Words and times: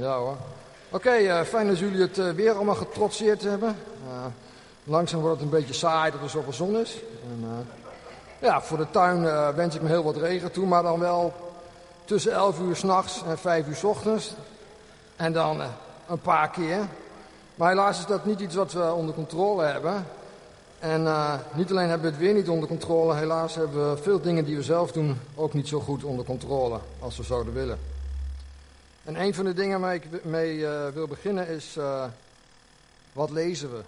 Ja 0.00 0.16
hoor. 0.16 0.36
Oké, 0.90 1.10
eh, 1.10 1.40
fijn 1.40 1.66
dat 1.66 1.78
jullie 1.78 2.00
het 2.00 2.18
eh, 2.18 2.30
weer 2.30 2.54
allemaal 2.54 2.74
getrotseerd 2.74 3.42
hebben. 3.42 3.76
Uh, 4.08 4.24
langzaam 4.84 5.20
wordt 5.20 5.40
het 5.40 5.44
een 5.44 5.58
beetje 5.58 5.74
saai 5.74 6.12
dat 6.12 6.22
er 6.22 6.30
zoveel 6.30 6.52
zon 6.52 6.76
is. 6.76 6.98
Ja, 8.38 8.62
voor 8.62 8.78
de 8.78 8.90
tuin 8.90 9.22
wens 9.54 9.74
ik 9.74 9.82
me 9.82 9.88
heel 9.88 10.02
wat 10.02 10.16
regen 10.16 10.52
toe, 10.52 10.66
maar 10.66 10.82
dan 10.82 10.98
wel 10.98 11.32
tussen 12.04 12.32
11 12.32 12.60
uur 12.60 12.76
s'nachts 12.76 13.22
en 13.26 13.38
5 13.38 13.66
uur 13.66 13.74
s 13.74 13.84
ochtends. 13.84 14.34
En 15.16 15.32
dan 15.32 15.60
een 16.08 16.20
paar 16.20 16.50
keer. 16.50 16.78
Maar 17.54 17.68
helaas 17.68 17.98
is 17.98 18.06
dat 18.06 18.24
niet 18.24 18.40
iets 18.40 18.54
wat 18.54 18.72
we 18.72 18.92
onder 18.92 19.14
controle 19.14 19.64
hebben. 19.64 20.06
En 20.78 21.08
niet 21.52 21.70
alleen 21.70 21.88
hebben 21.88 22.10
we 22.10 22.16
het 22.16 22.24
weer 22.24 22.34
niet 22.34 22.48
onder 22.48 22.68
controle, 22.68 23.14
helaas 23.14 23.54
hebben 23.54 23.90
we 23.90 24.02
veel 24.02 24.20
dingen 24.20 24.44
die 24.44 24.56
we 24.56 24.62
zelf 24.62 24.92
doen 24.92 25.20
ook 25.34 25.52
niet 25.52 25.68
zo 25.68 25.80
goed 25.80 26.04
onder 26.04 26.24
controle 26.24 26.78
als 26.98 27.16
we 27.16 27.22
zouden 27.22 27.54
willen. 27.54 27.78
En 29.04 29.20
een 29.20 29.34
van 29.34 29.44
de 29.44 29.54
dingen 29.54 29.80
waar 29.80 29.94
ik 29.94 30.24
mee 30.24 30.56
uh, 30.56 30.88
wil 30.88 31.06
beginnen 31.06 31.48
is, 31.48 31.76
uh, 31.76 32.04
wat 33.12 33.30
lezen 33.30 33.72
we? 33.72 33.82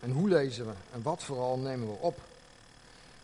En 0.00 0.10
hoe 0.10 0.28
lezen 0.28 0.66
we? 0.66 0.72
En 0.92 1.02
wat 1.02 1.22
vooral 1.22 1.58
nemen 1.58 1.86
we 1.86 1.94
op? 2.00 2.18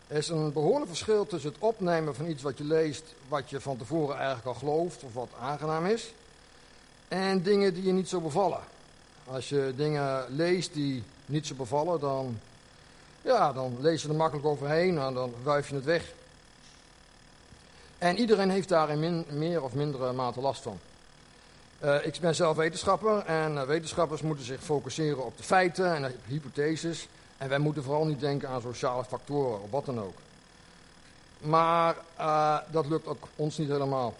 Er 0.07 0.17
is 0.17 0.29
een 0.29 0.53
behoorlijk 0.53 0.87
verschil 0.87 1.25
tussen 1.25 1.51
het 1.51 1.61
opnemen 1.61 2.15
van 2.15 2.27
iets 2.27 2.43
wat 2.43 2.57
je 2.57 2.63
leest, 2.63 3.03
wat 3.27 3.49
je 3.49 3.61
van 3.61 3.77
tevoren 3.77 4.15
eigenlijk 4.15 4.45
al 4.45 4.53
gelooft 4.53 5.03
of 5.03 5.13
wat 5.13 5.29
aangenaam 5.39 5.85
is, 5.85 6.13
en 7.07 7.41
dingen 7.41 7.73
die 7.73 7.83
je 7.83 7.91
niet 7.91 8.09
zo 8.09 8.21
bevallen. 8.21 8.59
Als 9.25 9.49
je 9.49 9.73
dingen 9.75 10.25
leest 10.29 10.73
die 10.73 11.03
niet 11.25 11.47
zo 11.47 11.55
bevallen, 11.55 11.99
dan, 11.99 12.39
ja, 13.21 13.53
dan 13.53 13.77
lees 13.79 14.01
je 14.01 14.07
er 14.07 14.15
makkelijk 14.15 14.47
overheen 14.47 14.97
en 14.97 15.13
dan 15.13 15.33
wuif 15.43 15.69
je 15.69 15.75
het 15.75 15.85
weg. 15.85 16.13
En 17.97 18.17
iedereen 18.17 18.49
heeft 18.49 18.69
daar 18.69 18.89
in 18.89 19.25
meer 19.29 19.63
of 19.63 19.73
mindere 19.73 20.11
mate 20.13 20.41
last 20.41 20.61
van. 20.61 20.79
Uh, 21.83 22.05
ik 22.05 22.19
ben 22.19 22.35
zelf 22.35 22.57
wetenschapper 22.57 23.25
en 23.25 23.53
uh, 23.53 23.61
wetenschappers 23.61 24.21
moeten 24.21 24.45
zich 24.45 24.63
focussen 24.63 25.25
op 25.25 25.37
de 25.37 25.43
feiten 25.43 25.95
en 25.95 26.01
de 26.01 26.13
hypotheses. 26.25 27.07
En 27.37 27.49
wij 27.49 27.59
moeten 27.59 27.83
vooral 27.83 28.05
niet 28.05 28.19
denken 28.19 28.49
aan 28.49 28.61
sociale 28.61 29.03
factoren 29.03 29.61
of 29.61 29.69
wat 29.69 29.85
dan 29.85 29.99
ook. 29.99 30.13
Maar 31.39 31.95
dat 32.71 32.85
lukt 32.85 33.07
ook 33.07 33.27
ons 33.35 33.57
niet 33.57 33.69
helemaal. 33.69 34.13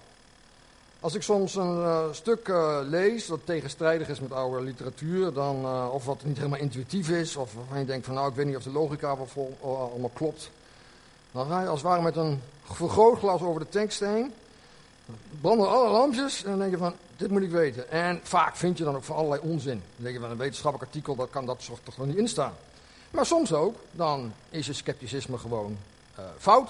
Als 0.99 1.13
ik 1.13 1.21
soms 1.21 1.55
een 1.55 2.16
stuk 2.16 2.52
lees 2.83 3.25
dat 3.25 3.39
tegenstrijdig 3.44 4.08
is 4.08 4.19
met 4.19 4.31
oude 4.31 4.64
literatuur, 4.64 5.33
dan, 5.33 5.66
of 5.91 6.05
wat 6.05 6.23
niet 6.23 6.38
helemaal 6.38 6.59
intuïtief 6.59 7.09
is, 7.09 7.36
of 7.36 7.53
waarvan 7.53 7.80
je 7.80 7.86
denkt 7.86 8.05
van 8.05 8.16
nou 8.16 8.30
ik 8.30 8.36
weet 8.36 8.45
niet 8.45 8.55
of 8.55 8.64
de 8.64 8.71
logica 8.71 9.17
wel 9.17 9.27
vol, 9.27 9.58
allemaal 9.61 10.11
klopt. 10.14 10.52
Dan 11.31 11.47
ga 11.47 11.61
je 11.61 11.67
als 11.67 11.81
het 11.81 11.89
ware 11.89 12.02
met 12.02 12.16
een 12.16 12.41
vergrootglas 12.64 13.41
over 13.41 13.59
de 13.59 13.69
tekst 13.69 13.99
heen 13.99 14.33
branden 15.41 15.69
alle 15.69 15.89
lampjes 15.89 16.43
en 16.43 16.49
dan 16.49 16.59
denk 16.59 16.71
je 16.71 16.77
van, 16.77 16.93
dit 17.22 17.31
moet 17.31 17.41
ik 17.41 17.52
weten. 17.52 17.91
En 17.91 18.19
vaak 18.23 18.55
vind 18.55 18.77
je 18.77 18.83
dan 18.83 18.95
ook 18.95 19.03
van 19.03 19.16
allerlei 19.16 19.41
onzin. 19.41 19.83
Dan 19.95 20.03
denk 20.03 20.16
je 20.16 20.22
van, 20.22 20.31
een 20.31 20.38
wetenschappelijk 20.38 20.89
artikel, 20.91 21.16
dat 21.16 21.30
kan 21.30 21.45
dat 21.45 21.69
toch 21.83 21.97
nog 21.97 22.08
niet 22.08 22.17
instaan. 22.17 22.53
Maar 23.11 23.25
soms 23.25 23.53
ook, 23.53 23.75
dan 23.91 24.33
is 24.50 24.66
je 24.66 24.73
scepticisme 24.73 25.38
gewoon 25.38 25.77
uh, 26.19 26.25
fout. 26.38 26.69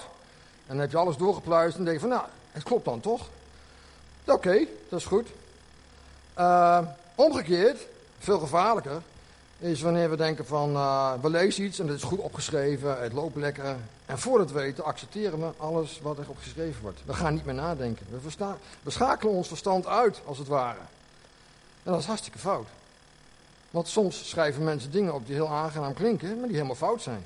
En 0.66 0.68
dan 0.74 0.78
heb 0.78 0.90
je 0.90 0.96
alles 0.96 1.16
doorgepluist 1.16 1.76
en 1.76 1.84
denk 1.84 1.96
je 1.96 2.00
van, 2.00 2.08
nou, 2.08 2.24
het 2.50 2.62
klopt 2.62 2.84
dan 2.84 3.00
toch? 3.00 3.28
Oké, 4.24 4.66
dat 4.88 4.98
is 4.98 5.06
goed. 5.06 5.28
Uh, 6.38 6.78
omgekeerd, 7.14 7.86
veel 8.18 8.38
gevaarlijker, 8.38 9.02
is 9.62 9.80
wanneer 9.80 10.10
we 10.10 10.16
denken 10.16 10.46
van, 10.46 10.72
uh, 10.72 11.12
we 11.20 11.30
lezen 11.30 11.64
iets 11.64 11.78
en 11.78 11.86
het 11.86 11.96
is 11.96 12.02
goed 12.02 12.18
opgeschreven, 12.18 13.02
het 13.02 13.12
loopt 13.12 13.36
lekker. 13.36 13.76
En 14.06 14.18
voordat 14.18 14.50
we 14.50 14.60
weten 14.60 14.84
accepteren 14.84 15.40
we 15.40 15.50
alles 15.56 16.00
wat 16.02 16.18
erop 16.18 16.36
geschreven 16.38 16.82
wordt. 16.82 17.00
We 17.04 17.14
gaan 17.14 17.34
niet 17.34 17.44
meer 17.44 17.54
nadenken. 17.54 18.06
We, 18.82 18.90
schakelen 18.90 19.34
ons 19.34 19.48
verstand 19.48 19.86
uit, 19.86 20.20
als 20.24 20.38
het 20.38 20.48
ware. 20.48 20.80
En 21.82 21.92
dat 21.92 22.00
is 22.00 22.06
hartstikke 22.06 22.38
fout. 22.38 22.66
Want 23.70 23.88
soms 23.88 24.28
schrijven 24.28 24.64
mensen 24.64 24.90
dingen 24.90 25.14
op 25.14 25.26
die 25.26 25.34
heel 25.34 25.48
aangenaam 25.48 25.94
klinken, 25.94 26.36
maar 26.36 26.46
die 26.46 26.56
helemaal 26.56 26.76
fout 26.76 27.02
zijn. 27.02 27.24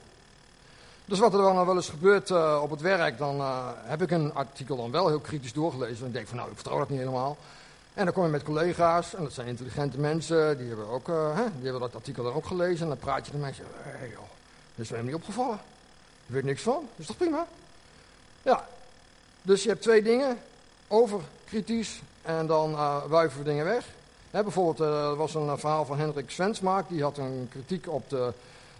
Dus 1.04 1.18
wat 1.18 1.32
er 1.32 1.38
dan 1.38 1.66
wel 1.66 1.76
eens 1.76 1.88
gebeurt 1.88 2.30
uh, 2.30 2.60
op 2.62 2.70
het 2.70 2.80
werk, 2.80 3.19
dan 3.19 3.36
uh, 3.36 3.69
heb 3.75 4.02
ik 4.02 4.10
een 4.10 4.34
artikel 4.34 4.76
dan 4.76 4.91
wel 4.91 5.08
heel 5.08 5.20
kritisch 5.20 5.52
doorgelezen. 5.52 6.06
En 6.06 6.12
denk 6.12 6.26
van 6.26 6.36
nou, 6.36 6.48
ik 6.48 6.54
vertrouw 6.54 6.78
dat 6.78 6.88
niet 6.88 6.98
helemaal. 6.98 7.36
En 7.96 8.04
dan 8.04 8.14
kom 8.14 8.24
je 8.24 8.30
met 8.30 8.42
collega's, 8.42 9.14
en 9.14 9.22
dat 9.22 9.32
zijn 9.32 9.46
intelligente 9.46 9.98
mensen, 9.98 10.58
die 10.58 10.68
hebben, 10.68 10.88
ook, 10.88 11.08
uh, 11.08 11.36
hè, 11.36 11.42
die 11.44 11.62
hebben 11.62 11.80
dat 11.80 11.94
artikel 11.94 12.22
dan 12.24 12.32
ook 12.32 12.46
gelezen. 12.46 12.82
En 12.82 12.88
dan 12.88 12.98
praat 12.98 13.26
je 13.26 13.32
de 13.32 13.38
mensen, 13.38 13.64
hé 13.82 13.98
hey, 13.98 14.08
joh, 14.08 14.18
dat 14.74 14.84
is 14.84 14.88
helemaal 14.90 15.12
niet 15.12 15.20
opgevallen. 15.20 15.58
Je 16.26 16.32
weet 16.32 16.44
niks 16.44 16.62
van, 16.62 16.74
dat 16.74 16.98
is 16.98 17.06
toch 17.06 17.16
prima? 17.16 17.46
Ja, 18.42 18.68
dus 19.42 19.62
je 19.62 19.68
hebt 19.68 19.82
twee 19.82 20.02
dingen, 20.02 20.38
over 20.88 21.20
kritisch 21.44 22.00
en 22.22 22.46
dan 22.46 22.70
uh, 22.72 23.04
wuiven 23.04 23.38
we 23.38 23.44
dingen 23.44 23.64
weg. 23.64 23.84
Hè, 24.30 24.42
bijvoorbeeld, 24.42 24.90
uh, 24.90 25.08
er 25.08 25.16
was 25.16 25.34
een 25.34 25.58
verhaal 25.58 25.84
van 25.84 25.98
Hendrik 25.98 26.30
Svensmaak, 26.30 26.88
die 26.88 27.02
had 27.02 27.18
een 27.18 27.48
kritiek 27.50 27.88
op 27.88 28.10
de, 28.10 28.32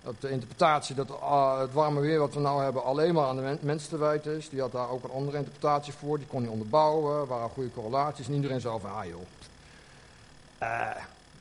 op 0.06 0.21
de 0.21 0.31
interpretatie 0.31 0.94
dat 0.94 1.09
uh, 1.11 1.59
het 1.59 1.72
warme 1.72 2.00
weer 2.00 2.19
wat 2.19 2.34
we 2.34 2.41
nou 2.41 2.62
hebben 2.62 2.84
alleen 2.84 3.15
maar 3.15 3.27
aan 3.27 3.37
de 3.37 3.43
men 3.43 3.59
mensen 3.61 3.89
te 3.89 3.99
wijten 3.99 4.37
is. 4.37 4.49
Die 4.49 4.61
had 4.61 4.72
daar 4.72 4.91
ook 4.91 5.05
een 5.05 5.11
andere 5.11 5.37
interpretatie 5.37 5.93
voor, 5.93 6.19
die 6.19 6.27
kon 6.27 6.43
hij 6.43 6.50
onderbouwen, 6.50 7.27
waren 7.27 7.49
goede 7.49 7.71
correlaties. 7.71 8.27
En 8.27 8.34
iedereen 8.34 8.61
zei 8.61 8.81
van, 8.81 8.95
ah 8.95 9.05
joh, 9.05 9.27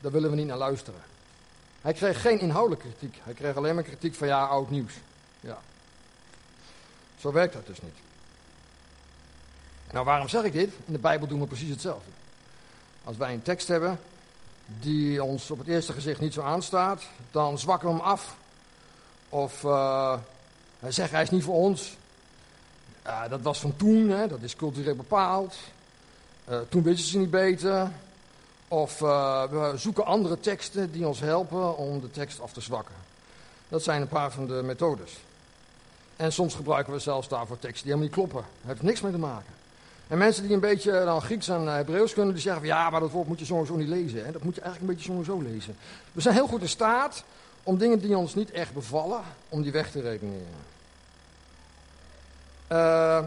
daar 0.00 0.12
willen 0.12 0.30
we 0.30 0.36
niet 0.36 0.46
naar 0.46 0.56
luisteren. 0.56 1.00
Hij 1.80 1.92
kreeg 1.92 2.20
geen 2.20 2.40
inhoudelijke 2.40 2.88
kritiek, 2.88 3.20
hij 3.22 3.34
kreeg 3.34 3.56
alleen 3.56 3.74
maar 3.74 3.84
kritiek 3.84 4.14
van 4.14 4.26
ja, 4.26 4.44
oud 4.44 4.70
nieuws. 4.70 4.92
Ja, 5.40 5.58
zo 7.18 7.32
werkt 7.32 7.52
dat 7.52 7.66
dus 7.66 7.82
niet. 7.82 7.96
Nou, 9.92 10.04
waarom 10.04 10.28
zeg 10.28 10.42
ik 10.42 10.52
dit? 10.52 10.72
In 10.84 10.92
de 10.92 10.98
Bijbel 10.98 11.26
doen 11.26 11.40
we 11.40 11.46
precies 11.46 11.70
hetzelfde. 11.70 12.10
Als 13.04 13.16
wij 13.16 13.32
een 13.32 13.42
tekst 13.42 13.68
hebben 13.68 13.98
die 14.66 15.24
ons 15.24 15.50
op 15.50 15.58
het 15.58 15.68
eerste 15.68 15.92
gezicht 15.92 16.20
niet 16.20 16.32
zo 16.32 16.42
aanstaat, 16.42 17.02
dan 17.30 17.58
zwakken 17.58 17.88
we 17.88 17.94
hem 17.94 18.04
af. 18.04 18.36
Of 19.36 19.62
uh, 19.62 20.18
zeggen 20.88 21.14
hij 21.14 21.22
is 21.22 21.30
niet 21.30 21.44
voor 21.44 21.54
ons. 21.54 21.96
Dat 23.28 23.40
was 23.42 23.60
van 23.60 23.76
toen, 23.76 24.08
hè, 24.08 24.28
dat 24.28 24.42
is 24.42 24.56
cultureel 24.56 24.94
bepaald. 24.94 25.56
Uh, 26.48 26.58
toen 26.68 26.82
wisten 26.82 27.06
ze 27.06 27.18
niet 27.18 27.30
beter. 27.30 27.90
Of 28.68 28.98
we 28.98 29.72
zoeken 29.76 30.04
andere 30.04 30.40
teksten 30.40 30.92
die 30.92 31.06
ons 31.06 31.20
helpen 31.20 31.76
om 31.76 32.00
de 32.00 32.10
tekst 32.10 32.40
af 32.40 32.52
te 32.52 32.60
zwakken. 32.60 32.94
Dat 33.68 33.82
zijn 33.82 34.00
een 34.00 34.08
paar 34.08 34.30
van 34.30 34.46
de 34.46 34.62
methodes. 34.64 35.16
En 36.16 36.32
soms 36.32 36.54
gebruiken 36.54 36.92
we 36.92 36.98
zelfs 36.98 37.28
daarvoor 37.28 37.58
teksten 37.58 37.86
die 37.86 37.94
helemaal 37.94 38.04
niet 38.04 38.30
kloppen. 38.30 38.50
Dat 38.60 38.70
heeft 38.70 38.82
niks 38.82 39.00
mee 39.00 39.12
te 39.12 39.18
maken. 39.18 39.52
En 40.08 40.18
mensen 40.18 40.42
die 40.42 40.52
een 40.52 40.60
beetje 40.60 41.04
dan 41.04 41.22
Grieks 41.22 41.48
en 41.48 41.66
Hebreeuws 41.66 42.12
kunnen, 42.12 42.32
die 42.32 42.42
zeggen 42.42 42.60
van 42.60 42.70
ja, 42.70 42.90
maar 42.90 43.00
dat 43.00 43.10
woord 43.10 43.28
moet 43.28 43.38
je 43.38 43.44
sowieso 43.44 43.76
niet 43.76 43.88
lezen. 43.88 44.24
Hè? 44.24 44.32
Dat 44.32 44.42
moet 44.42 44.54
je 44.54 44.60
eigenlijk 44.60 44.90
een 44.90 44.96
beetje 44.96 45.12
sowieso 45.12 45.52
lezen. 45.52 45.76
We 46.12 46.20
zijn 46.20 46.34
heel 46.34 46.46
goed 46.46 46.60
in 46.60 46.68
staat 46.68 47.24
om 47.66 47.78
dingen 47.78 47.98
die 47.98 48.16
ons 48.16 48.34
niet 48.34 48.50
echt 48.50 48.72
bevallen, 48.72 49.22
om 49.48 49.62
die 49.62 49.72
weg 49.72 49.90
te 49.90 50.00
redeneren. 50.00 50.64
Uh, 52.72 53.24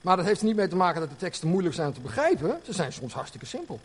maar 0.00 0.16
dat 0.16 0.24
heeft 0.24 0.42
niet 0.42 0.56
mee 0.56 0.68
te 0.68 0.76
maken 0.76 1.00
dat 1.00 1.10
de 1.10 1.16
teksten 1.16 1.48
moeilijk 1.48 1.74
zijn 1.74 1.88
om 1.88 1.94
te 1.94 2.00
begrijpen. 2.00 2.60
Ze 2.64 2.72
zijn 2.72 2.92
soms 2.92 3.14
hartstikke 3.14 3.46
simpel. 3.46 3.80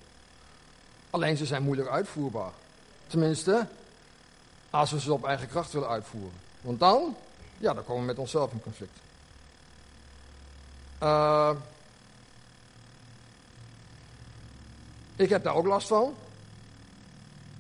Alleen 1.10 1.38
ze 1.38 1.46
zijn 1.46 1.64
moeilijk 1.64 1.90
uitvoerbaar. 1.90 2.52
Tenminste, 3.08 3.68
als 4.70 4.92
we 4.92 5.00
ze 5.00 5.14
op 5.14 5.26
eigen 5.26 5.48
kracht 5.48 5.72
willen 5.72 5.90
uitvoeren. 5.90 6.40
Want 6.62 6.80
dan 6.80 7.16
ja, 7.58 7.74
dan 7.74 7.84
komen 7.84 8.02
we 8.02 8.08
met 8.08 8.18
onszelf 8.18 8.52
in 8.52 8.62
conflict. 8.62 9.00
Uh, 11.04 11.52
ik 15.16 15.30
heb 15.30 15.44
daar 15.44 15.56
ook 15.56 15.66
last 15.66 15.88
van. 15.88 16.16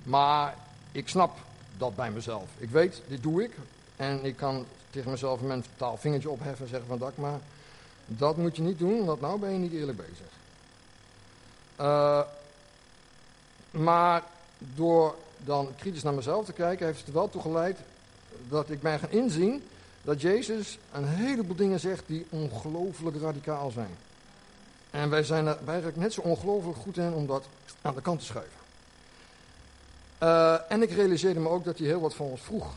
Maar 0.03 0.55
ik 0.91 1.07
snap 1.07 1.37
dat 1.77 1.95
bij 1.95 2.11
mezelf. 2.11 2.49
Ik 2.57 2.69
weet, 2.69 3.01
dit 3.07 3.23
doe 3.23 3.43
ik. 3.43 3.57
En 3.95 4.25
ik 4.25 4.35
kan 4.35 4.65
tegen 4.89 5.11
mezelf 5.11 5.41
een 5.41 5.47
mentaal 5.47 5.97
vingertje 5.97 6.29
opheffen 6.29 6.65
en 6.65 6.69
zeggen 6.69 6.87
van 6.87 6.97
dat 6.97 7.17
maar 7.17 7.39
dat 8.05 8.37
moet 8.37 8.55
je 8.55 8.61
niet 8.61 8.79
doen, 8.79 9.05
want 9.05 9.21
nou 9.21 9.39
ben 9.39 9.51
je 9.51 9.57
niet 9.57 9.73
eerlijk 9.73 9.97
bezig. 9.97 10.31
Uh, 11.79 12.21
maar 13.71 14.23
door 14.57 15.15
dan 15.37 15.69
kritisch 15.77 16.03
naar 16.03 16.13
mezelf 16.13 16.45
te 16.45 16.53
kijken, 16.53 16.85
heeft 16.85 16.99
het 16.99 17.07
er 17.07 17.13
wel 17.13 17.29
toe 17.29 17.41
geleid 17.41 17.79
dat 18.49 18.69
ik 18.69 18.81
ben 18.81 18.99
gaan 18.99 19.11
inzien 19.11 19.63
dat 20.01 20.21
Jezus 20.21 20.77
een 20.91 21.07
heleboel 21.07 21.55
dingen 21.55 21.79
zegt 21.79 22.03
die 22.05 22.25
ongelooflijk 22.29 23.21
radicaal 23.21 23.71
zijn. 23.71 23.95
En 24.91 25.09
wij 25.09 25.23
zijn 25.23 25.47
er 25.47 25.57
eigenlijk 25.65 25.97
net 25.97 26.13
zo 26.13 26.21
ongelooflijk 26.21 26.77
goed 26.77 26.97
in 26.97 27.13
om 27.13 27.27
dat 27.27 27.45
aan 27.81 27.95
de 27.95 28.01
kant 28.01 28.19
te 28.19 28.25
schuiven. 28.25 28.66
Uh, 30.23 30.71
en 30.71 30.81
ik 30.81 30.91
realiseerde 30.91 31.39
me 31.39 31.49
ook 31.49 31.63
dat 31.63 31.77
hij 31.77 31.87
heel 31.87 32.01
wat 32.01 32.13
van 32.13 32.25
ons 32.25 32.41
vroeg. 32.41 32.73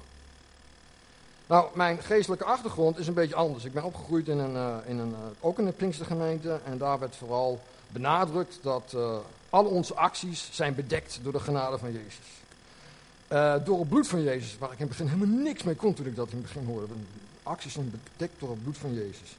Nou, 1.46 1.68
mijn 1.74 2.02
geestelijke 2.02 2.44
achtergrond 2.44 2.98
is 2.98 3.06
een 3.06 3.14
beetje 3.14 3.34
anders. 3.34 3.64
Ik 3.64 3.72
ben 3.72 3.84
opgegroeid 3.84 4.28
in 4.28 4.38
een, 4.38 4.54
uh, 4.54 4.76
in 4.86 4.98
een, 4.98 5.10
uh, 5.10 5.16
ook 5.40 5.58
in 5.58 5.66
een 5.66 5.74
Pinkstergemeente. 5.74 6.60
En 6.64 6.78
daar 6.78 6.98
werd 6.98 7.16
vooral 7.16 7.60
benadrukt 7.88 8.58
dat 8.62 8.96
al 9.50 9.64
onze 9.64 9.94
acties 9.94 10.48
zijn 10.52 10.74
bedekt 10.74 11.18
door 11.22 11.32
de 11.32 11.40
genade 11.40 11.78
van 11.78 11.92
Jezus. 11.92 12.26
Door 13.64 13.78
het 13.78 13.88
bloed 13.88 14.08
van 14.08 14.22
Jezus, 14.22 14.58
waar 14.58 14.72
ik 14.72 14.78
in 14.78 14.86
het 14.86 14.96
begin 14.96 15.06
helemaal 15.06 15.42
niks 15.42 15.62
mee 15.62 15.74
kon 15.74 15.94
toen 15.94 16.06
ik 16.06 16.16
dat 16.16 16.30
in 16.30 16.36
het 16.36 16.46
begin 16.46 16.66
hoorde. 16.66 16.94
Acties 17.42 17.72
zijn 17.72 18.00
bedekt 18.16 18.40
door 18.40 18.50
het 18.50 18.62
bloed 18.62 18.78
van 18.78 18.94
Jezus. 18.94 19.36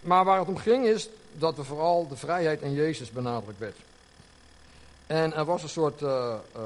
Maar 0.00 0.24
waar 0.24 0.38
het 0.38 0.48
om 0.48 0.56
ging 0.56 0.86
is 0.86 1.08
dat 1.32 1.58
er 1.58 1.64
vooral 1.64 2.08
de 2.08 2.16
vrijheid 2.16 2.62
in 2.62 2.72
Jezus 2.72 3.10
benadrukt 3.10 3.58
werd. 3.58 3.76
En 5.08 5.34
er 5.34 5.44
was 5.44 5.62
een 5.62 5.68
soort 5.68 6.02
uh, 6.02 6.34
uh, 6.56 6.62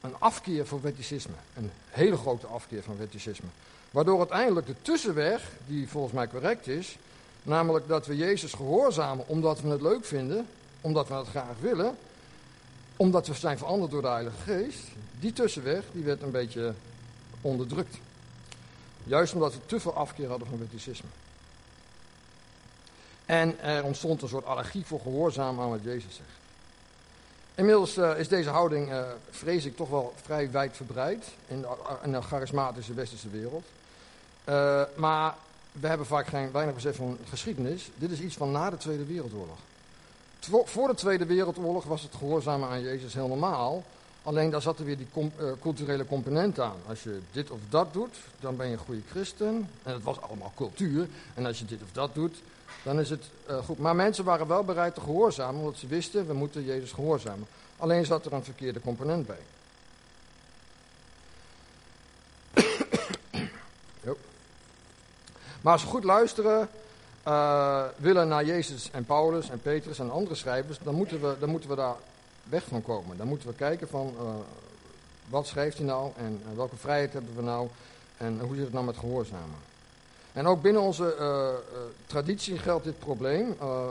een 0.00 0.14
afkeer 0.18 0.66
voor 0.66 0.80
wetticisme. 0.80 1.34
Een 1.54 1.70
hele 1.88 2.16
grote 2.16 2.46
afkeer 2.46 2.82
van 2.82 2.96
wetticisme. 2.96 3.48
Waardoor 3.90 4.18
uiteindelijk 4.18 4.66
de 4.66 4.74
tussenweg, 4.82 5.50
die 5.66 5.88
volgens 5.88 6.12
mij 6.12 6.28
correct 6.28 6.66
is, 6.66 6.96
namelijk 7.42 7.88
dat 7.88 8.06
we 8.06 8.16
Jezus 8.16 8.52
gehoorzamen 8.52 9.28
omdat 9.28 9.60
we 9.60 9.68
het 9.68 9.80
leuk 9.80 10.04
vinden, 10.04 10.46
omdat 10.80 11.08
we 11.08 11.14
het 11.14 11.28
graag 11.28 11.58
willen, 11.60 11.96
omdat 12.96 13.26
we 13.26 13.34
zijn 13.34 13.58
veranderd 13.58 13.90
door 13.90 14.02
de 14.02 14.08
Heilige 14.08 14.36
Geest, 14.42 14.80
die 15.20 15.32
tussenweg 15.32 15.84
die 15.92 16.04
werd 16.04 16.22
een 16.22 16.30
beetje 16.30 16.74
onderdrukt. 17.40 17.98
Juist 19.04 19.34
omdat 19.34 19.52
we 19.52 19.66
te 19.66 19.80
veel 19.80 19.94
afkeer 19.94 20.28
hadden 20.28 20.48
van 20.48 20.58
wetticisme. 20.58 21.08
En 23.26 23.60
er 23.60 23.84
ontstond 23.84 24.22
een 24.22 24.28
soort 24.28 24.44
allergie 24.44 24.84
voor 24.84 25.00
gehoorzaam 25.00 25.60
aan 25.60 25.70
wat 25.70 25.82
Jezus 25.82 26.14
zegt. 26.14 26.41
Inmiddels 27.54 27.98
uh, 27.98 28.18
is 28.18 28.28
deze 28.28 28.50
houding, 28.50 28.90
uh, 28.90 29.02
vrees 29.30 29.64
ik, 29.64 29.76
toch 29.76 29.88
wel 29.88 30.14
vrij 30.22 30.50
wijdverbreid 30.50 31.26
in 31.46 31.60
de, 31.60 31.68
in 32.02 32.12
de 32.12 32.22
charismatische 32.22 32.94
westerse 32.94 33.28
wereld. 33.28 33.64
Maar 34.96 35.34
we 35.72 35.86
hebben 35.86 36.06
vaak 36.06 36.26
geen 36.26 36.52
weinig 36.52 36.74
besef 36.74 36.96
van 36.96 37.18
geschiedenis. 37.28 37.90
Dit 37.94 38.10
is 38.10 38.20
iets 38.20 38.36
van 38.36 38.50
na 38.50 38.70
de 38.70 38.76
Tweede 38.76 39.04
Wereldoorlog. 39.04 39.58
Voor 40.64 40.88
de 40.88 40.94
Tweede 40.94 41.26
Wereldoorlog 41.26 41.84
was 41.84 42.02
het 42.02 42.14
gehoorzamen 42.14 42.68
aan 42.68 42.82
Jezus 42.82 43.14
heel 43.14 43.28
normaal. 43.28 43.84
Alleen 44.22 44.50
daar 44.50 44.62
zat 44.62 44.78
er 44.78 44.84
weer 44.84 44.96
die 44.96 45.30
culturele 45.60 46.06
component 46.06 46.60
aan. 46.60 46.76
Als 46.86 47.02
je 47.02 47.20
dit 47.32 47.50
of 47.50 47.60
dat 47.68 47.92
doet, 47.92 48.16
dan 48.40 48.56
ben 48.56 48.66
je 48.66 48.72
een 48.72 48.78
goede 48.78 49.02
christen. 49.10 49.68
En 49.82 49.92
het 49.92 50.02
was 50.02 50.20
allemaal 50.20 50.52
cultuur. 50.56 51.08
En 51.34 51.46
als 51.46 51.58
je 51.58 51.64
dit 51.64 51.82
of 51.82 51.92
dat 51.92 52.14
doet, 52.14 52.42
dan 52.82 53.00
is 53.00 53.10
het 53.10 53.24
uh, 53.50 53.58
goed. 53.58 53.78
Maar 53.78 53.96
mensen 53.96 54.24
waren 54.24 54.46
wel 54.46 54.64
bereid 54.64 54.94
te 54.94 55.00
gehoorzamen, 55.00 55.60
omdat 55.60 55.76
ze 55.76 55.86
wisten, 55.86 56.26
we 56.26 56.32
moeten 56.32 56.64
Jezus 56.64 56.92
gehoorzamen. 56.92 57.46
Alleen 57.76 58.04
zat 58.04 58.26
er 58.26 58.32
een 58.32 58.44
verkeerde 58.44 58.80
component 58.80 59.26
bij. 59.26 59.40
maar 65.62 65.72
als 65.72 65.82
we 65.82 65.88
goed 65.88 66.04
luisteren, 66.04 66.68
uh, 67.28 67.84
willen 67.96 68.28
naar 68.28 68.44
Jezus 68.44 68.90
en 68.90 69.04
Paulus 69.04 69.50
en 69.50 69.60
Petrus 69.60 69.98
en 69.98 70.10
andere 70.10 70.34
schrijvers, 70.34 70.78
dan 70.78 70.94
moeten 70.94 71.20
we, 71.20 71.36
dan 71.38 71.48
moeten 71.48 71.70
we 71.70 71.76
daar 71.76 71.96
weg 72.42 72.64
van 72.68 72.82
komen. 72.82 73.16
Dan 73.16 73.26
moeten 73.28 73.48
we 73.48 73.54
kijken 73.54 73.88
van, 73.88 74.14
uh, 74.20 74.34
wat 75.28 75.46
schrijft 75.46 75.76
hij 75.76 75.86
nou 75.86 76.12
en 76.16 76.42
welke 76.54 76.76
vrijheid 76.76 77.12
hebben 77.12 77.34
we 77.36 77.42
nou 77.42 77.68
en 78.16 78.40
hoe 78.40 78.54
zit 78.54 78.64
het 78.64 78.72
nou 78.72 78.84
met 78.84 78.96
gehoorzamen. 78.96 79.71
En 80.32 80.46
ook 80.46 80.62
binnen 80.62 80.82
onze 80.82 81.16
uh, 81.18 81.26
uh, 81.26 81.82
traditie 82.06 82.58
geldt 82.58 82.84
dit 82.84 82.98
probleem. 82.98 83.56
Uh, 83.62 83.90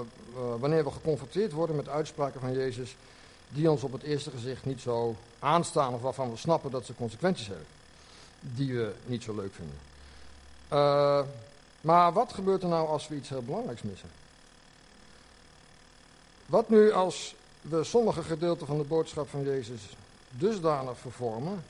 wanneer 0.60 0.84
we 0.84 0.92
geconfronteerd 0.92 1.52
worden 1.52 1.76
met 1.76 1.90
uitspraken 1.90 2.40
van 2.40 2.54
Jezus 2.54 2.96
die 3.50 3.72
ons 3.72 3.84
op 3.84 3.92
het 3.92 4.04
eerste 4.04 4.32
gezicht 4.32 4.66
niet 4.66 4.82
zo 4.82 5.16
aanstaan 5.40 5.94
of 5.94 6.02
waarvan 6.02 6.32
we 6.32 6.38
snappen 6.38 6.72
dat 6.72 6.86
ze 6.86 6.96
consequenties 6.96 7.48
hebben. 7.48 7.66
Die 8.40 8.74
we 8.74 8.94
niet 9.06 9.24
zo 9.24 9.36
leuk 9.36 9.54
vinden. 9.54 9.78
maar 11.82 12.14
wat 12.14 12.34
gebeurt 12.34 12.64
er 12.64 12.70
nou 12.70 12.88
als 12.88 13.08
we 13.08 13.16
iets 13.16 13.30
heel 13.30 13.44
belangrijks 13.44 13.82
missen? 13.82 14.10
Wat 16.46 16.70
nu 16.70 16.92
als 16.92 17.36
we 17.62 17.84
sommige 17.84 18.24
gedeelten 18.24 18.68
van 18.68 18.78
de 18.78 18.84
boodschap 18.84 19.30
van 19.30 19.44
Jezus 19.44 19.82
dusdanig 20.30 20.98
vervormen 20.98 21.64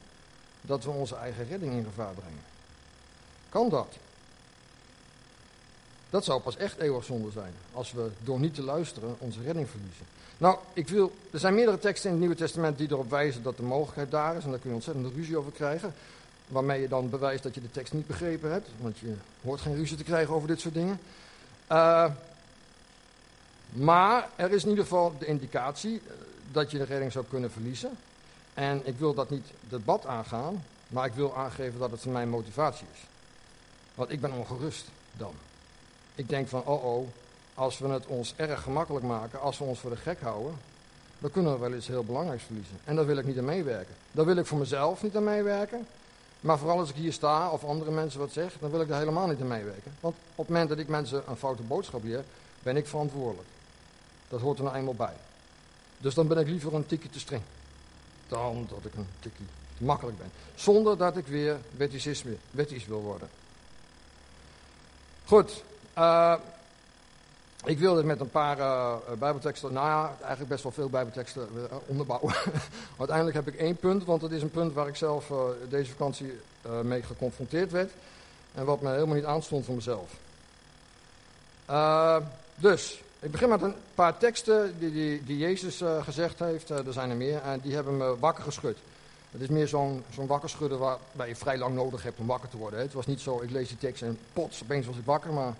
dat 0.62 0.83
we 0.83 0.89
onze 0.89 1.15
eigen 1.15 1.47
redding 1.47 1.74
in 1.74 1.83
gevaar 1.83 2.13
brengen? 2.13 2.44
Kan 3.50 3.69
dat? 3.69 3.97
Dat 6.11 6.23
zou 6.23 6.41
pas 6.41 6.57
echt 6.57 6.77
eeuwig 6.77 7.03
zonde 7.03 7.31
zijn. 7.31 7.53
Als 7.73 7.91
we 7.91 8.09
door 8.23 8.39
niet 8.39 8.55
te 8.55 8.63
luisteren 8.63 9.15
onze 9.17 9.41
redding 9.41 9.69
verliezen. 9.69 10.05
Nou, 10.37 10.57
ik 10.73 10.87
wil, 10.87 11.11
er 11.31 11.39
zijn 11.39 11.53
meerdere 11.53 11.79
teksten 11.79 12.05
in 12.05 12.11
het 12.11 12.19
Nieuwe 12.19 12.35
Testament 12.35 12.77
die 12.77 12.91
erop 12.91 13.09
wijzen 13.09 13.43
dat 13.43 13.57
de 13.57 13.63
mogelijkheid 13.63 14.11
daar 14.11 14.35
is. 14.35 14.43
En 14.43 14.49
daar 14.49 14.59
kun 14.59 14.69
je 14.69 14.75
ontzettend 14.75 15.15
ruzie 15.15 15.37
over 15.37 15.51
krijgen. 15.51 15.93
Waarmee 16.47 16.81
je 16.81 16.87
dan 16.87 17.09
bewijst 17.09 17.43
dat 17.43 17.55
je 17.55 17.61
de 17.61 17.71
tekst 17.71 17.93
niet 17.93 18.07
begrepen 18.07 18.51
hebt. 18.51 18.69
Want 18.77 18.97
je 18.97 19.13
hoort 19.43 19.61
geen 19.61 19.75
ruzie 19.75 19.97
te 19.97 20.03
krijgen 20.03 20.33
over 20.33 20.47
dit 20.47 20.59
soort 20.59 20.73
dingen. 20.73 20.99
Uh, 21.71 22.11
maar 23.69 24.29
er 24.35 24.51
is 24.51 24.63
in 24.63 24.69
ieder 24.69 24.83
geval 24.83 25.13
de 25.19 25.25
indicatie 25.25 26.01
eh, 26.07 26.13
dat 26.51 26.71
je 26.71 26.77
de 26.77 26.83
redding 26.83 27.11
zou 27.11 27.25
kunnen 27.29 27.51
verliezen. 27.51 27.97
En 28.53 28.81
ik 28.83 28.97
wil 28.97 29.13
dat 29.13 29.29
niet 29.29 29.47
debat 29.69 30.05
aangaan. 30.05 30.63
Maar 30.87 31.05
ik 31.05 31.13
wil 31.13 31.35
aangeven 31.35 31.79
dat 31.79 31.91
het 31.91 32.05
mijn 32.05 32.29
motivatie 32.29 32.87
is. 32.93 32.99
Want 33.95 34.11
ik 34.11 34.21
ben 34.21 34.31
ongerust 34.31 34.85
dan. 35.17 35.33
Ik 36.15 36.29
denk 36.29 36.47
van, 36.47 36.63
oh 36.65 36.85
oh, 36.85 37.07
als 37.53 37.79
we 37.79 37.87
het 37.87 38.05
ons 38.05 38.33
erg 38.35 38.61
gemakkelijk 38.61 39.05
maken, 39.05 39.41
als 39.41 39.57
we 39.57 39.63
ons 39.63 39.79
voor 39.79 39.89
de 39.89 39.95
gek 39.95 40.21
houden, 40.21 40.55
dan 41.19 41.31
kunnen 41.31 41.53
we 41.53 41.59
wel 41.59 41.73
iets 41.73 41.87
heel 41.87 42.03
belangrijks 42.03 42.43
verliezen. 42.43 42.79
En 42.83 42.95
daar 42.95 43.05
wil 43.05 43.17
ik 43.17 43.25
niet 43.25 43.37
aan 43.37 43.45
meewerken. 43.45 43.95
Daar 44.11 44.25
wil 44.25 44.35
ik 44.35 44.45
voor 44.45 44.57
mezelf 44.57 45.03
niet 45.03 45.15
aan 45.15 45.23
meewerken. 45.23 45.87
Maar 46.39 46.57
vooral 46.57 46.79
als 46.79 46.89
ik 46.89 46.95
hier 46.95 47.13
sta 47.13 47.49
of 47.49 47.63
andere 47.63 47.91
mensen 47.91 48.19
wat 48.19 48.31
zeggen, 48.31 48.61
dan 48.61 48.71
wil 48.71 48.81
ik 48.81 48.87
daar 48.87 48.99
helemaal 48.99 49.27
niet 49.27 49.41
aan 49.41 49.47
meewerken. 49.47 49.91
Want 49.99 50.15
op 50.15 50.37
het 50.37 50.47
moment 50.47 50.69
dat 50.69 50.77
ik 50.77 50.87
mensen 50.87 51.23
een 51.27 51.35
foute 51.35 51.61
boodschap 51.61 52.03
leer, 52.03 52.23
ben 52.63 52.77
ik 52.77 52.87
verantwoordelijk. 52.87 53.47
Dat 54.27 54.41
hoort 54.41 54.57
er 54.57 54.63
nou 54.63 54.75
eenmaal 54.75 54.93
bij. 54.93 55.13
Dus 55.97 56.13
dan 56.13 56.27
ben 56.27 56.37
ik 56.37 56.47
liever 56.47 56.73
een 56.73 56.85
tikje 56.85 57.09
te 57.09 57.19
streng. 57.19 57.41
Dan 58.27 58.67
dat 58.69 58.85
ik 58.85 58.95
een 58.95 59.07
tikje 59.19 59.43
makkelijk 59.77 60.17
ben. 60.17 60.31
Zonder 60.55 60.97
dat 60.97 61.17
ik 61.17 61.27
weer 61.27 61.57
wettisch 62.51 62.85
wil 62.87 63.01
worden. 63.01 63.29
Goed, 65.25 65.63
uh, 65.97 66.33
ik 67.65 67.79
wilde 67.79 68.03
met 68.03 68.19
een 68.19 68.29
paar 68.29 68.57
uh, 68.57 68.95
bijbelteksten, 69.19 69.73
nou 69.73 69.88
ja, 69.88 70.15
eigenlijk 70.19 70.49
best 70.49 70.63
wel 70.63 70.71
veel 70.71 70.89
bijbelteksten 70.89 71.47
onderbouwen. 71.85 72.33
Uiteindelijk 72.99 73.38
heb 73.38 73.47
ik 73.47 73.59
één 73.59 73.75
punt, 73.75 74.05
want 74.05 74.21
het 74.21 74.31
is 74.31 74.41
een 74.41 74.51
punt 74.51 74.73
waar 74.73 74.88
ik 74.88 74.95
zelf 74.95 75.31
deze 75.69 75.91
vakantie 75.91 76.39
mee 76.83 77.03
geconfronteerd 77.03 77.71
werd. 77.71 77.91
En 78.53 78.65
wat 78.65 78.81
me 78.81 78.89
helemaal 78.89 79.15
niet 79.15 79.25
aanstond 79.25 79.65
voor 79.65 79.75
mezelf. 79.75 80.09
dus, 82.55 83.01
ik 83.19 83.31
begin 83.31 83.49
met 83.49 83.61
een 83.61 83.75
paar 83.95 84.17
teksten 84.17 84.79
die, 84.79 84.91
die, 84.91 85.23
die 85.23 85.38
Jezus 85.38 85.81
gezegd 86.01 86.39
heeft. 86.39 86.69
er 86.69 86.93
zijn 86.93 87.09
er 87.09 87.15
meer. 87.15 87.41
En 87.41 87.59
die 87.59 87.73
hebben 87.73 87.97
me 87.97 88.19
wakker 88.19 88.43
geschud. 88.43 88.77
Het 89.31 89.41
is 89.41 89.47
meer 89.47 89.67
zo'n 89.67 90.03
wakker 90.15 90.49
schudden 90.49 90.79
waar, 90.79 91.27
je 91.27 91.35
vrij 91.35 91.57
lang 91.57 91.75
nodig 91.75 92.03
hebt 92.03 92.19
om 92.19 92.25
wakker 92.25 92.49
te 92.49 92.57
worden. 92.57 92.79
Het 92.79 92.93
was 92.93 93.05
niet 93.05 93.19
zo, 93.19 93.41
ik 93.41 93.49
lees 93.49 93.67
die 93.67 93.77
tekst 93.77 94.01
en 94.01 94.17
pots, 94.33 94.63
opeens 94.63 94.85
was 94.85 94.97
ik 94.97 95.05
wakker. 95.05 95.33
Maar 95.33 95.53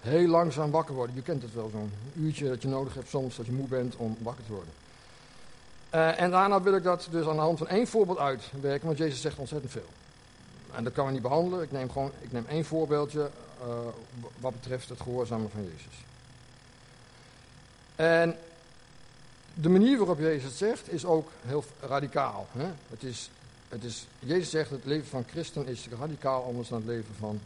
heel 0.00 0.28
langzaam 0.28 0.70
wakker 0.70 0.94
worden. 0.94 1.16
Je 1.16 1.22
kent 1.22 1.42
het 1.42 1.54
wel, 1.54 1.68
zo'n 1.68 1.92
uurtje 2.14 2.48
dat 2.48 2.62
je 2.62 2.68
nodig 2.68 2.94
hebt 2.94 3.08
soms, 3.08 3.36
dat 3.36 3.46
je 3.46 3.52
moe 3.52 3.68
bent 3.68 3.96
om 3.96 4.16
wakker 4.20 4.44
te 4.44 4.52
worden. 4.52 4.72
Uh, 5.94 6.20
en 6.20 6.30
daarna 6.30 6.62
wil 6.62 6.74
ik 6.74 6.82
dat 6.82 7.08
dus 7.10 7.26
aan 7.26 7.34
de 7.34 7.40
hand 7.40 7.58
van 7.58 7.68
één 7.68 7.86
voorbeeld 7.86 8.18
uitwerken, 8.18 8.86
want 8.86 8.98
Jezus 8.98 9.20
zegt 9.20 9.38
ontzettend 9.38 9.72
veel. 9.72 9.88
En 10.72 10.84
dat 10.84 10.92
kan 10.92 11.06
we 11.06 11.12
niet 11.12 11.22
behandelen. 11.22 11.62
Ik 11.62 11.72
neem 11.72 11.90
gewoon 11.90 12.10
ik 12.20 12.32
neem 12.32 12.44
één 12.48 12.64
voorbeeldje 12.64 13.30
uh, 13.60 13.66
wat 14.40 14.52
betreft 14.52 14.88
het 14.88 15.00
gehoorzamen 15.00 15.50
van 15.50 15.62
Jezus. 15.62 16.04
En 17.96 18.36
de 19.54 19.68
manier 19.68 19.98
waarop 19.98 20.18
Jezus 20.18 20.44
het 20.44 20.52
zegt 20.52 20.92
is 20.92 21.04
ook 21.04 21.30
heel 21.42 21.64
radicaal. 21.80 22.46
Hè? 22.52 22.66
Het 22.90 23.02
is, 23.02 23.30
het 23.68 23.84
is, 23.84 24.06
Jezus 24.18 24.50
zegt 24.50 24.70
het 24.70 24.84
leven 24.84 25.06
van 25.06 25.24
christen 25.30 25.66
is 25.66 25.88
radicaal 25.98 26.44
anders 26.44 26.68
dan 26.68 26.78
het 26.78 26.86
leven 26.86 27.14
van 27.18 27.40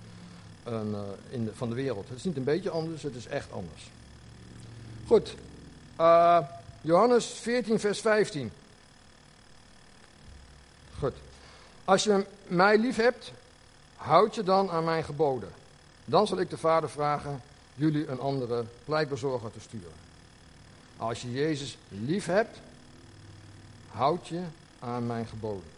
uh, 0.69 0.81
in 1.29 1.45
de, 1.45 1.55
van 1.55 1.69
de 1.69 1.75
wereld. 1.75 2.09
Het 2.09 2.19
is 2.19 2.25
niet 2.25 2.37
een 2.37 2.45
beetje 2.45 2.71
anders, 2.71 3.03
het 3.03 3.15
is 3.15 3.27
echt 3.27 3.53
anders. 3.53 3.91
Goed, 5.07 5.35
uh, 6.01 6.39
Johannes 6.81 7.27
14, 7.27 7.81
vers 7.81 8.01
15. 8.01 8.51
Goed. 10.99 11.15
Als 11.85 12.05
je 12.05 12.27
mij 12.47 12.79
lief 12.79 12.97
hebt, 12.97 13.33
houd 13.97 14.35
je 14.35 14.43
dan 14.43 14.71
aan 14.71 14.85
mijn 14.85 15.05
geboden. 15.05 15.51
Dan 16.05 16.27
zal 16.27 16.41
ik 16.41 16.51
de 16.51 16.59
Vader 16.59 16.91
vragen 16.91 17.43
jullie 17.75 18.09
een 18.09 18.21
andere 18.21 18.65
pleitbezorger 18.85 19.53
te 19.53 19.61
sturen. 19.61 19.93
Als 20.97 21.23
je 21.23 21.33
Jezus 21.33 21.79
lief 21.89 22.27
hebt, 22.27 22.59
houd 23.89 24.29
je 24.29 24.43
aan 24.79 25.07
mijn 25.07 25.27
geboden. 25.27 25.69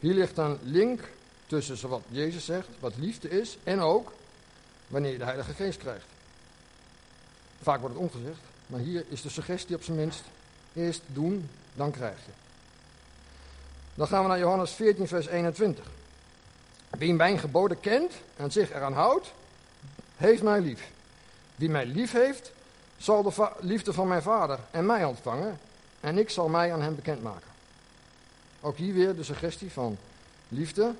Hier 0.00 0.14
ligt 0.14 0.38
een 0.38 0.58
link 0.62 1.00
tussen 1.46 1.88
wat 1.88 2.02
Jezus 2.08 2.44
zegt, 2.44 2.68
wat 2.78 2.96
liefde 2.96 3.28
is, 3.28 3.58
en 3.64 3.80
ook 3.80 4.12
wanneer 4.86 5.12
je 5.12 5.18
de 5.18 5.24
Heilige 5.24 5.54
Geest 5.54 5.78
krijgt. 5.78 6.06
Vaak 7.62 7.80
wordt 7.80 7.94
het 7.94 8.04
omgezegd, 8.04 8.40
maar 8.66 8.80
hier 8.80 9.04
is 9.08 9.22
de 9.22 9.28
suggestie 9.28 9.76
op 9.76 9.82
zijn 9.82 9.96
minst: 9.96 10.22
eerst 10.72 11.02
doen, 11.06 11.48
dan 11.74 11.90
krijg 11.90 12.16
je. 12.24 12.32
Dan 13.94 14.06
gaan 14.06 14.22
we 14.22 14.28
naar 14.28 14.38
Johannes 14.38 14.70
14, 14.70 15.08
vers 15.08 15.26
21. 15.26 15.84
Wie 16.90 17.14
mijn 17.14 17.38
geboden 17.38 17.80
kent 17.80 18.12
en 18.36 18.52
zich 18.52 18.72
eraan 18.72 18.92
houdt, 18.92 19.32
heeft 20.16 20.42
mij 20.42 20.60
lief. 20.60 20.90
Wie 21.54 21.68
mij 21.68 21.86
lief 21.86 22.12
heeft, 22.12 22.52
zal 22.96 23.22
de 23.22 23.50
liefde 23.60 23.92
van 23.92 24.08
mijn 24.08 24.22
vader 24.22 24.58
en 24.70 24.86
mij 24.86 25.04
ontvangen, 25.04 25.60
en 26.00 26.18
ik 26.18 26.30
zal 26.30 26.48
mij 26.48 26.72
aan 26.72 26.82
hem 26.82 26.94
bekendmaken. 26.94 27.50
Ook 28.60 28.76
hier 28.76 28.94
weer 28.94 29.16
de 29.16 29.22
suggestie 29.22 29.72
van 29.72 29.98
liefde 30.48 30.94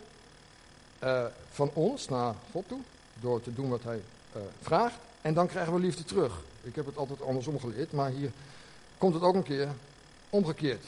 uh, 1.07 1.25
van 1.51 1.71
ons 1.73 2.09
naar 2.09 2.35
God 2.53 2.65
toe, 2.69 2.81
door 3.21 3.43
te 3.43 3.55
doen 3.55 3.69
wat 3.69 3.83
hij 3.83 4.01
uh, 4.37 4.43
vraagt, 4.61 4.95
en 5.21 5.35
dan 5.35 5.47
krijgen 5.47 5.75
we 5.75 5.81
liefde 5.81 6.05
terug. 6.05 6.41
Ik 6.63 6.75
heb 6.75 6.87
het 6.87 6.97
altijd 6.97 7.23
andersom 7.23 7.61
geleerd, 7.61 7.93
maar 7.93 8.11
hier 8.11 8.31
komt 8.99 9.15
het 9.15 9.23
ook 9.23 9.35
een 9.35 9.43
keer 9.43 9.69
omgekeerd. 10.31 10.85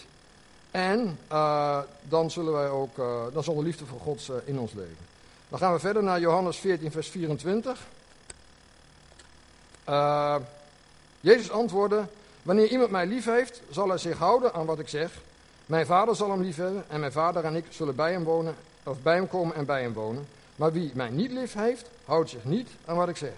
En 0.70 1.18
uh, 1.32 1.80
dan, 2.02 2.30
zullen 2.30 2.52
wij 2.52 2.68
ook, 2.68 2.96
dan 3.32 3.44
zal 3.44 3.54
de 3.54 3.62
liefde 3.62 3.86
van 3.86 3.98
God 3.98 4.30
in 4.44 4.58
ons 4.58 4.72
leven. 4.72 5.06
Dan 5.48 5.58
gaan 5.58 5.72
we 5.72 5.78
verder 5.78 6.02
naar 6.02 6.20
Johannes 6.20 6.56
14, 6.56 6.90
vers 6.90 7.08
24. 7.08 7.86
Jezus 11.20 11.50
antwoordde: 11.50 12.04
Wanneer 12.42 12.68
iemand 12.68 12.90
mij 12.90 13.06
lief 13.06 13.24
heeft, 13.24 13.62
zal 13.70 13.88
hij 13.88 13.98
zich 13.98 14.18
houden 14.18 14.54
aan 14.54 14.66
wat 14.66 14.78
ik 14.78 14.88
zeg. 14.88 15.10
Mijn 15.66 15.86
vader 15.86 16.16
zal 16.16 16.30
hem 16.30 16.42
lief 16.42 16.56
hebben 16.56 16.84
en 16.88 17.00
mijn 17.00 17.12
vader 17.12 17.44
en 17.44 17.54
ik 17.54 17.64
zullen 17.70 17.94
bij 17.94 18.12
hem 18.12 18.24
wonen, 18.24 18.54
of 18.88 19.02
bij 19.02 19.14
hem 19.14 19.28
komen 19.28 19.54
en 19.54 19.64
bij 19.64 19.82
hem 19.82 19.92
wonen. 19.92 20.26
Maar 20.56 20.72
wie 20.72 20.90
mij 20.94 21.10
niet 21.10 21.30
lief 21.30 21.52
heeft, 21.52 21.90
houdt 22.04 22.30
zich 22.30 22.44
niet 22.44 22.68
aan 22.84 22.96
wat 22.96 23.08
ik 23.08 23.16
zeg. 23.16 23.32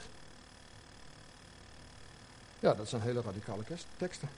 Ja, 2.59 2.75
dat 2.75 2.89
zijn 2.89 3.03
hele 3.03 3.21
radicale 3.21 3.63
teksten. 3.97 4.29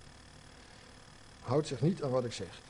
Houdt 1.42 1.66
zich 1.66 1.80
niet 1.80 2.02
aan 2.02 2.10
wat 2.10 2.24
ik 2.24 2.32
zeg. 2.32 2.60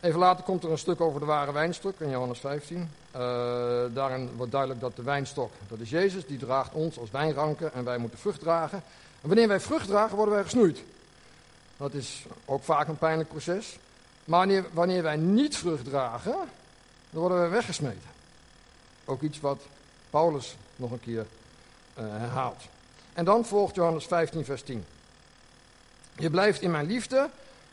Even 0.00 0.18
later 0.18 0.44
komt 0.44 0.64
er 0.64 0.70
een 0.70 0.78
stuk 0.78 1.00
over 1.00 1.20
de 1.20 1.26
ware 1.26 1.52
wijnstok 1.52 2.00
in 2.00 2.10
Johannes 2.10 2.38
15. 2.38 2.76
Uh, 2.76 2.84
eh, 3.84 3.94
daarin 3.94 4.30
wordt 4.36 4.52
duidelijk 4.52 4.80
dat 4.80 4.96
de 4.96 5.02
wijnstok, 5.02 5.52
dat 5.68 5.78
is 5.78 5.90
Jezus, 5.90 6.26
die 6.26 6.38
draagt 6.38 6.72
ons 6.72 6.98
als 6.98 7.10
wijnranken 7.10 7.72
en 7.72 7.84
wij 7.84 7.98
moeten 7.98 8.18
vrucht 8.18 8.40
dragen. 8.40 8.82
En 9.22 9.28
wanneer 9.28 9.48
wij 9.48 9.60
vrucht 9.60 9.86
dragen, 9.86 10.16
worden 10.16 10.34
wij 10.34 10.42
gesnoeid. 10.42 10.82
Dat 11.76 11.94
is 11.94 12.24
ook 12.44 12.62
vaak 12.62 12.88
een 12.88 12.98
pijnlijk 12.98 13.28
proces. 13.28 13.78
Maar 14.24 14.64
wanneer 14.72 15.02
wij 15.02 15.16
niet 15.16 15.56
vrucht 15.56 15.84
dragen, 15.84 16.36
dan 17.10 17.20
worden 17.20 17.38
wij 17.38 17.50
weggesmeten. 17.50 18.08
Ook 19.04 19.22
iets 19.22 19.40
wat 19.40 19.62
Paulus 20.10 20.56
nog 20.76 20.90
een 20.90 21.00
keer 21.00 21.26
uh, 21.98 22.04
herhaalt. 22.08 22.62
En 23.12 23.24
dan 23.24 23.44
volgt 23.44 23.74
Johannes 23.74 24.04
15, 24.04 24.44
vers 24.44 24.62
10. 24.62 24.84
Je 26.16 26.30
blijft 26.30 26.60
in 26.60 26.70
mijn 26.70 26.86
liefde 26.86 27.30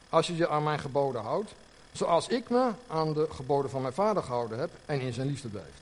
als 0.10 0.28
je 0.28 0.36
je 0.36 0.50
aan 0.50 0.64
mijn 0.64 0.80
geboden 0.80 1.22
houdt, 1.22 1.54
zoals 1.92 2.28
ik 2.28 2.50
me 2.50 2.72
aan 2.88 3.14
de 3.14 3.28
geboden 3.32 3.72
van 3.72 3.82
mijn 3.82 3.94
vader 3.94 4.24
gehouden 4.24 4.60
heb 4.60 4.70
en 4.86 5.00
in 5.00 5.14
zijn 5.14 5.28
liefde 5.28 5.48
blijft. 5.48 5.80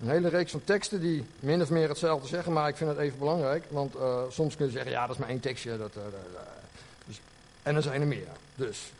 Een 0.00 0.08
hele 0.08 0.28
reeks 0.28 0.50
van 0.50 0.64
teksten 0.64 1.00
die 1.00 1.26
min 1.40 1.62
of 1.62 1.70
meer 1.70 1.88
hetzelfde 1.88 2.28
zeggen, 2.28 2.52
maar 2.52 2.68
ik 2.68 2.76
vind 2.76 2.90
het 2.90 2.98
even 2.98 3.18
belangrijk. 3.18 3.64
Want 3.68 3.96
uh, 3.96 4.20
soms 4.28 4.56
kun 4.56 4.66
je 4.66 4.72
zeggen, 4.72 4.90
ja, 4.90 5.06
dat 5.06 5.14
is 5.14 5.20
maar 5.20 5.28
één 5.28 5.40
tekstje. 5.40 5.78
Dat, 5.78 5.96
uh, 5.96 6.02
dus, 7.06 7.20
en 7.62 7.76
er 7.76 7.82
zijn 7.82 8.00
er 8.00 8.06
meer. 8.06 8.28
Dus 8.54 8.92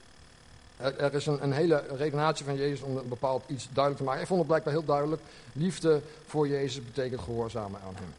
er, 0.77 1.15
is 1.15 1.27
een, 1.27 1.53
hele 1.53 1.85
redenatie 1.97 2.45
van 2.45 2.57
Jezus 2.57 2.81
om 2.81 2.97
een 2.97 3.09
bepaald 3.09 3.45
iets 3.47 3.69
duidelijk 3.73 3.97
te 3.97 4.05
maken. 4.05 4.21
Ik 4.21 4.27
vond 4.27 4.39
het 4.39 4.49
blijkbaar 4.49 4.73
heel 4.73 4.85
duidelijk. 4.85 5.23
Liefde 5.53 6.01
voor 6.27 6.49
Jezus 6.49 6.85
betekent 6.85 7.21
gehoorzamen 7.21 7.81
aan 7.81 7.95
hem. 7.95 8.15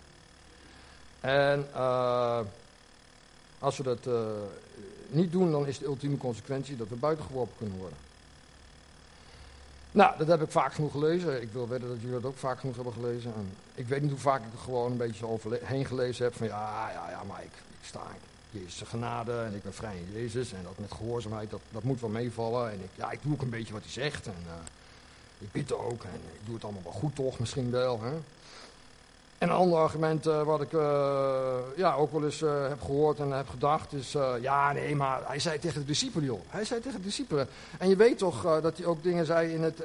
En 1.20 1.68
uh, 1.76 2.40
als 3.60 3.78
we 3.78 3.84
dat 3.84 4.08
niet 5.08 5.32
doen, 5.32 5.52
dan 5.52 5.68
is 5.68 5.80
de 5.80 5.86
ultieme 5.86 6.18
consequentie 6.18 6.76
dat 6.76 6.88
we 6.88 6.96
buitengeworpen 6.96 7.58
kunnen 7.58 7.78
worden. 7.78 7.98
Nou, 9.92 10.18
dat 10.18 10.28
heb 10.28 10.42
ik 10.42 10.52
vaak 10.52 10.74
genoeg 10.74 10.92
gelezen. 10.92 11.42
Ik 11.42 11.52
wil 11.52 11.68
weten 11.68 11.88
dat 11.88 11.98
jullie 12.00 12.16
dat 12.16 12.26
ook 12.26 12.38
vaak 12.38 12.60
genoeg 12.60 12.76
hebben 12.76 12.94
gelezen. 12.94 13.34
En 13.36 13.54
ik 13.76 13.88
weet 13.88 14.02
niet 14.02 14.12
hoe 14.12 14.20
vaak 14.20 14.46
ik 14.46 14.54
er 14.54 14.60
gewoon 14.60 14.92
een 14.92 14.98
beetje 14.98 15.28
overheen 15.28 15.86
gelezen 15.86 16.24
heb. 16.24 16.36
Van 16.36 16.48
ja, 16.48 16.90
ja, 16.94 17.10
ja, 17.10 17.24
maar 17.24 17.44
ik, 17.44 17.52
ik 17.80 17.86
sta 17.86 18.00
in 18.00 18.37
Jezus' 18.52 18.88
genade 18.88 19.42
en 19.42 19.54
ik 19.54 19.64
ben 19.64 19.74
vrij 19.74 19.96
in 19.96 20.22
Jezus. 20.22 20.54
En 20.54 20.64
dat 20.64 20.78
met 20.78 20.92
gehoorzaamheid, 20.92 21.50
dat, 21.50 21.62
dat 21.72 21.84
moet 21.84 22.02
wel 22.02 22.10
meevallen. 22.10 22.72
En 22.72 22.80
ik, 22.84 22.90
ja, 22.96 23.12
ik 23.12 23.20
doe 23.22 23.34
ook 23.34 23.42
een 23.42 23.50
beetje 23.50 23.74
wat 23.74 23.82
hij 23.82 23.92
zegt. 23.92 24.26
En 24.26 24.44
uh, 24.46 24.54
ik 25.38 25.52
bid 25.52 25.74
ook. 25.74 26.04
En 26.04 26.22
ik 26.34 26.46
doe 26.46 26.54
het 26.54 26.64
allemaal 26.64 26.84
wel 26.84 26.92
goed 26.92 27.16
toch, 27.16 27.40
misschien 27.40 27.72
wel. 27.72 28.02
Hè? 28.02 28.12
En 29.38 29.50
een 29.50 29.56
ander 29.56 29.80
argument 29.80 30.28
uh, 30.28 30.44
wat 30.44 30.62
ik 30.62 30.72
uh, 30.72 31.58
ja, 31.76 31.94
ook 31.94 32.12
wel 32.12 32.24
eens 32.24 32.40
heb 32.40 32.82
gehoord 32.82 33.20
en 33.20 33.32
heb 33.32 33.50
gedacht 33.50 33.94
is... 33.94 34.12
ja, 34.42 34.72
nee, 34.72 34.96
maar 34.96 35.22
hij 35.28 35.40
zei 35.40 35.60
tegen 35.60 35.80
de 35.82 35.86
discipelen, 35.86 36.26
joh. 36.26 36.42
Hij 36.48 36.66
zei 36.66 36.82
tegen 36.82 37.00
de 37.00 37.06
discipelen. 37.06 37.48
En 37.78 37.90
je 37.90 37.96
weet 37.96 38.18
toch 38.18 38.62
dat 38.62 38.78
hij 38.78 38.86
ook 38.86 39.04
dingen 39.04 39.26
zei 39.26 39.54
in 39.54 39.64
het... 39.64 39.78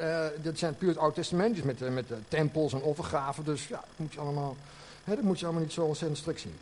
dat 0.42 0.58
zijn 0.58 0.76
puur 0.76 0.88
het 0.88 0.98
Oude 0.98 1.14
Testament, 1.14 1.54
dus 1.54 1.64
met, 1.64 1.92
met 1.92 2.06
tempels 2.28 2.72
en 2.72 2.82
offergaven. 2.82 3.44
Dus 3.44 3.68
ja, 3.68 3.76
dat 3.76 3.96
moet 3.96 4.12
je 4.12 4.20
allemaal, 4.20 4.56
hè, 5.04 5.14
dat 5.14 5.24
moet 5.24 5.38
je 5.38 5.44
allemaal 5.44 5.62
niet 5.62 5.72
zo 5.72 5.82
ontzettend 5.82 6.20
strikt 6.20 6.40
zien. 6.40 6.56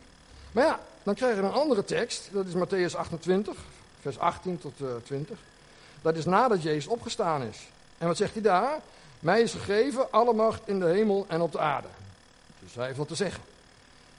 Maar 0.51 0.65
ja, 0.65 0.79
dan 1.03 1.15
krijg 1.15 1.35
je 1.35 1.41
een 1.41 1.51
andere 1.51 1.85
tekst. 1.85 2.29
Dat 2.31 2.45
is 2.45 2.53
Matthäus 2.53 2.95
28, 2.95 3.55
vers 4.01 4.19
18 4.19 4.59
tot 4.59 4.73
20. 5.03 5.37
Dat 6.01 6.15
is 6.15 6.25
nadat 6.25 6.63
Jezus 6.63 6.87
opgestaan 6.87 7.43
is. 7.43 7.67
En 7.97 8.07
wat 8.07 8.17
zegt 8.17 8.33
hij 8.33 8.41
daar? 8.41 8.79
Mij 9.19 9.41
is 9.41 9.51
gegeven 9.51 10.11
alle 10.11 10.33
macht 10.33 10.61
in 10.65 10.79
de 10.79 10.85
hemel 10.85 11.25
en 11.27 11.41
op 11.41 11.51
de 11.51 11.59
aarde. 11.59 11.87
Dus 12.59 12.75
hij 12.75 12.85
heeft 12.85 12.97
wat 12.97 13.07
te 13.07 13.15
zeggen. 13.15 13.43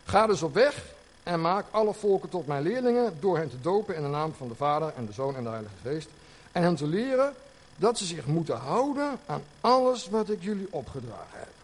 Ga 0.04 0.26
dus 0.26 0.42
op 0.42 0.54
weg 0.54 0.84
en 1.22 1.40
maak 1.40 1.66
alle 1.70 1.94
volken 1.94 2.28
tot 2.28 2.46
mijn 2.46 2.62
leerlingen 2.62 3.16
door 3.20 3.36
hen 3.36 3.50
te 3.50 3.60
dopen 3.60 3.96
in 3.96 4.02
de 4.02 4.08
naam 4.08 4.34
van 4.36 4.48
de 4.48 4.54
Vader 4.54 4.92
en 4.96 5.06
de 5.06 5.12
Zoon 5.12 5.36
en 5.36 5.42
de 5.42 5.48
Heilige 5.48 5.74
Geest. 5.82 6.08
En 6.52 6.62
hen 6.62 6.76
te 6.76 6.86
leren 6.86 7.34
dat 7.76 7.98
ze 7.98 8.04
zich 8.04 8.26
moeten 8.26 8.56
houden 8.56 9.18
aan 9.26 9.42
alles 9.60 10.08
wat 10.08 10.30
ik 10.30 10.42
jullie 10.42 10.68
opgedragen 10.70 11.38
heb. 11.38 11.61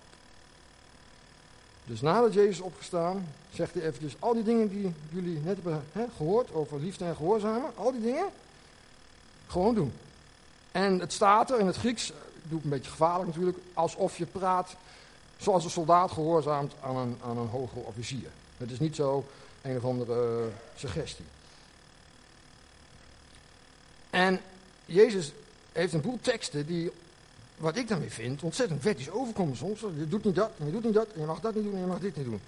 Dus 1.89 2.01
nadat 2.01 2.35
Jezus 2.35 2.61
opgestaan, 2.61 3.29
zegt 3.53 3.75
hij 3.75 3.83
eventjes 3.83 4.17
al 4.19 4.35
die 4.35 4.43
dingen 4.43 4.69
die 4.69 4.95
jullie 5.11 5.41
net 5.45 5.59
hebben 5.63 5.85
gehoord 6.17 6.53
over 6.53 6.81
liefde 6.81 7.05
en 7.05 7.17
gehoorzamen, 7.17 7.71
al 7.75 7.93
die 7.93 8.01
dingen, 8.01 8.27
gewoon 9.47 9.75
doen. 9.75 9.93
En 10.73 11.01
het 11.01 11.13
staat 11.13 11.51
er 11.51 11.59
in 11.59 11.67
het 11.67 11.77
Grieks, 11.77 12.13
doe 12.43 12.59
ik 12.59 12.65
een 12.65 12.71
beetje 12.71 12.91
gevaarlijk 12.91 13.27
natuurlijk, 13.27 13.59
alsof 13.75 14.19
je 14.19 14.27
praat 14.27 14.77
Zoals 15.39 15.65
een 15.65 15.71
soldaat 15.71 16.11
gehoorzaamt 16.11 16.75
aan 16.81 16.97
een, 16.97 17.19
aan 17.25 17.39
een 17.39 17.49
hoger 17.49 17.83
officier. 17.83 18.29
Het 18.57 18.71
is 18.71 18.79
niet 18.79 18.95
zo 18.95 19.27
een 19.63 19.77
of 19.77 19.85
andere 19.85 20.41
uh, 20.41 20.47
suggestie. 20.77 21.25
En 24.11 24.41
Jezus 24.85 25.33
heeft 25.73 25.93
een 25.93 26.01
boel 26.01 26.19
teksten 26.21 26.67
die, 26.67 26.91
wat 27.59 27.77
ik 27.77 27.89
dan 27.89 28.01
weer 28.01 28.11
vind, 28.11 28.43
ontzettend 28.43 28.83
wettisch 28.83 29.11
overkomen 29.11 29.57
soms. 29.57 29.81
Je 29.81 30.09
doet 30.09 30.25
niet 30.25 30.35
dat, 30.35 30.51
en 30.59 30.67
je 30.67 30.73
doet 30.73 30.85
niet 30.85 30.95
dat, 30.95 31.07
en 31.15 31.21
je 31.21 31.27
mag 31.27 31.41
dat 31.41 31.55
niet 31.55 31.65
doen, 31.65 31.75
en 31.75 31.81
je 31.81 31.87
mag 31.87 31.99
dit 31.99 32.17
niet 32.17 32.25
doen. 32.25 32.41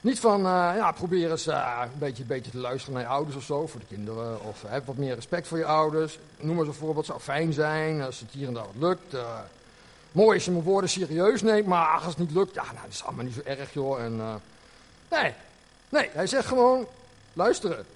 Niet 0.00 0.20
van, 0.20 0.40
uh, 0.40 0.72
ja, 0.76 0.92
probeer 0.92 1.30
eens 1.30 1.46
uh, 1.46 1.80
een, 1.82 1.98
beetje, 1.98 2.24
beetje 2.24 2.50
te 2.50 2.58
luisteren 2.58 2.94
naar 2.94 3.02
je 3.02 3.08
ouders 3.08 3.36
of 3.36 3.42
zo, 3.42 3.66
voor 3.66 3.80
de 3.80 3.86
kinderen. 3.86 4.44
Of 4.44 4.64
heb 4.66 4.86
wat 4.86 4.96
meer 4.96 5.14
respect 5.14 5.46
voor 5.46 5.58
je 5.58 5.64
ouders. 5.64 6.18
Noem 6.40 6.56
maar 6.56 6.66
een 6.66 6.72
voorbeeld, 6.72 7.06
zou 7.06 7.20
fijn 7.20 7.52
zijn 7.52 8.02
als 8.02 8.20
het 8.20 8.30
hier 8.30 8.48
en 8.48 8.54
daar 8.54 8.64
wat 8.64 8.88
lukt. 8.88 9.14
Uh, 9.14 9.38
Mooi 10.12 10.34
als 10.34 10.44
je 10.44 10.50
mijn 10.50 10.64
woorden 10.64 10.90
serieus 10.90 11.42
neemt, 11.42 11.66
maar 11.66 11.86
als 11.86 12.04
het 12.04 12.18
niet 12.18 12.30
lukt, 12.30 12.54
ja, 12.54 12.62
nou, 12.62 12.76
dat 12.82 12.92
is 12.92 13.04
allemaal 13.04 13.24
niet 13.24 13.34
zo 13.34 13.40
erg, 13.44 13.72
joh. 13.72 14.00
En, 14.00 14.16
nee, 15.10 15.34
nee, 15.88 16.10
hij 16.12 16.26
zegt 16.26 16.46
gewoon, 16.46 16.86
luisteren. 17.32 17.86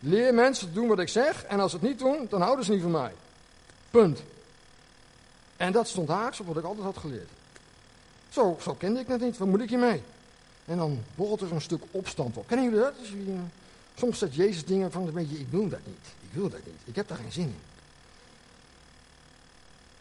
Leer 0.00 0.34
mensen 0.34 0.68
te 0.68 0.72
doen 0.72 0.88
wat 0.88 0.98
ik 0.98 1.08
zeg, 1.08 1.44
en 1.44 1.60
als 1.60 1.70
ze 1.70 1.76
het 1.76 1.86
niet 1.86 1.98
doen, 1.98 2.26
dan 2.30 2.40
houden 2.40 2.64
ze 2.64 2.72
niet 2.72 2.82
van 2.82 2.90
mij. 2.90 3.12
Punt. 3.90 4.22
En 5.56 5.72
dat 5.72 5.88
stond 5.88 6.08
haaks 6.08 6.40
op 6.40 6.46
wat 6.46 6.56
ik 6.56 6.64
altijd 6.64 6.84
had 6.84 6.96
geleerd. 6.96 7.28
Zo, 8.28 8.56
zo 8.60 8.74
kende 8.74 9.00
ik 9.00 9.06
het 9.06 9.20
niet, 9.20 9.38
wat 9.38 9.48
moet 9.48 9.60
ik 9.60 9.68
hiermee? 9.68 10.02
En 10.64 10.76
dan 10.76 11.02
borrelt 11.14 11.40
er 11.40 11.52
een 11.52 11.60
stuk 11.60 11.82
opstand 11.90 12.36
op. 12.36 12.46
Kennen 12.46 12.66
jullie 12.66 12.80
dat? 12.80 12.98
Dus 12.98 13.08
soms 13.94 14.18
zegt 14.18 14.34
Jezus 14.34 14.64
dingen 14.64 14.92
van, 14.92 15.12
weet 15.12 15.30
je, 15.30 15.38
ik 15.38 15.46
wil 15.50 15.68
dat 15.68 15.86
niet. 15.86 16.06
Ik 16.20 16.32
wil 16.32 16.48
dat 16.48 16.60
niet. 16.64 16.80
Ik 16.84 16.96
heb 16.96 17.08
daar 17.08 17.18
geen 17.18 17.32
zin 17.32 17.44
in. 17.44 17.60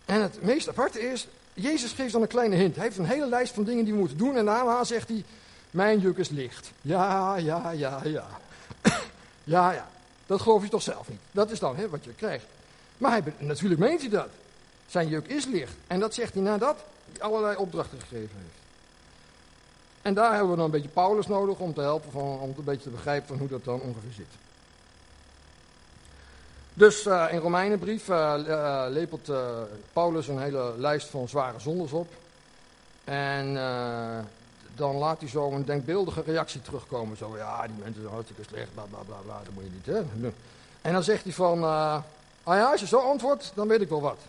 En 0.05 0.21
het 0.21 0.41
meest 0.41 0.69
aparte 0.69 0.99
is, 0.99 1.27
Jezus 1.53 1.91
geeft 1.91 2.11
dan 2.11 2.21
een 2.21 2.27
kleine 2.27 2.55
hint. 2.55 2.75
Hij 2.75 2.83
heeft 2.83 2.97
een 2.97 3.05
hele 3.05 3.27
lijst 3.27 3.53
van 3.53 3.63
dingen 3.63 3.83
die 3.83 3.93
we 3.93 3.99
moeten 3.99 4.17
doen. 4.17 4.37
En 4.37 4.45
daarna 4.45 4.83
zegt 4.83 5.07
hij, 5.07 5.23
mijn 5.71 5.99
juk 5.99 6.17
is 6.17 6.29
licht. 6.29 6.71
Ja, 6.81 7.35
ja, 7.35 7.71
ja, 7.71 8.01
ja. 8.03 8.27
ja, 9.43 9.71
ja. 9.71 9.89
Dat 10.25 10.41
geloof 10.41 10.63
je 10.63 10.69
toch 10.69 10.81
zelf 10.81 11.09
niet. 11.09 11.19
Dat 11.31 11.51
is 11.51 11.59
dan 11.59 11.75
hè, 11.75 11.89
wat 11.89 12.03
je 12.03 12.13
krijgt. 12.13 12.45
Maar 12.97 13.11
hij, 13.11 13.33
natuurlijk 13.37 13.81
meent 13.81 14.01
hij 14.01 14.09
dat. 14.09 14.29
Zijn 14.87 15.07
juk 15.07 15.27
is 15.27 15.45
licht. 15.45 15.73
En 15.87 15.99
dat 15.99 16.13
zegt 16.13 16.33
hij 16.33 16.43
nadat 16.43 16.83
hij 17.11 17.21
allerlei 17.21 17.57
opdrachten 17.57 17.99
gegeven 17.99 18.37
heeft. 18.37 18.63
En 20.01 20.13
daar 20.13 20.31
hebben 20.31 20.49
we 20.49 20.55
dan 20.55 20.65
een 20.65 20.71
beetje 20.71 20.89
Paulus 20.89 21.27
nodig 21.27 21.57
om 21.57 21.73
te 21.73 21.81
helpen, 21.81 22.11
van, 22.11 22.39
om 22.39 22.53
een 22.57 22.63
beetje 22.63 22.83
te 22.83 22.89
begrijpen 22.89 23.27
van 23.27 23.37
hoe 23.37 23.47
dat 23.47 23.63
dan 23.63 23.81
ongeveer 23.81 24.11
zit. 24.11 24.25
Dus 26.73 27.05
uh, 27.05 27.25
in 27.31 27.39
Romeinenbrief 27.39 28.07
uh, 28.07 28.85
lepelt 28.89 29.31
Paulus 29.93 30.27
een 30.27 30.39
hele 30.39 30.73
lijst 30.77 31.07
van 31.07 31.27
zware 31.27 31.59
zondes 31.59 31.91
op. 31.91 32.07
En 33.03 33.53
dan 34.75 34.95
laat 34.95 35.19
hij 35.19 35.29
zo 35.29 35.51
een 35.51 35.65
denkbeeldige 35.65 36.21
reactie 36.25 36.61
terugkomen. 36.61 37.17
Zo, 37.17 37.37
ja, 37.37 37.67
die 37.67 37.75
mensen 37.83 38.01
zijn 38.01 38.13
hartstikke 38.13 38.43
slecht, 38.43 38.73
bla 38.73 38.83
bla 38.83 38.99
bla 38.99 39.17
bla, 39.23 39.41
dat 39.43 39.53
moet 39.53 39.63
je 39.63 39.69
niet, 39.69 39.85
hè. 39.85 40.29
En 40.81 40.93
dan 40.93 41.03
zegt 41.03 41.23
hij 41.23 41.33
van, 41.33 41.63
ah 41.63 42.03
ja, 42.43 42.71
als 42.71 42.79
je 42.79 42.87
zo 42.87 42.99
antwoordt, 42.99 43.51
dan 43.55 43.67
weet 43.67 43.81
ik 43.81 43.89
wel 43.89 44.01
wat. 44.01 44.19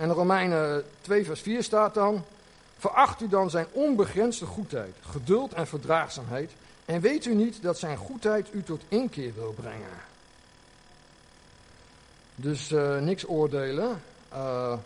En 0.00 0.08
in 0.08 0.14
Romeinen 0.14 0.84
2 1.00 1.24
vers 1.24 1.40
4 1.40 1.62
staat 1.62 1.94
dan, 1.94 2.24
veracht 2.78 3.20
u 3.20 3.28
dan 3.28 3.50
zijn 3.50 3.66
onbegrensde 3.72 4.46
goedheid, 4.46 4.94
geduld 5.00 5.52
en 5.52 5.66
verdraagzaamheid. 5.66 6.52
En 6.84 7.00
weet 7.00 7.24
u 7.24 7.34
niet 7.34 7.62
dat 7.62 7.78
zijn 7.78 7.96
goedheid 7.96 8.48
u 8.52 8.62
tot 8.62 8.82
inkeer 8.88 9.34
wil 9.34 9.52
brengen. 9.52 9.98
Dus 12.34 12.70
uh, 12.70 12.98
niks 12.98 13.28
oordelen. 13.28 14.02
Uh, 14.32 14.78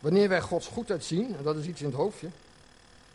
wanneer 0.00 0.28
wij 0.28 0.40
Gods 0.40 0.66
goedheid 0.66 1.04
zien, 1.04 1.36
en 1.36 1.42
dat 1.42 1.56
is 1.56 1.66
iets 1.66 1.80
in 1.80 1.86
het 1.86 1.96
hoofdje. 1.96 2.28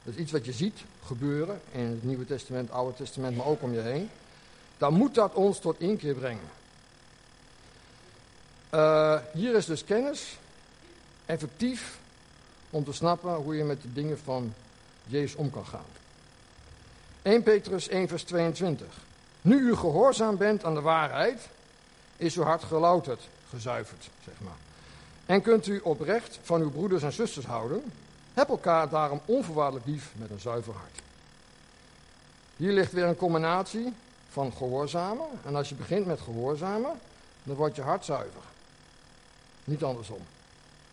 dat 0.03 0.13
is 0.13 0.19
iets 0.19 0.31
wat 0.31 0.45
je 0.45 0.53
ziet 0.53 0.79
gebeuren 1.05 1.61
in 1.71 1.85
het 1.85 2.03
Nieuwe 2.03 2.25
Testament, 2.25 2.71
Oude 2.71 2.95
Testament, 2.95 3.37
maar 3.37 3.45
ook 3.45 3.61
om 3.61 3.73
je 3.73 3.81
heen, 3.81 4.09
dan 4.77 4.93
moet 4.93 5.15
dat 5.15 5.33
ons 5.33 5.59
tot 5.59 5.79
inkeer 5.79 6.15
brengen. 6.15 6.54
Uh, 8.75 9.15
hier 9.33 9.55
is 9.55 9.65
dus 9.65 9.83
kennis 9.83 10.37
effectief 11.25 11.97
om 12.69 12.83
te 12.83 12.91
snappen 12.91 13.33
hoe 13.33 13.55
je 13.55 13.63
met 13.63 13.81
de 13.81 13.93
dingen 13.93 14.19
van 14.19 14.53
Jezus 15.03 15.35
om 15.35 15.51
kan 15.51 15.65
gaan. 15.65 15.85
1 17.21 17.43
Petrus 17.43 17.87
1 17.87 18.07
vers 18.07 18.23
22. 18.23 18.87
Nu 19.41 19.59
u 19.59 19.75
gehoorzaam 19.75 20.37
bent 20.37 20.63
aan 20.63 20.73
de 20.73 20.81
waarheid, 20.81 21.49
is 22.17 22.37
uw 22.37 22.43
hart 22.43 22.63
gelouterd, 22.63 23.27
gezuiverd, 23.49 24.09
zeg 24.25 24.33
maar. 24.39 24.57
En 25.25 25.41
kunt 25.41 25.67
u 25.67 25.79
oprecht 25.83 26.39
van 26.41 26.61
uw 26.61 26.71
broeders 26.71 27.03
en 27.03 27.13
zusters 27.13 27.45
houden, 27.45 27.91
heb 28.33 28.49
elkaar 28.49 28.89
daarom 28.89 29.21
onvoorwaardelijk 29.25 29.85
lief 29.85 30.11
met 30.15 30.29
een 30.29 30.39
zuiver 30.39 30.73
hart. 30.73 30.99
Hier 32.55 32.71
ligt 32.71 32.91
weer 32.91 33.05
een 33.05 33.15
combinatie 33.15 33.93
van 34.29 34.53
gehoorzamen. 34.53 35.27
En 35.45 35.55
als 35.55 35.69
je 35.69 35.75
begint 35.75 36.05
met 36.05 36.21
gehoorzamen, 36.21 36.99
dan 37.43 37.55
wordt 37.55 37.75
je 37.75 37.81
hart 37.81 38.05
zuiver. 38.05 38.41
Niet 39.65 39.83
andersom. 39.83 40.19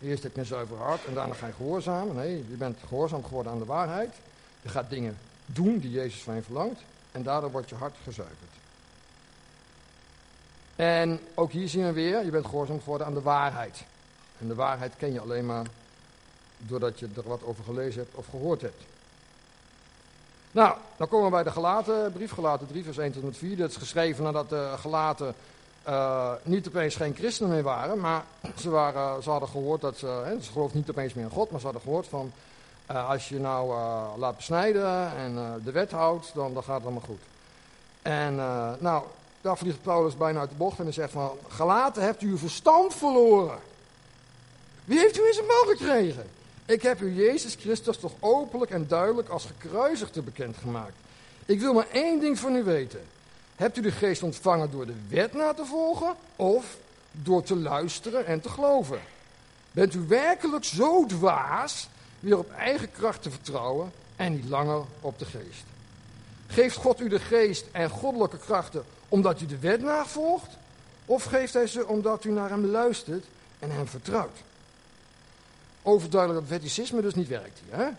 Eerst 0.01 0.23
heb 0.23 0.33
je 0.33 0.39
een 0.39 0.45
zuiver 0.45 0.77
hart 0.77 1.05
en 1.05 1.13
daarna 1.13 1.33
ga 1.33 1.47
je 1.47 1.53
gehoorzamen. 1.53 2.15
Nee, 2.15 2.35
je 2.35 2.55
bent 2.55 2.79
gehoorzaam 2.87 3.23
geworden 3.23 3.51
aan 3.51 3.59
de 3.59 3.65
waarheid. 3.65 4.15
Je 4.61 4.69
gaat 4.69 4.89
dingen 4.89 5.17
doen 5.45 5.77
die 5.77 5.91
Jezus 5.91 6.23
van 6.23 6.35
je 6.35 6.41
verlangt. 6.41 6.81
En 7.11 7.23
daardoor 7.23 7.51
wordt 7.51 7.69
je 7.69 7.75
hart 7.75 7.95
gezuiverd. 8.03 8.51
En 10.75 11.19
ook 11.33 11.51
hier 11.51 11.69
zien 11.69 11.85
we 11.85 11.91
weer, 11.91 12.25
je 12.25 12.31
bent 12.31 12.45
gehoorzaam 12.45 12.79
geworden 12.79 13.07
aan 13.07 13.13
de 13.13 13.21
waarheid. 13.21 13.83
En 14.37 14.47
de 14.47 14.55
waarheid 14.55 14.93
ken 14.97 15.13
je 15.13 15.19
alleen 15.19 15.45
maar 15.45 15.65
doordat 16.57 16.99
je 16.99 17.09
er 17.15 17.27
wat 17.27 17.43
over 17.43 17.63
gelezen 17.63 18.01
hebt 18.01 18.15
of 18.15 18.27
gehoord 18.27 18.61
hebt. 18.61 18.83
Nou, 20.51 20.77
dan 20.97 21.07
komen 21.07 21.25
we 21.25 21.31
bij 21.31 21.43
de 21.43 21.51
gelaten 21.51 22.11
brief, 22.11 22.31
gelaten 22.31 22.67
3 22.67 22.83
vers 22.83 22.97
1 22.97 23.11
tot 23.11 23.21
en 23.21 23.27
met 23.27 23.37
4. 23.37 23.57
Dat 23.57 23.69
is 23.69 23.75
geschreven 23.75 24.23
nadat 24.23 24.49
de 24.49 24.73
gelaten 24.77 25.35
uh, 25.87 26.31
niet 26.43 26.67
opeens 26.67 26.95
geen 26.95 27.15
christenen 27.15 27.51
meer 27.51 27.63
waren, 27.63 27.99
maar 27.99 28.23
ze, 28.57 28.69
waren, 28.69 29.23
ze 29.23 29.29
hadden 29.29 29.49
gehoord 29.49 29.81
dat 29.81 29.97
ze, 29.97 30.07
hè, 30.07 30.41
ze 30.41 30.51
geloofden 30.51 30.77
niet 30.77 30.89
opeens 30.89 31.13
meer 31.13 31.23
in 31.23 31.31
God, 31.31 31.51
maar 31.51 31.59
ze 31.59 31.65
hadden 31.65 31.83
gehoord 31.83 32.07
van, 32.07 32.31
uh, 32.91 33.09
als 33.09 33.29
je 33.29 33.39
nou 33.39 33.69
uh, 33.69 34.03
laat 34.17 34.35
besnijden 34.35 35.15
en 35.17 35.61
de 35.63 35.71
wet 35.71 35.91
houdt, 35.91 36.31
dan, 36.33 36.53
dan 36.53 36.63
gaat 36.63 36.75
het 36.75 36.83
allemaal 36.83 37.05
goed. 37.05 37.21
En 38.01 38.35
nou, 38.79 39.03
daar 39.41 39.57
vliegt 39.57 39.81
Paulus 39.81 40.17
bijna 40.17 40.39
uit 40.39 40.49
de 40.49 40.55
bocht 40.55 40.77
en 40.77 40.83
hij 40.83 40.93
zegt 40.93 41.11
van, 41.11 41.31
gelaten 41.47 42.03
hebt 42.03 42.21
u 42.21 42.29
uw 42.29 42.37
verstand 42.37 42.95
verloren. 42.95 43.59
Wie 44.85 44.99
heeft 44.99 45.17
u 45.19 45.27
in 45.27 45.33
zijn 45.33 45.45
mouw 45.45 45.75
gekregen? 45.75 46.29
Ik 46.65 46.81
heb 46.81 47.01
u 47.01 47.13
Jezus 47.13 47.55
Christus 47.55 47.97
toch 47.97 48.13
openlijk 48.19 48.71
en 48.71 48.87
duidelijk 48.87 49.29
als 49.29 49.45
gekruisigde 49.45 50.21
bekendgemaakt. 50.21 50.95
Ik 51.45 51.59
wil 51.59 51.73
maar 51.73 51.87
één 51.91 52.19
ding 52.19 52.39
van 52.39 52.55
u 52.55 52.63
weten. 52.63 53.01
Hebt 53.63 53.77
u 53.77 53.81
de 53.81 53.91
geest 53.91 54.23
ontvangen 54.23 54.71
door 54.71 54.85
de 54.85 54.95
wet 55.07 55.33
na 55.33 55.53
te 55.53 55.65
volgen 55.65 56.15
of 56.35 56.77
door 57.11 57.43
te 57.43 57.55
luisteren 57.55 58.25
en 58.25 58.41
te 58.41 58.49
geloven? 58.49 58.99
Bent 59.71 59.93
u 59.93 59.99
werkelijk 60.07 60.63
zo 60.63 61.05
dwaas 61.05 61.89
weer 62.19 62.37
op 62.37 62.51
eigen 62.51 62.91
kracht 62.91 63.21
te 63.21 63.29
vertrouwen 63.29 63.91
en 64.15 64.33
niet 64.33 64.49
langer 64.49 64.81
op 65.01 65.19
de 65.19 65.25
geest? 65.25 65.63
Geeft 66.47 66.75
God 66.75 66.99
u 66.99 67.09
de 67.09 67.19
geest 67.19 67.65
en 67.71 67.89
goddelijke 67.89 68.37
krachten 68.37 68.83
omdat 69.09 69.41
u 69.41 69.45
de 69.45 69.59
wet 69.59 69.81
navolgt? 69.81 70.57
Of 71.05 71.23
geeft 71.23 71.53
hij 71.53 71.67
ze 71.67 71.87
omdat 71.87 72.23
u 72.23 72.31
naar 72.31 72.49
hem 72.49 72.65
luistert 72.65 73.25
en 73.59 73.71
hem 73.71 73.87
vertrouwt? 73.87 74.37
Overduidelijk 75.81 76.39
dat 76.41 76.49
wetticisme 76.49 77.01
dus 77.01 77.15
niet 77.15 77.27
werkt 77.27 77.59
hier. 77.65 77.79
Hè? 77.79 77.89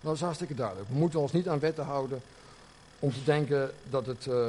Dat 0.00 0.14
is 0.14 0.20
hartstikke 0.20 0.54
duidelijk. 0.54 0.88
We 0.88 0.94
moeten 0.94 1.20
ons 1.20 1.32
niet 1.32 1.48
aan 1.48 1.58
wetten 1.58 1.84
houden 1.84 2.22
om 2.98 3.12
te 3.12 3.24
denken 3.24 3.70
dat 3.90 4.06
het 4.06 4.26
uh, 4.26 4.46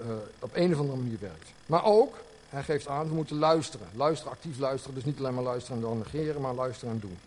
uh, 0.00 0.06
op 0.38 0.50
een 0.54 0.72
of 0.72 0.78
andere 0.78 0.98
manier 0.98 1.18
werkt. 1.20 1.52
Maar 1.66 1.84
ook, 1.84 2.14
hij 2.48 2.62
geeft 2.62 2.88
aan, 2.88 3.08
we 3.08 3.14
moeten 3.14 3.38
luisteren. 3.38 3.88
Luisteren, 3.94 4.32
actief 4.32 4.58
luisteren. 4.58 4.94
Dus 4.94 5.04
niet 5.04 5.18
alleen 5.18 5.34
maar 5.34 5.44
luisteren 5.44 5.76
en 5.76 5.82
dan 5.82 5.98
negeren, 5.98 6.40
maar 6.40 6.54
luisteren 6.54 6.94
en 6.94 7.00
doen. 7.00 7.18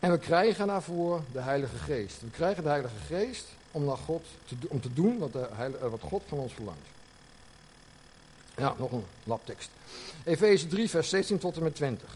En 0.00 0.10
we 0.10 0.18
krijgen 0.18 0.66
daarvoor 0.66 1.20
de 1.32 1.40
Heilige 1.40 1.76
Geest. 1.76 2.20
We 2.20 2.30
krijgen 2.30 2.62
de 2.62 2.68
Heilige 2.68 2.96
Geest 3.06 3.46
om, 3.70 3.84
naar 3.84 3.96
God 3.96 4.24
te, 4.44 4.54
om 4.68 4.80
te 4.80 4.92
doen 4.92 5.18
wat, 5.18 5.32
de 5.32 5.48
Heilige, 5.52 5.90
wat 5.90 6.00
God 6.00 6.22
van 6.26 6.38
ons 6.38 6.52
verlangt. 6.52 6.86
Ja, 8.56 8.74
nog 8.78 8.92
een 8.92 9.04
labtekst. 9.24 9.70
Efeze 10.24 10.66
3, 10.66 10.90
vers 10.90 11.08
16 11.08 11.38
tot 11.38 11.56
en 11.56 11.62
met 11.62 11.74
20. 11.74 12.08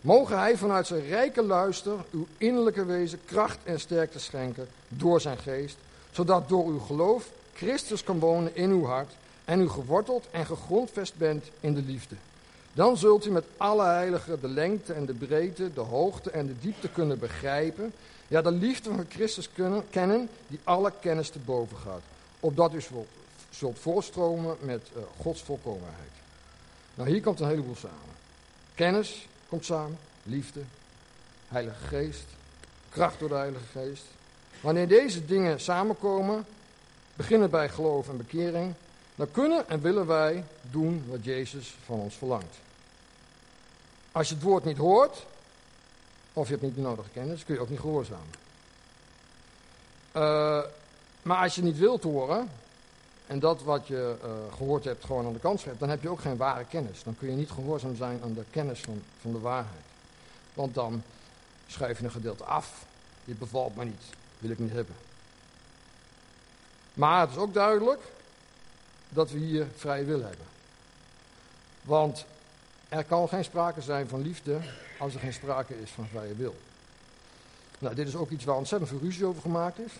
Mogen 0.00 0.38
hij 0.38 0.56
vanuit 0.56 0.86
zijn 0.86 1.06
rijke 1.06 1.42
luister 1.42 2.04
uw 2.10 2.26
innerlijke 2.38 2.84
wezen 2.84 3.20
kracht 3.24 3.58
en 3.64 3.80
sterkte 3.80 4.18
schenken 4.18 4.68
door 4.88 5.20
zijn 5.20 5.38
geest, 5.38 5.76
zodat 6.10 6.48
door 6.48 6.66
uw 6.66 6.78
geloof 6.78 7.30
Christus 7.54 8.04
kan 8.04 8.18
wonen 8.18 8.56
in 8.56 8.70
uw 8.70 8.84
hart 8.84 9.12
en 9.44 9.60
u 9.60 9.68
geworteld 9.68 10.26
en 10.30 10.46
gegrondvest 10.46 11.16
bent 11.16 11.44
in 11.60 11.74
de 11.74 11.82
liefde. 11.82 12.14
Dan 12.72 12.96
zult 12.96 13.26
u 13.26 13.30
met 13.30 13.44
alle 13.56 13.84
heiligen 13.84 14.40
de 14.40 14.48
lengte 14.48 14.92
en 14.92 15.06
de 15.06 15.14
breedte, 15.14 15.72
de 15.72 15.80
hoogte 15.80 16.30
en 16.30 16.46
de 16.46 16.58
diepte 16.60 16.88
kunnen 16.88 17.18
begrijpen. 17.18 17.92
Ja, 18.28 18.42
de 18.42 18.50
liefde 18.50 18.90
van 18.90 19.06
Christus 19.08 19.52
kunnen, 19.52 19.84
kennen 19.90 20.28
die 20.46 20.60
alle 20.64 20.92
kennis 21.00 21.28
te 21.30 21.38
boven 21.38 21.76
gaat. 21.76 22.02
Opdat 22.40 22.74
u 22.74 22.80
zult, 23.50 23.78
voorstromen 23.78 24.56
met 24.60 24.88
uh, 24.96 25.02
Gods 25.20 25.42
volkomenheid. 25.42 26.10
Nou, 26.94 27.10
hier 27.10 27.20
komt 27.20 27.40
een 27.40 27.48
heleboel 27.48 27.76
samen. 27.76 28.14
Kennis 28.74 29.28
komt 29.48 29.64
samen, 29.64 29.98
liefde, 30.22 30.60
Heilige 31.48 31.86
Geest, 31.86 32.26
kracht 32.88 33.18
door 33.18 33.28
de 33.28 33.34
Heilige 33.34 33.64
Geest. 33.72 34.04
Wanneer 34.60 34.88
deze 34.88 35.24
dingen 35.24 35.60
samenkomen, 35.60 36.46
beginnen 37.16 37.50
bij 37.50 37.68
geloof 37.68 38.08
en 38.08 38.16
bekering, 38.16 38.74
dan 39.14 39.30
kunnen 39.30 39.68
en 39.68 39.80
willen 39.80 40.06
wij 40.06 40.44
doen 40.70 41.04
wat 41.08 41.24
Jezus 41.24 41.76
van 41.84 41.98
ons 41.98 42.14
verlangt. 42.14 42.56
Als 44.12 44.28
je 44.28 44.34
het 44.34 44.42
woord 44.42 44.64
niet 44.64 44.76
hoort, 44.76 45.26
of 46.32 46.46
je 46.46 46.52
hebt 46.52 46.64
niet 46.64 46.74
de 46.74 46.80
nodige 46.80 47.10
kennis, 47.10 47.44
kun 47.44 47.54
je 47.54 47.60
ook 47.60 47.68
niet 47.68 47.80
gehoorzamen. 47.80 48.42
Uh, 50.16 50.62
maar 51.22 51.42
als 51.42 51.54
je 51.54 51.62
niet 51.62 51.78
wilt 51.78 52.02
horen, 52.02 52.48
en 53.26 53.38
dat 53.38 53.62
wat 53.62 53.86
je 53.86 54.16
uh, 54.24 54.30
gehoord 54.56 54.84
hebt 54.84 55.04
gewoon 55.04 55.26
aan 55.26 55.32
de 55.32 55.38
kant 55.38 55.64
hebt, 55.64 55.78
dan 55.78 55.88
heb 55.88 56.02
je 56.02 56.08
ook 56.08 56.20
geen 56.20 56.36
ware 56.36 56.64
kennis. 56.64 57.02
Dan 57.02 57.16
kun 57.18 57.30
je 57.30 57.36
niet 57.36 57.50
gehoorzaam 57.50 57.96
zijn 57.96 58.20
aan 58.22 58.34
de 58.34 58.44
kennis 58.50 58.80
van, 58.80 59.02
van 59.20 59.32
de 59.32 59.38
waarheid. 59.38 59.84
Want 60.54 60.74
dan 60.74 61.02
schrijf 61.66 61.98
je 61.98 62.04
een 62.04 62.10
gedeelte 62.10 62.44
af. 62.44 62.84
Dit 63.24 63.38
bevalt 63.38 63.76
me 63.76 63.84
niet, 63.84 64.02
wil 64.38 64.50
ik 64.50 64.58
niet 64.58 64.72
hebben. 64.72 64.94
Maar 66.94 67.20
het 67.20 67.30
is 67.30 67.36
ook 67.36 67.54
duidelijk 67.54 68.00
dat 69.08 69.30
we 69.30 69.38
hier 69.38 69.66
vrije 69.76 70.04
wil 70.04 70.20
hebben. 70.20 70.46
Want 71.82 72.24
er 72.88 73.04
kan 73.04 73.28
geen 73.28 73.44
sprake 73.44 73.80
zijn 73.80 74.08
van 74.08 74.22
liefde 74.22 74.58
als 74.98 75.14
er 75.14 75.20
geen 75.20 75.32
sprake 75.32 75.80
is 75.80 75.90
van 75.90 76.06
vrije 76.08 76.34
wil. 76.34 76.54
Nou, 77.78 77.94
dit 77.94 78.08
is 78.08 78.16
ook 78.16 78.30
iets 78.30 78.44
waar 78.44 78.56
ontzettend 78.56 78.90
veel 78.90 79.00
ruzie 79.00 79.24
over 79.24 79.42
gemaakt 79.42 79.78
is. 79.78 79.92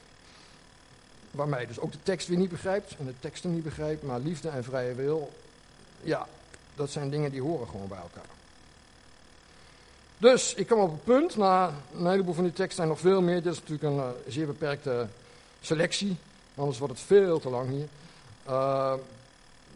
Waarmee 1.31 1.67
dus 1.67 1.79
ook 1.79 1.93
de 1.93 2.03
tekst 2.03 2.29
weer 2.29 2.39
niet 2.39 2.51
begrijpt 2.51 2.97
en 2.99 3.07
de 3.07 3.15
teksten 3.21 3.55
niet 3.55 3.63
begrijpt. 3.63 4.03
Maar 4.03 4.21
liefde 4.21 4.49
en 4.49 4.65
vrije 4.65 4.95
wil, 4.95 5.33
ja, 6.01 6.27
dat 6.75 6.91
zijn 6.91 7.11
dingen 7.11 7.31
die 7.31 7.43
horen 7.43 7.69
gewoon 7.69 7.89
bij 7.89 7.99
elkaar. 7.99 8.33
Dus 10.19 10.55
ik 10.55 10.67
kom 10.67 10.81
op 10.81 10.91
het 10.91 11.05
punt, 11.05 11.37
na 11.37 11.73
een 11.95 12.07
heleboel 12.07 12.35
van 12.35 12.45
die 12.45 12.53
teksten 12.53 12.77
zijn 12.77 12.89
nog 12.89 13.01
veel 13.01 13.23
meer. 13.23 13.43
Dit 13.43 13.53
is 13.53 13.59
natuurlijk 13.59 13.83
een 13.83 13.97
uh, 13.97 14.09
zeer 14.29 14.47
beperkte 14.47 15.07
selectie. 15.61 16.17
Anders 16.55 16.79
wordt 16.79 16.95
het 16.95 17.03
veel 17.03 17.39
te 17.39 17.51
lang 17.51 17.71
hier. 17.71 17.89
Uh, 18.49 18.95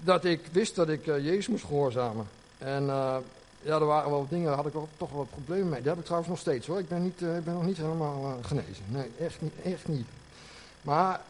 dat 0.01 0.25
ik 0.25 0.41
wist 0.53 0.75
dat 0.75 0.89
ik 0.89 1.07
uh, 1.07 1.25
Jezus 1.25 1.49
moest 1.49 1.65
gehoorzamen. 1.65 2.29
En 2.59 2.83
uh, 2.83 3.17
ja, 3.63 3.75
er 3.75 3.87
waren 3.87 4.11
wel 4.11 4.27
dingen, 4.29 4.47
daar 4.47 4.57
had 4.57 4.67
ik 4.67 4.77
ook, 4.77 4.89
toch 4.97 5.13
wel 5.13 5.27
problemen 5.31 5.69
mee. 5.69 5.81
Die 5.81 5.89
heb 5.89 5.99
ik 5.99 6.05
trouwens 6.05 6.31
nog 6.31 6.41
steeds 6.41 6.67
hoor. 6.67 6.79
Ik 6.79 6.89
ben, 6.89 7.03
niet, 7.03 7.21
ik 7.21 7.45
ben 7.45 7.55
nog 7.55 7.65
niet 7.65 7.77
helemaal 7.77 8.39
genezen. 8.43 8.85
Nee, 8.87 9.11
echt 9.21 9.41
niet, 9.41 9.53
echt 9.65 9.89
niet. 9.89 10.07
Maar 10.83 11.21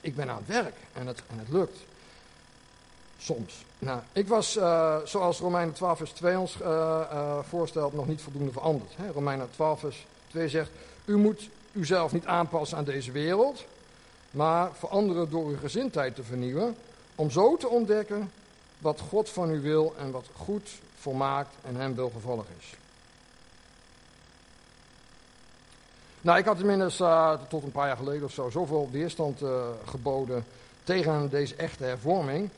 ik 0.00 0.16
ben 0.16 0.30
aan 0.30 0.42
het 0.46 0.46
werk 0.46 0.74
en 0.92 1.06
het, 1.06 1.22
en 1.30 1.38
het 1.38 1.48
lukt. 1.48 1.78
Soms. 3.18 3.64
Nou, 3.78 4.00
ik 4.12 4.28
was, 4.28 4.52
zoals 5.04 5.38
Romeinen 5.38 5.74
12 5.74 5.98
vers 5.98 6.10
2 6.10 6.38
ons 6.38 6.58
voorstelt, 7.48 7.92
nog 7.92 8.06
niet 8.06 8.22
voldoende 8.22 8.52
veranderd. 8.52 8.92
Hè? 8.96 9.10
Romeinen 9.10 9.50
12 9.50 9.80
vers 9.80 10.06
2 10.30 10.48
zegt, 10.48 10.70
u 11.04 11.16
moet 11.16 11.48
uzelf 11.72 12.12
niet 12.12 12.26
aanpassen 12.26 12.78
aan 12.78 12.84
deze 12.84 13.12
wereld, 13.12 13.64
maar 14.34 14.70
veranderen 14.72 15.30
door 15.30 15.46
uw 15.48 15.56
gezindheid 15.56 16.14
te 16.14 16.22
vernieuwen, 16.22 16.76
om 17.14 17.30
zo 17.30 17.56
te 17.56 17.68
ontdekken 17.68 18.30
wat 18.78 19.00
God 19.00 19.28
van 19.28 19.50
u 19.50 19.60
wil 19.60 19.94
en 19.98 20.10
wat 20.10 20.26
goed, 20.32 20.70
volmaakt 20.94 21.54
en 21.62 21.76
hem 21.76 21.94
welgevallig 21.94 22.46
is. 22.58 22.74
Nou, 26.20 26.38
ik 26.38 26.44
had 26.44 26.60
inmiddels 26.60 27.00
uh, 27.00 27.32
tot 27.48 27.62
een 27.62 27.72
paar 27.72 27.86
jaar 27.86 27.96
geleden 27.96 28.24
of 28.24 28.32
zo 28.32 28.50
zoveel 28.50 28.88
weerstand 28.92 29.42
uh, 29.42 29.66
geboden 29.84 30.44
tegen 30.84 31.30
deze 31.30 31.54
echte 31.54 31.84
hervorming. 31.84 32.48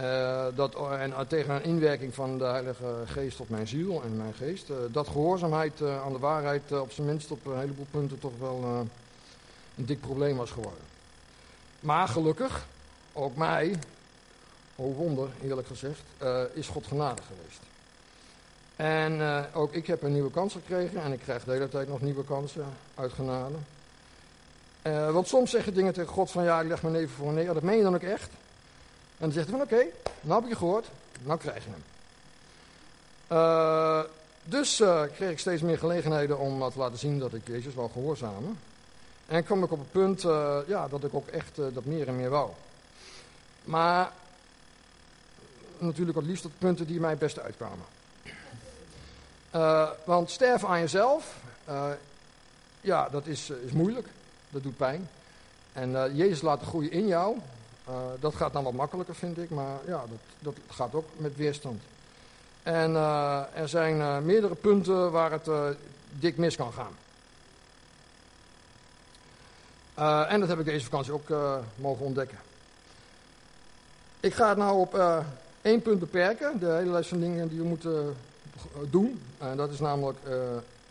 Uh, 0.00 0.46
dat, 0.54 0.76
en 0.90 1.14
tegen 1.28 1.54
een 1.54 1.64
inwerking 1.64 2.14
van 2.14 2.38
de 2.38 2.44
Heilige 2.44 3.02
Geest 3.06 3.40
op 3.40 3.48
mijn 3.48 3.68
ziel 3.68 4.02
en 4.02 4.16
mijn 4.16 4.34
geest. 4.34 4.70
dat 4.90 5.08
gehoorzaamheid 5.08 5.82
aan 5.82 6.12
de 6.12 6.18
waarheid 6.18 6.72
op 6.72 6.92
zijn 6.92 7.06
minst 7.06 7.30
op 7.30 7.46
een 7.46 7.58
heleboel 7.58 7.86
punten 7.90 8.18
toch 8.18 8.38
wel 8.38 8.88
een 9.76 9.86
dik 9.86 10.00
probleem 10.00 10.36
was 10.36 10.50
geworden. 10.50 10.95
Maar 11.80 12.08
gelukkig, 12.08 12.66
ook 13.12 13.36
mij, 13.36 13.74
oh 14.76 14.96
wonder 14.96 15.28
eerlijk 15.42 15.66
gezegd, 15.66 16.02
uh, 16.22 16.40
is 16.52 16.68
God 16.68 16.86
genade 16.86 17.22
geweest. 17.22 17.60
En 18.76 19.12
uh, 19.12 19.42
ook 19.52 19.72
ik 19.72 19.86
heb 19.86 20.02
een 20.02 20.12
nieuwe 20.12 20.30
kans 20.30 20.52
gekregen 20.52 21.02
en 21.02 21.12
ik 21.12 21.20
krijg 21.20 21.44
de 21.44 21.52
hele 21.52 21.68
tijd 21.68 21.88
nog 21.88 22.00
nieuwe 22.00 22.24
kansen 22.24 22.66
uit 22.94 23.12
genade. 23.12 23.54
Uh, 24.82 25.10
want 25.10 25.28
soms 25.28 25.50
zeggen 25.50 25.74
dingen 25.74 25.92
tegen 25.92 26.12
God 26.12 26.30
van 26.30 26.44
ja, 26.44 26.60
ik 26.60 26.68
leg 26.68 26.82
mijn 26.82 26.94
neven 26.94 27.16
voor 27.16 27.32
neer. 27.32 27.54
Dat 27.54 27.62
meen 27.62 27.76
je 27.76 27.82
dan 27.82 27.94
ook 27.94 28.02
echt? 28.02 28.30
En 29.18 29.24
dan 29.24 29.32
zegt 29.32 29.48
hij 29.48 29.58
van 29.58 29.66
oké, 29.66 29.74
okay, 29.74 29.92
nou 30.20 30.40
heb 30.40 30.50
je 30.50 30.56
gehoord, 30.56 30.86
nou 31.22 31.38
krijg 31.38 31.64
je 31.64 31.70
hem. 31.70 31.84
Dus 34.44 34.76
kreeg 35.14 35.30
ik 35.30 35.38
steeds 35.38 35.62
meer 35.62 35.78
gelegenheden 35.78 36.38
om 36.38 36.70
te 36.70 36.78
laten 36.78 36.98
zien 36.98 37.18
dat 37.18 37.34
ik 37.34 37.46
Jezus 37.46 37.74
wou 37.74 37.90
gehoorzamen. 37.90 38.58
En 39.26 39.44
kwam 39.44 39.62
ik 39.64 39.72
op 39.72 39.78
het 39.78 39.92
punt 39.92 40.24
uh, 40.24 40.58
ja, 40.66 40.88
dat 40.88 41.04
ik 41.04 41.14
ook 41.14 41.28
echt 41.28 41.56
dat 41.56 41.84
meer 41.84 42.08
en 42.08 42.16
meer 42.16 42.30
wou. 42.30 42.50
Maar 43.64 44.12
natuurlijk 45.78 46.18
het 46.18 46.26
liefst 46.26 46.44
op 46.44 46.52
punten 46.58 46.86
die 46.86 47.00
mij 47.00 47.10
het 47.10 47.18
beste 47.18 47.42
uitkwamen. 47.42 47.84
want 50.04 50.30
sterven 50.30 50.68
aan 50.68 50.80
jezelf, 50.80 51.36
ja, 52.80 53.08
dat 53.08 53.26
is, 53.26 53.50
is 53.50 53.72
moeilijk. 53.72 54.08
Dat 54.48 54.62
doet 54.62 54.76
pijn. 54.76 55.08
En 55.72 56.16
Jezus 56.16 56.40
laten 56.40 56.66
groeien 56.66 56.90
in 56.90 57.06
jou, 57.06 57.36
dat 58.20 58.34
gaat 58.34 58.52
dan 58.52 58.64
wat 58.64 58.72
makkelijker, 58.72 59.14
vind 59.14 59.38
ik, 59.38 59.50
maar 59.50 59.78
ja, 59.86 60.04
dat, 60.08 60.18
dat 60.38 60.54
gaat 60.68 60.94
ook 60.94 61.06
met 61.16 61.36
weerstand. 61.36 61.82
En 62.62 62.94
er 63.54 63.68
zijn 63.68 64.24
meerdere 64.24 64.54
punten 64.54 65.10
waar 65.10 65.30
het 65.30 65.76
dik 66.10 66.36
mis 66.36 66.56
kan 66.56 66.72
gaan. 66.72 66.92
En 70.28 70.40
dat 70.40 70.48
heb 70.48 70.58
ik 70.58 70.64
deze 70.64 70.84
vakantie 70.84 71.12
ook 71.12 71.28
mogen 71.74 72.04
ontdekken. 72.04 72.38
Ik 74.20 74.34
ga 74.34 74.48
het 74.48 74.58
nou 74.58 74.78
op 74.78 75.00
één 75.62 75.82
punt 75.82 75.98
beperken, 75.98 76.58
de 76.58 76.70
hele 76.70 76.90
lijst 76.90 77.08
van 77.08 77.20
dingen 77.20 77.48
die 77.48 77.58
we 77.58 77.64
moeten 77.64 78.16
doen. 78.90 79.22
En 79.38 79.56
dat 79.56 79.70
is 79.70 79.80
namelijk 79.80 80.18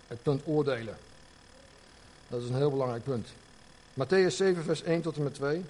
het 0.07 0.23
punt 0.23 0.41
oordelen. 0.45 0.97
Dat 2.27 2.41
is 2.41 2.49
een 2.49 2.55
heel 2.55 2.71
belangrijk 2.71 3.03
punt. 3.03 3.27
Matthäus 3.93 4.35
7, 4.35 4.63
vers 4.63 4.83
1 4.83 5.01
tot 5.01 5.15
en 5.15 5.23
met 5.23 5.33
2. 5.33 5.65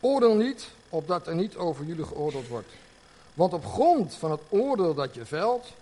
Oordeel 0.00 0.34
niet, 0.34 0.68
opdat 0.88 1.26
er 1.26 1.34
niet 1.34 1.56
over 1.56 1.84
jullie 1.84 2.04
geoordeeld 2.04 2.48
wordt. 2.48 2.68
Want 3.34 3.52
op 3.52 3.66
grond 3.66 4.14
van 4.14 4.30
het 4.30 4.40
oordeel 4.48 4.94
dat 4.94 5.14
je 5.14 5.24
velt, 5.24 5.72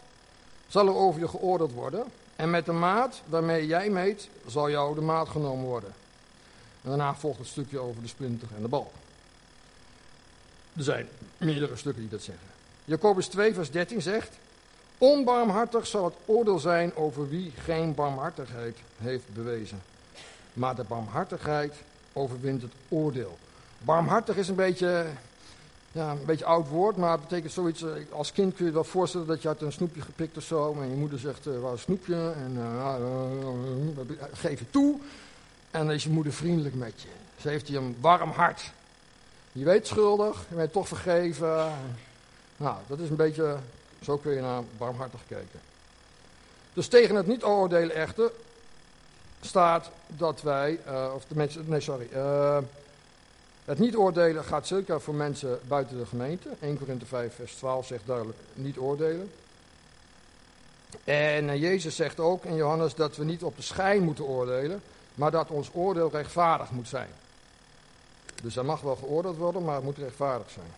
zal 0.69 0.87
er 0.87 0.95
over 0.95 1.21
je 1.21 1.29
geoordeeld 1.29 1.73
worden. 1.73 2.05
En 2.37 2.51
met 2.51 2.67
de 2.67 2.73
maat 2.73 3.21
waarmee 3.27 3.67
jij 3.67 3.91
meet, 3.91 4.29
zal 4.47 4.71
jou 4.71 4.95
de 4.95 5.01
maat 5.01 5.29
genomen 5.29 5.65
worden. 5.65 5.93
En 6.85 6.91
daarna 6.91 7.15
volgt 7.15 7.39
het 7.39 7.49
stukje 7.49 7.79
over 7.79 8.03
de 8.03 8.09
splinter 8.09 8.49
en 8.57 8.63
de 8.63 8.69
bal. 8.69 8.93
Er 10.77 10.83
zijn 10.83 11.09
meerdere 11.39 11.77
stukken 11.77 12.03
die 12.03 12.11
dat 12.11 12.23
zeggen. 12.23 12.47
Jacobus 12.85 13.27
2, 13.27 13.55
vers 13.55 13.71
13 13.71 14.03
zegt: 14.03 14.31
Onbarmhartig 14.99 15.87
zal 15.87 16.05
het 16.05 16.15
oordeel 16.25 16.59
zijn 16.59 16.97
over 16.97 17.29
wie 17.29 17.53
geen 17.65 17.95
barmhartigheid 17.95 18.79
heeft 18.97 19.35
bewezen. 19.35 19.83
Maar 20.53 20.75
de 20.75 20.85
barmhartigheid 20.89 21.75
overwint 22.13 22.63
het 22.63 22.73
oordeel. 22.89 23.39
Barmhartig 23.79 24.37
is 24.37 24.49
een 24.49 24.55
beetje, 24.55 25.07
ja, 25.93 26.11
een 26.11 26.25
beetje 26.27 26.45
oud 26.45 26.69
woord, 26.69 26.97
maar 26.97 27.13
het 27.13 27.21
betekent 27.21 27.53
zoiets. 27.53 27.83
Eh, 27.83 27.91
als 28.11 28.33
kind 28.33 28.55
kun 28.55 28.65
je 28.65 28.71
je 28.71 28.77
wel 28.77 28.85
voorstellen 28.85 29.27
dat 29.27 29.43
je 29.43 29.49
had 29.49 29.63
een 29.63 29.73
snoepje 29.73 30.01
gepikt 30.01 30.37
of 30.37 30.43
zo. 30.43 30.77
En 30.81 30.91
je 30.91 30.97
moeder 30.97 31.19
zegt, 31.19 31.47
uh, 31.47 31.61
waar 31.61 31.73
een 31.73 31.79
snoepje? 31.79 32.33
En 32.37 32.55
uh, 32.57 32.95
geef 34.33 34.59
je 34.59 34.71
toe. 34.71 35.01
En 35.75 35.91
is 35.91 36.05
je 36.05 36.11
moeder 36.11 36.33
vriendelijk 36.33 36.75
met 36.75 37.03
je. 37.03 37.09
Ze 37.41 37.49
heeft 37.49 37.69
je 37.69 37.77
een 37.77 37.97
warm 38.01 38.31
hart. 38.31 38.73
Je 39.53 39.65
weet 39.65 39.87
schuldig, 39.87 40.45
je 40.49 40.55
bent 40.55 40.73
toch 40.73 40.89
vergeven. 40.89 41.73
Nou, 42.57 42.77
dat 42.87 42.99
is 42.99 43.11
een 43.11 43.17
beetje, 43.17 43.57
zo 44.03 44.17
kun 44.17 44.33
je 44.33 44.41
naar 44.41 44.63
barmhartig 44.79 45.21
kijken. 45.29 45.61
Dus 46.73 46.89
tegen 46.89 47.15
het 47.15 47.27
niet 47.27 47.45
oordelen 47.45 47.97
echter 47.97 48.31
staat 49.41 49.91
dat 50.07 50.43
wij, 50.43 50.79
of 51.15 51.25
de 51.25 51.37
mensen, 51.37 51.65
nee 51.67 51.81
sorry, 51.81 52.09
het 53.65 53.79
niet 53.79 53.97
oordelen 53.97 54.45
gaat 54.45 54.67
zeker 54.67 55.01
voor 55.01 55.15
mensen 55.15 55.61
buiten 55.69 55.99
de 55.99 56.07
gemeente. 56.07 56.49
1 56.61 56.79
Korinthe 56.79 57.07
5 57.07 57.35
vers 57.35 57.55
12 57.55 57.87
zegt 57.87 58.07
duidelijk 58.07 58.39
niet 58.55 58.79
oordelen. 58.79 59.31
En 61.05 61.49
eh, 61.49 61.61
Jezus 61.61 61.97
zegt 61.97 62.21
ook 62.21 62.45
in 62.45 62.55
Johannes 62.55 62.95
dat 62.95 63.17
we 63.17 63.25
niet 63.25 63.43
op 63.43 63.57
de 63.57 63.63
schijn 63.63 64.03
moeten 64.03 64.25
oordelen, 64.25 64.83
maar 65.15 65.31
dat 65.31 65.51
ons 65.51 65.71
oordeel 65.73 66.11
rechtvaardig 66.11 66.71
moet 66.71 66.89
zijn. 66.89 67.09
Dus 68.43 68.57
er 68.57 68.65
mag 68.65 68.81
wel 68.81 68.97
geoordeeld 68.97 69.37
worden, 69.37 69.65
maar 69.65 69.75
het 69.75 69.85
moet 69.85 69.99
rechtvaardig 69.99 70.51
zijn. 70.51 70.73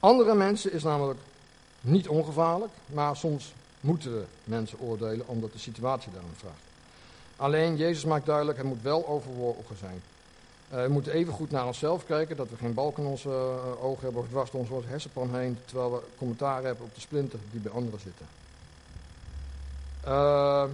Andere 0.00 0.34
mensen 0.34 0.72
is 0.72 0.82
namelijk 0.82 1.20
niet 1.80 2.08
ongevaarlijk, 2.08 2.72
maar 2.86 3.16
soms 3.16 3.52
moeten 3.80 4.12
we 4.12 4.24
mensen 4.44 4.78
oordelen 4.80 5.28
omdat 5.28 5.52
de 5.52 5.58
situatie 5.58 6.12
daarom 6.12 6.34
vraagt. 6.36 6.62
Alleen 7.36 7.76
Jezus 7.76 8.04
maakt 8.04 8.26
duidelijk, 8.26 8.58
het 8.58 8.66
moet 8.66 8.82
wel 8.82 9.08
overwogen 9.08 9.76
zijn. 9.76 10.02
Uh, 10.72 10.82
we 10.82 10.88
moeten 10.88 11.12
even 11.12 11.32
goed 11.32 11.50
naar 11.50 11.66
onszelf 11.66 12.06
kijken, 12.06 12.36
dat 12.36 12.48
we 12.50 12.56
geen 12.56 12.74
balk 12.74 12.98
in 12.98 13.04
onze 13.04 13.28
uh, 13.28 13.84
ogen 13.84 14.04
hebben 14.04 14.22
of 14.22 14.28
dwars 14.28 14.50
door 14.50 14.60
ons 14.60 14.86
hersenpan 14.86 15.34
heen, 15.34 15.58
terwijl 15.64 15.92
we 15.92 16.00
commentaar 16.18 16.62
hebben 16.62 16.84
op 16.84 16.94
de 16.94 17.00
splinter 17.00 17.38
die 17.50 17.60
bij 17.60 17.72
anderen 17.72 18.00
zitten. 18.00 18.26
Uh, 20.06 20.64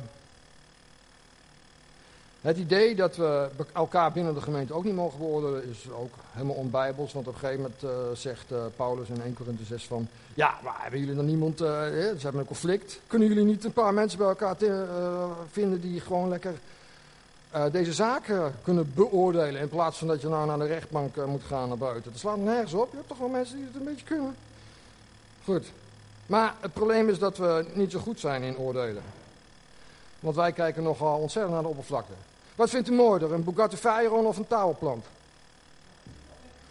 het 2.44 2.57
idee 2.57 2.94
dat 2.94 3.16
we 3.16 3.48
elkaar 3.72 4.12
binnen 4.12 4.35
de 4.35 4.40
gemeente 4.40 4.72
ook 4.74 4.85
niet 4.85 4.94
mogen 4.94 5.18
beoordelen 5.18 5.70
is 5.70 5.90
ook 5.90 6.12
helemaal 6.30 6.54
onbijbels. 6.54 7.12
Want 7.12 7.26
op 7.26 7.35
een 7.35 7.38
gegeven 7.38 7.61
moment 7.83 8.18
zegt 8.18 8.52
Paulus 8.76 9.09
in 9.09 9.22
1 9.22 9.35
Corinthië 9.35 9.64
6 9.64 9.87
van... 9.87 10.09
Ja, 10.35 10.59
maar 10.62 10.76
hebben 10.78 11.00
jullie 11.00 11.14
dan 11.14 11.26
niemand... 11.26 11.59
ze 11.59 12.18
hebben 12.18 12.40
een 12.40 12.46
conflict. 12.46 13.00
Kunnen 13.07 13.28
jullie 13.28 13.44
niet 13.44 13.64
een 13.64 13.72
paar 13.72 13.94
mensen 13.94 14.18
bij 14.18 14.28
elkaar 14.28 14.57
vinden 15.50 15.80
die 15.80 16.00
gewoon 16.00 16.28
lekker 16.28 16.54
deze 17.72 17.92
zaken 17.92 18.54
kunnen 18.62 18.92
beoordelen. 18.94 19.61
In 19.61 19.68
plaats 19.68 19.98
van 19.98 20.09
dat 20.09 20.20
je 20.20 20.28
nou 20.28 20.46
naar 20.46 20.59
de 20.59 20.66
rechtbank 20.66 21.26
moet 21.26 21.44
gaan 21.44 21.68
naar 21.68 21.78
buiten. 21.78 22.11
Dat 22.11 22.20
slaat 22.20 22.37
nergens 22.37 22.74
op. 22.74 22.90
Je 22.90 22.96
hebt 22.96 23.09
toch 23.09 23.18
wel 23.18 23.28
mensen 23.28 23.57
die 23.57 23.66
het 23.66 23.74
een 23.76 23.85
beetje 23.85 24.07
kunnen. 24.07 24.37
Goed. 25.44 25.72
Maar 26.26 26.54
het 26.61 26.72
probleem 26.72 27.09
is 27.09 27.18
dat 27.18 27.37
we 27.37 27.66
niet 27.72 27.90
zo 27.90 27.98
goed 27.98 28.20
zijn 28.20 28.42
in 28.42 28.59
oordelen. 28.59 29.02
Want 30.20 30.37
wij 30.37 30.52
kijken 30.52 30.83
nogal 30.83 31.18
ontzettend 31.18 31.54
naar 31.54 31.62
de 31.62 31.68
oppervlakte. 31.68 32.12
Wat 32.55 32.71
vindt 32.71 32.88
u 32.88 32.93
mooier, 32.93 33.33
een 33.33 33.45
Bugatti 33.45 33.77
Veyron 33.77 34.27
of 34.27 34.37
een 34.37 34.47
touwplant? 34.47 35.07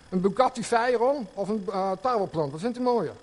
Een 0.09 0.21
Bugatti 0.21 0.63
Veyron 0.63 1.27
of 1.33 1.49
een 1.49 1.65
uh, 1.69 1.91
touwplant? 2.01 2.51
Wat 2.51 2.61
vindt 2.61 2.77
u 2.77 2.81
mooier? 2.81 3.15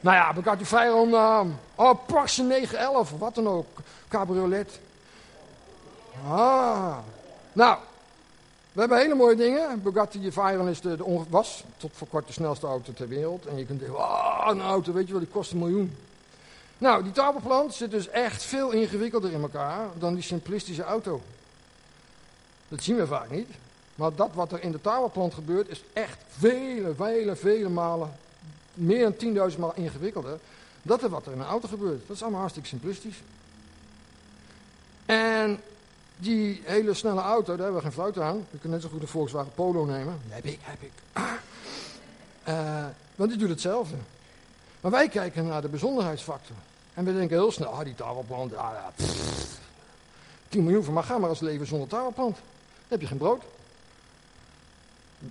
Nou 0.00 0.16
ja, 0.16 0.32
Bugatti 0.32 0.64
Veyron, 0.64 1.08
uh, 1.08 1.40
oh, 1.74 1.98
Porsche 2.06 2.42
911 2.42 3.12
of 3.12 3.18
wat 3.18 3.34
dan 3.34 3.48
ook, 3.48 3.66
cabriolet. 4.08 4.80
Ah, 6.26 6.98
nou, 7.52 7.78
we 8.72 8.80
hebben 8.80 8.98
hele 8.98 9.14
mooie 9.14 9.36
dingen. 9.36 9.82
Bugatti 9.82 10.32
Veyron 10.32 10.68
is 10.68 10.80
de, 10.80 11.24
was 11.28 11.64
tot 11.76 11.90
voor 11.94 12.08
kort 12.08 12.26
de 12.26 12.32
snelste 12.32 12.66
auto 12.66 12.92
ter 12.92 13.08
wereld. 13.08 13.46
En 13.46 13.58
je 13.58 13.66
kunt 13.66 13.80
denken, 13.80 13.98
ah, 13.98 14.46
een 14.50 14.62
auto, 14.62 14.92
weet 14.92 15.06
je 15.06 15.12
wel, 15.12 15.20
die 15.20 15.30
kost 15.30 15.52
een 15.52 15.58
miljoen. 15.58 15.96
Nou, 16.82 17.02
die 17.02 17.12
tafelplant 17.12 17.74
zit 17.74 17.90
dus 17.90 18.08
echt 18.08 18.42
veel 18.42 18.70
ingewikkelder 18.70 19.32
in 19.32 19.42
elkaar 19.42 19.88
dan 19.98 20.14
die 20.14 20.22
simplistische 20.22 20.82
auto. 20.82 21.20
Dat 22.68 22.82
zien 22.82 22.96
we 22.96 23.06
vaak 23.06 23.30
niet. 23.30 23.48
Maar 23.94 24.14
dat 24.14 24.30
wat 24.34 24.52
er 24.52 24.62
in 24.62 24.72
de 24.72 24.80
tafelplant 24.80 25.34
gebeurt 25.34 25.68
is 25.68 25.82
echt 25.92 26.18
vele, 26.28 26.94
vele, 26.94 27.36
vele 27.36 27.68
malen, 27.68 28.12
meer 28.74 29.14
dan 29.18 29.50
10.000 29.52 29.58
maal 29.58 29.74
ingewikkelder. 29.74 30.38
Dat 30.82 31.00
wat 31.00 31.26
er 31.26 31.32
in 31.32 31.40
een 31.40 31.46
auto 31.46 31.68
gebeurt. 31.68 32.06
Dat 32.06 32.16
is 32.16 32.22
allemaal 32.22 32.40
hartstikke 32.40 32.68
simplistisch. 32.68 33.22
En 35.06 35.60
die 36.16 36.62
hele 36.64 36.94
snelle 36.94 37.20
auto, 37.20 37.56
daar 37.56 37.64
hebben 37.64 37.76
we 37.76 37.82
geen 37.82 37.92
fout 37.92 38.18
aan. 38.18 38.46
Je 38.50 38.58
kunt 38.58 38.72
net 38.72 38.82
zo 38.82 38.88
goed 38.88 39.02
een 39.02 39.08
Volkswagen 39.08 39.52
Polo 39.54 39.84
nemen. 39.84 40.20
Heb 40.28 40.44
ik, 40.44 40.58
heb 40.62 40.82
ik. 40.82 40.92
Uh, 42.48 42.86
want 43.14 43.30
die 43.30 43.38
doet 43.38 43.48
hetzelfde. 43.48 43.96
Maar 44.80 44.90
wij 44.90 45.08
kijken 45.08 45.46
naar 45.46 45.62
de 45.62 45.68
bijzonderheidsfactor. 45.68 46.56
En 46.94 47.04
we 47.04 47.12
denken 47.12 47.36
heel 47.36 47.52
snel, 47.52 47.68
ah 47.68 47.84
die 47.84 47.94
tafelplant, 47.94 48.56
ah, 48.56 48.70
ja, 48.72 48.92
10 50.48 50.62
miljoen 50.62 50.84
van, 50.84 50.94
maar 50.94 51.02
ga 51.02 51.18
maar 51.18 51.30
eens 51.30 51.40
leven 51.40 51.66
zonder 51.66 51.88
tafelplant. 51.88 52.34
Dan 52.34 52.44
heb 52.88 53.00
je 53.00 53.06
geen 53.06 53.18
brood. 53.18 53.42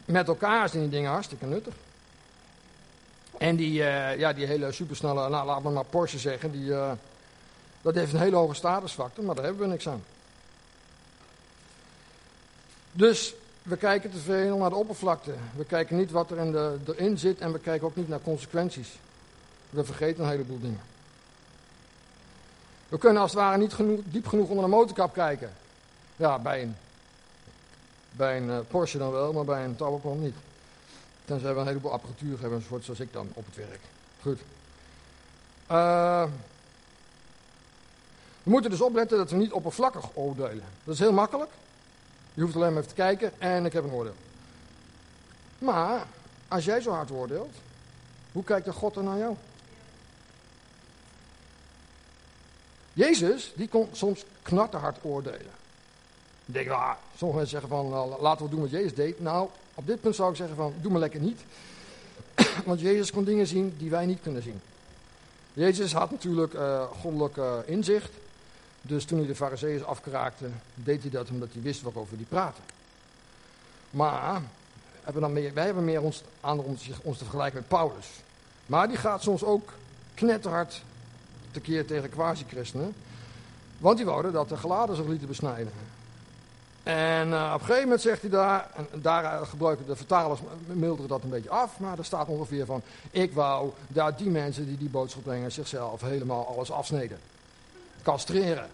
Met 0.06 0.28
elkaar 0.28 0.69
zijn 0.69 0.82
die 0.82 0.91
dingen 0.91 1.12
hartstikke 1.12 1.45
nuttig. 1.45 1.74
En 3.38 3.56
die, 3.56 3.80
uh, 3.80 4.17
ja, 4.17 4.34
die 4.34 4.45
hele 4.45 4.71
supersnelle, 4.71 5.30
nou 5.30 5.45
laten 5.45 5.63
we 5.63 5.69
maar 5.69 5.86
Porsche 5.86 6.19
zeggen, 6.19 6.52
die, 6.52 6.65
uh, 6.65 6.91
dat 7.82 7.95
heeft 7.95 8.13
een 8.13 8.19
hele 8.19 8.36
hoge 8.36 8.54
statusfactor, 8.54 9.24
maar 9.24 9.36
daar 9.36 9.43
hebben 9.43 9.62
we 9.63 9.69
niks 9.69 9.88
aan. 9.88 10.04
Dus 12.91 13.34
we 13.63 13.78
kijken 13.78 14.12
te 14.12 14.17
veel 14.17 14.58
naar 14.58 14.69
de 14.69 14.76
oppervlakte. 14.76 15.34
We 15.56 15.65
kijken 15.65 15.97
niet 15.97 16.12
wat 16.12 16.32
er 16.32 16.38
in 16.38 16.52
de, 16.52 16.78
erin 16.86 17.17
zit 17.17 17.39
en 17.39 17.52
we 17.52 17.60
kijken 17.60 17.88
ook 17.88 17.95
niet 17.95 18.08
naar 18.08 18.21
consequenties. 18.21 18.89
We 19.69 19.84
vergeten 19.84 20.24
een 20.24 20.30
heleboel 20.30 20.60
dingen. 20.60 20.90
We 22.91 22.97
kunnen 22.97 23.21
als 23.21 23.32
het 23.32 23.39
ware 23.39 23.58
niet 23.58 23.73
genoeg, 23.73 23.99
diep 24.04 24.27
genoeg 24.27 24.49
onder 24.49 24.63
de 24.63 24.69
motorkap 24.69 25.13
kijken. 25.13 25.54
Ja, 26.15 26.39
bij 26.39 26.62
een, 26.62 26.75
bij 28.12 28.38
een 28.38 28.47
uh, 28.47 28.60
Porsche 28.67 28.97
dan 28.97 29.12
wel, 29.12 29.34
maar 29.34 29.45
bij 29.45 29.63
een 29.63 29.75
towerplant 29.75 30.21
niet. 30.21 30.36
Tenzij 31.25 31.54
we 31.54 31.60
een 31.60 31.67
heleboel 31.67 31.91
apparatuur 31.91 32.39
hebben, 32.41 32.63
soort 32.67 32.84
zoals 32.84 32.99
ik 32.99 33.13
dan 33.13 33.30
op 33.34 33.45
het 33.45 33.56
werk. 33.56 33.80
Goed. 34.21 34.39
Uh, 35.71 36.23
we 38.43 38.49
moeten 38.49 38.71
dus 38.71 38.82
opletten 38.82 39.17
dat 39.17 39.30
we 39.30 39.36
niet 39.36 39.51
oppervlakkig 39.51 40.06
oordelen. 40.13 40.63
Dat 40.84 40.93
is 40.93 40.99
heel 40.99 41.13
makkelijk. 41.13 41.51
Je 42.34 42.41
hoeft 42.41 42.56
alleen 42.56 42.73
maar 42.73 42.82
even 42.82 42.95
te 42.95 43.01
kijken 43.01 43.32
en 43.38 43.65
ik 43.65 43.73
heb 43.73 43.84
een 43.84 43.91
oordeel. 43.91 44.15
Maar 45.58 46.06
als 46.47 46.65
jij 46.65 46.82
zo 46.82 46.91
hard 46.91 47.12
oordeelt, 47.12 47.56
hoe 48.32 48.43
kijkt 48.43 48.65
de 48.65 48.73
God 48.73 48.95
er 48.95 49.04
naar 49.04 49.17
jou? 49.17 49.36
Jezus, 52.93 53.51
die 53.56 53.67
kon 53.67 53.89
soms 53.91 54.25
knatterhard 54.41 54.97
oordelen. 55.01 55.60
Ik 56.45 56.54
denk, 56.54 56.69
ah, 56.69 56.91
sommige 57.17 57.39
mensen 57.39 57.60
zeggen 57.60 57.69
van, 57.69 57.89
nou, 57.89 58.21
laten 58.21 58.45
we 58.45 58.51
doen 58.51 58.62
wat 58.62 58.69
Jezus 58.69 58.93
deed. 58.93 59.19
Nou, 59.19 59.49
op 59.73 59.88
dit 59.88 60.01
punt 60.01 60.15
zou 60.15 60.30
ik 60.30 60.36
zeggen 60.36 60.56
van, 60.56 60.73
doe 60.82 60.91
maar 60.91 60.99
lekker 60.99 61.19
niet. 61.19 61.41
Want 62.65 62.80
Jezus 62.80 63.12
kon 63.12 63.23
dingen 63.23 63.47
zien 63.47 63.75
die 63.77 63.89
wij 63.89 64.06
niet 64.06 64.21
kunnen 64.21 64.43
zien. 64.43 64.62
Jezus 65.54 65.93
had 65.93 66.12
natuurlijk 66.12 66.54
uh, 66.54 66.84
goddelijk 66.84 67.36
uh, 67.36 67.56
inzicht. 67.65 68.12
Dus 68.82 69.06
toen 69.06 69.17
hij 69.17 69.27
de 69.27 69.36
fariseeën 69.36 69.86
afkraakte, 69.86 70.49
deed 70.73 71.01
hij 71.01 71.12
dat 71.12 71.30
omdat 71.30 71.49
hij 71.54 71.62
wist 71.62 71.82
waarover 71.82 72.15
hij 72.15 72.25
praatte. 72.30 72.62
Maar 73.89 74.41
hebben 75.04 75.21
dan 75.21 75.34
meer, 75.34 75.54
wij 75.54 75.65
hebben 75.65 75.86
meer 75.86 76.01
ons, 76.01 76.23
aan 76.41 76.60
om 76.60 76.77
ons 77.04 77.17
te 77.17 77.23
vergelijken 77.23 77.60
met 77.60 77.67
Paulus. 77.67 78.08
Maar 78.65 78.88
die 78.88 78.97
gaat 78.97 79.21
soms 79.21 79.43
ook 79.43 79.73
knetterhard 80.13 80.82
tekeer 81.52 81.86
tegen 81.86 82.10
quasi-christenen. 82.10 82.94
Want 83.78 83.98
die 83.98 84.06
wouden 84.06 84.32
dat 84.32 84.50
de 84.50 84.58
geladen 84.58 84.96
zich 84.96 85.06
lieten 85.06 85.28
besnijden. 85.28 85.72
En 86.84 87.30
uh, 87.30 87.52
op 87.54 87.60
een 87.60 87.66
gegeven 87.66 87.84
moment 87.84 88.02
zegt 88.02 88.22
hij 88.22 88.30
daar, 88.30 88.70
en 88.76 89.02
daar 89.02 89.46
gebruiken 89.46 89.86
de 89.86 89.96
vertalers, 89.96 90.40
milderen 90.66 91.10
dat 91.10 91.24
een 91.24 91.30
beetje 91.30 91.50
af, 91.50 91.80
maar 91.80 91.98
er 91.98 92.06
staat 92.06 92.28
ongeveer 92.28 92.66
van, 92.66 92.82
ik 93.12 93.34
wou 93.34 93.72
dat 93.88 94.18
die 94.18 94.30
mensen 94.30 94.66
die 94.66 94.78
die 94.78 94.90
boodschap 94.90 95.24
brengen 95.24 95.52
zichzelf 95.52 96.02
helemaal 96.02 96.48
alles 96.48 96.72
afsneden. 96.72 97.20
Castreren. 98.02 98.70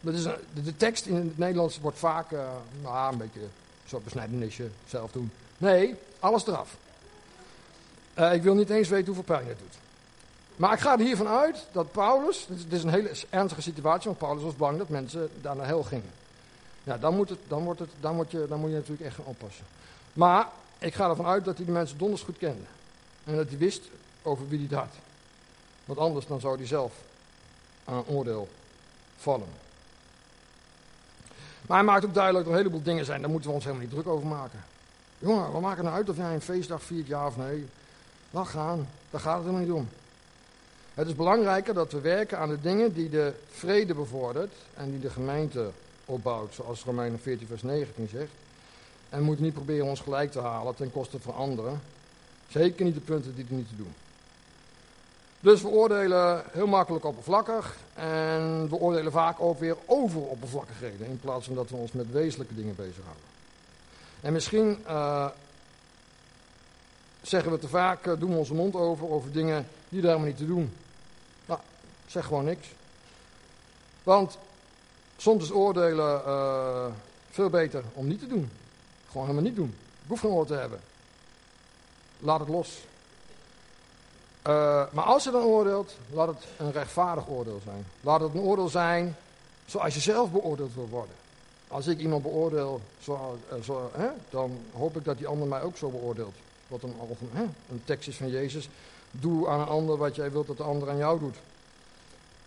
Dat 0.00 0.14
is 0.14 0.22
de, 0.62 0.76
tekst 0.76 1.06
in 1.06 1.14
het 1.14 1.38
Nederlands 1.38 1.80
wordt 1.80 1.98
vaak, 1.98 2.30
uh, 2.30 2.40
nou, 2.82 3.12
een 3.12 3.18
beetje 3.18 3.46
zo'n 3.84 4.02
besnijdenisje, 4.04 4.68
zelf 4.86 5.10
doen. 5.10 5.30
Nee, 5.58 5.94
alles 6.18 6.46
eraf. 6.46 6.76
Ik 8.32 8.42
wil 8.42 8.54
niet 8.54 8.70
eens 8.70 8.88
weten 8.88 9.06
hoeveel 9.06 9.36
pijn 9.36 9.48
het 9.48 9.58
doet. 9.58 9.87
Maar 10.58 10.72
ik 10.72 10.80
ga 10.80 10.92
er 10.92 11.04
hiervan 11.04 11.28
uit 11.28 11.66
dat 11.72 11.92
Paulus, 11.92 12.46
dit 12.48 12.72
is 12.72 12.82
een 12.82 12.90
hele 12.90 13.10
ernstige 13.30 13.62
situatie, 13.62 14.04
want 14.04 14.18
Paulus 14.18 14.42
was 14.42 14.56
bang 14.56 14.78
dat 14.78 14.88
mensen 14.88 15.30
daar 15.40 15.56
naar 15.56 15.66
hel 15.66 15.82
gingen. 15.82 16.10
Ja, 16.82 16.98
dan 16.98 17.16
moet, 17.16 17.28
het, 17.28 17.38
dan, 17.48 17.64
wordt 17.64 17.80
het, 17.80 17.90
dan, 18.00 18.14
moet 18.14 18.30
je, 18.30 18.46
dan 18.48 18.60
moet 18.60 18.70
je 18.70 18.74
natuurlijk 18.74 19.06
echt 19.06 19.14
gaan 19.14 19.24
oppassen. 19.24 19.64
Maar 20.12 20.48
ik 20.78 20.94
ga 20.94 21.08
ervan 21.08 21.26
uit 21.26 21.44
dat 21.44 21.56
hij 21.56 21.66
de 21.66 21.72
mensen 21.72 21.98
donders 21.98 22.22
goed 22.22 22.38
kende. 22.38 22.64
En 23.24 23.36
dat 23.36 23.48
hij 23.48 23.58
wist 23.58 23.82
over 24.22 24.48
wie 24.48 24.58
hij 24.58 24.66
het 24.70 24.78
had. 24.78 24.94
Want 25.84 25.98
anders 25.98 26.26
dan 26.26 26.40
zou 26.40 26.56
hij 26.56 26.66
zelf 26.66 26.92
aan 27.84 28.06
oordeel 28.06 28.48
vallen. 29.16 29.48
Maar 31.66 31.76
hij 31.76 31.86
maakt 31.86 32.04
ook 32.04 32.14
duidelijk 32.14 32.44
dat 32.44 32.54
er 32.54 32.60
een 32.60 32.66
heleboel 32.66 32.92
dingen 32.92 33.04
zijn, 33.04 33.20
daar 33.20 33.30
moeten 33.30 33.48
we 33.48 33.54
ons 33.54 33.64
helemaal 33.64 33.86
niet 33.86 33.94
druk 33.94 34.06
over 34.06 34.26
maken. 34.26 34.64
Jongen, 35.18 35.52
we 35.52 35.60
maken 35.60 35.84
nou 35.84 35.96
uit 35.96 36.08
of 36.08 36.16
jij 36.16 36.34
een 36.34 36.40
feestdag 36.40 36.82
viert, 36.82 37.06
ja 37.06 37.26
of 37.26 37.36
nee. 37.36 37.66
Laat 38.30 38.48
gaan, 38.48 38.88
daar 39.10 39.20
gaat 39.20 39.34
het 39.34 39.44
helemaal 39.44 39.66
niet 39.66 39.72
om. 39.72 39.88
Het 40.98 41.06
is 41.06 41.14
belangrijker 41.14 41.74
dat 41.74 41.92
we 41.92 42.00
werken 42.00 42.38
aan 42.38 42.48
de 42.48 42.60
dingen 42.60 42.92
die 42.92 43.08
de 43.08 43.32
vrede 43.50 43.94
bevordert 43.94 44.52
en 44.74 44.90
die 44.90 45.00
de 45.00 45.10
gemeente 45.10 45.70
opbouwt, 46.04 46.54
zoals 46.54 46.84
Romeinen 46.84 47.20
14 47.20 47.46
vers 47.46 47.62
19 47.62 48.08
zegt. 48.08 48.30
En 49.08 49.18
we 49.18 49.24
moeten 49.24 49.44
niet 49.44 49.54
proberen 49.54 49.86
ons 49.86 50.00
gelijk 50.00 50.30
te 50.30 50.40
halen 50.40 50.74
ten 50.74 50.92
koste 50.92 51.20
van 51.20 51.34
anderen. 51.34 51.80
Zeker 52.48 52.84
niet 52.84 52.94
de 52.94 53.00
punten 53.00 53.34
die 53.34 53.44
er 53.48 53.54
niet 53.54 53.68
te 53.68 53.76
doen. 53.76 53.94
Dus 55.40 55.62
we 55.62 55.68
oordelen 55.68 56.44
heel 56.52 56.66
makkelijk 56.66 57.04
oppervlakkig 57.04 57.76
en 57.94 58.68
we 58.68 58.76
oordelen 58.76 59.12
vaak 59.12 59.40
ook 59.40 59.58
weer 59.58 59.76
over 59.86 60.20
oppervlakkigheden 60.20 61.06
in 61.06 61.20
plaats 61.20 61.46
van 61.46 61.54
dat 61.54 61.70
we 61.70 61.76
ons 61.76 61.92
met 61.92 62.10
wezenlijke 62.10 62.54
dingen 62.54 62.74
bezighouden. 62.74 63.24
En 64.20 64.32
misschien 64.32 64.78
uh, 64.86 65.28
zeggen 67.22 67.50
we 67.50 67.58
te 67.58 67.68
vaak, 67.68 68.06
uh, 68.06 68.18
doen 68.18 68.30
we 68.30 68.36
onze 68.36 68.54
mond 68.54 68.74
over, 68.74 69.10
over 69.10 69.32
dingen 69.32 69.66
die 69.88 70.00
er 70.00 70.06
helemaal 70.06 70.26
niet 70.26 70.36
te 70.36 70.46
doen. 70.46 70.72
Zeg 72.08 72.26
gewoon 72.26 72.44
niks. 72.44 72.68
Want 74.02 74.38
soms 75.16 75.44
is 75.44 75.52
oordelen 75.52 76.22
uh, 76.26 76.86
veel 77.30 77.50
beter 77.50 77.84
om 77.92 78.06
niet 78.06 78.20
te 78.20 78.26
doen. 78.26 78.50
Gewoon 79.06 79.26
helemaal 79.26 79.48
niet 79.48 79.56
doen. 79.56 79.74
Ik 80.02 80.08
hoef 80.08 80.20
geen 80.20 80.30
oor 80.30 80.46
te 80.46 80.54
hebben. 80.54 80.80
Laat 82.18 82.40
het 82.40 82.48
los. 82.48 82.78
Uh, 84.48 84.84
maar 84.92 85.04
als 85.04 85.24
je 85.24 85.30
dan 85.30 85.42
oordeelt, 85.42 85.96
laat 86.10 86.28
het 86.28 86.44
een 86.58 86.72
rechtvaardig 86.72 87.28
oordeel 87.28 87.60
zijn. 87.64 87.86
Laat 88.00 88.20
het 88.20 88.34
een 88.34 88.40
oordeel 88.40 88.68
zijn 88.68 89.16
zoals 89.66 89.94
je 89.94 90.00
zelf 90.00 90.30
beoordeeld 90.30 90.74
wil 90.74 90.88
worden. 90.88 91.14
Als 91.68 91.86
ik 91.86 91.98
iemand 91.98 92.22
beoordeel, 92.22 92.80
zo, 93.00 93.38
zo, 93.62 93.90
hè, 93.92 94.08
dan 94.30 94.58
hoop 94.72 94.96
ik 94.96 95.04
dat 95.04 95.18
die 95.18 95.26
ander 95.26 95.48
mij 95.48 95.62
ook 95.62 95.76
zo 95.76 95.88
beoordeelt. 95.88 96.34
Wat 96.68 96.82
een, 96.82 96.94
hè, 97.32 97.42
een 97.42 97.82
tekst 97.84 98.08
is 98.08 98.16
van 98.16 98.28
Jezus. 98.28 98.68
Doe 99.10 99.48
aan 99.48 99.60
een 99.60 99.66
ander 99.66 99.96
wat 99.96 100.16
jij 100.16 100.30
wilt 100.30 100.46
dat 100.46 100.56
de 100.56 100.62
ander 100.62 100.90
aan 100.90 100.96
jou 100.96 101.18
doet. 101.18 101.36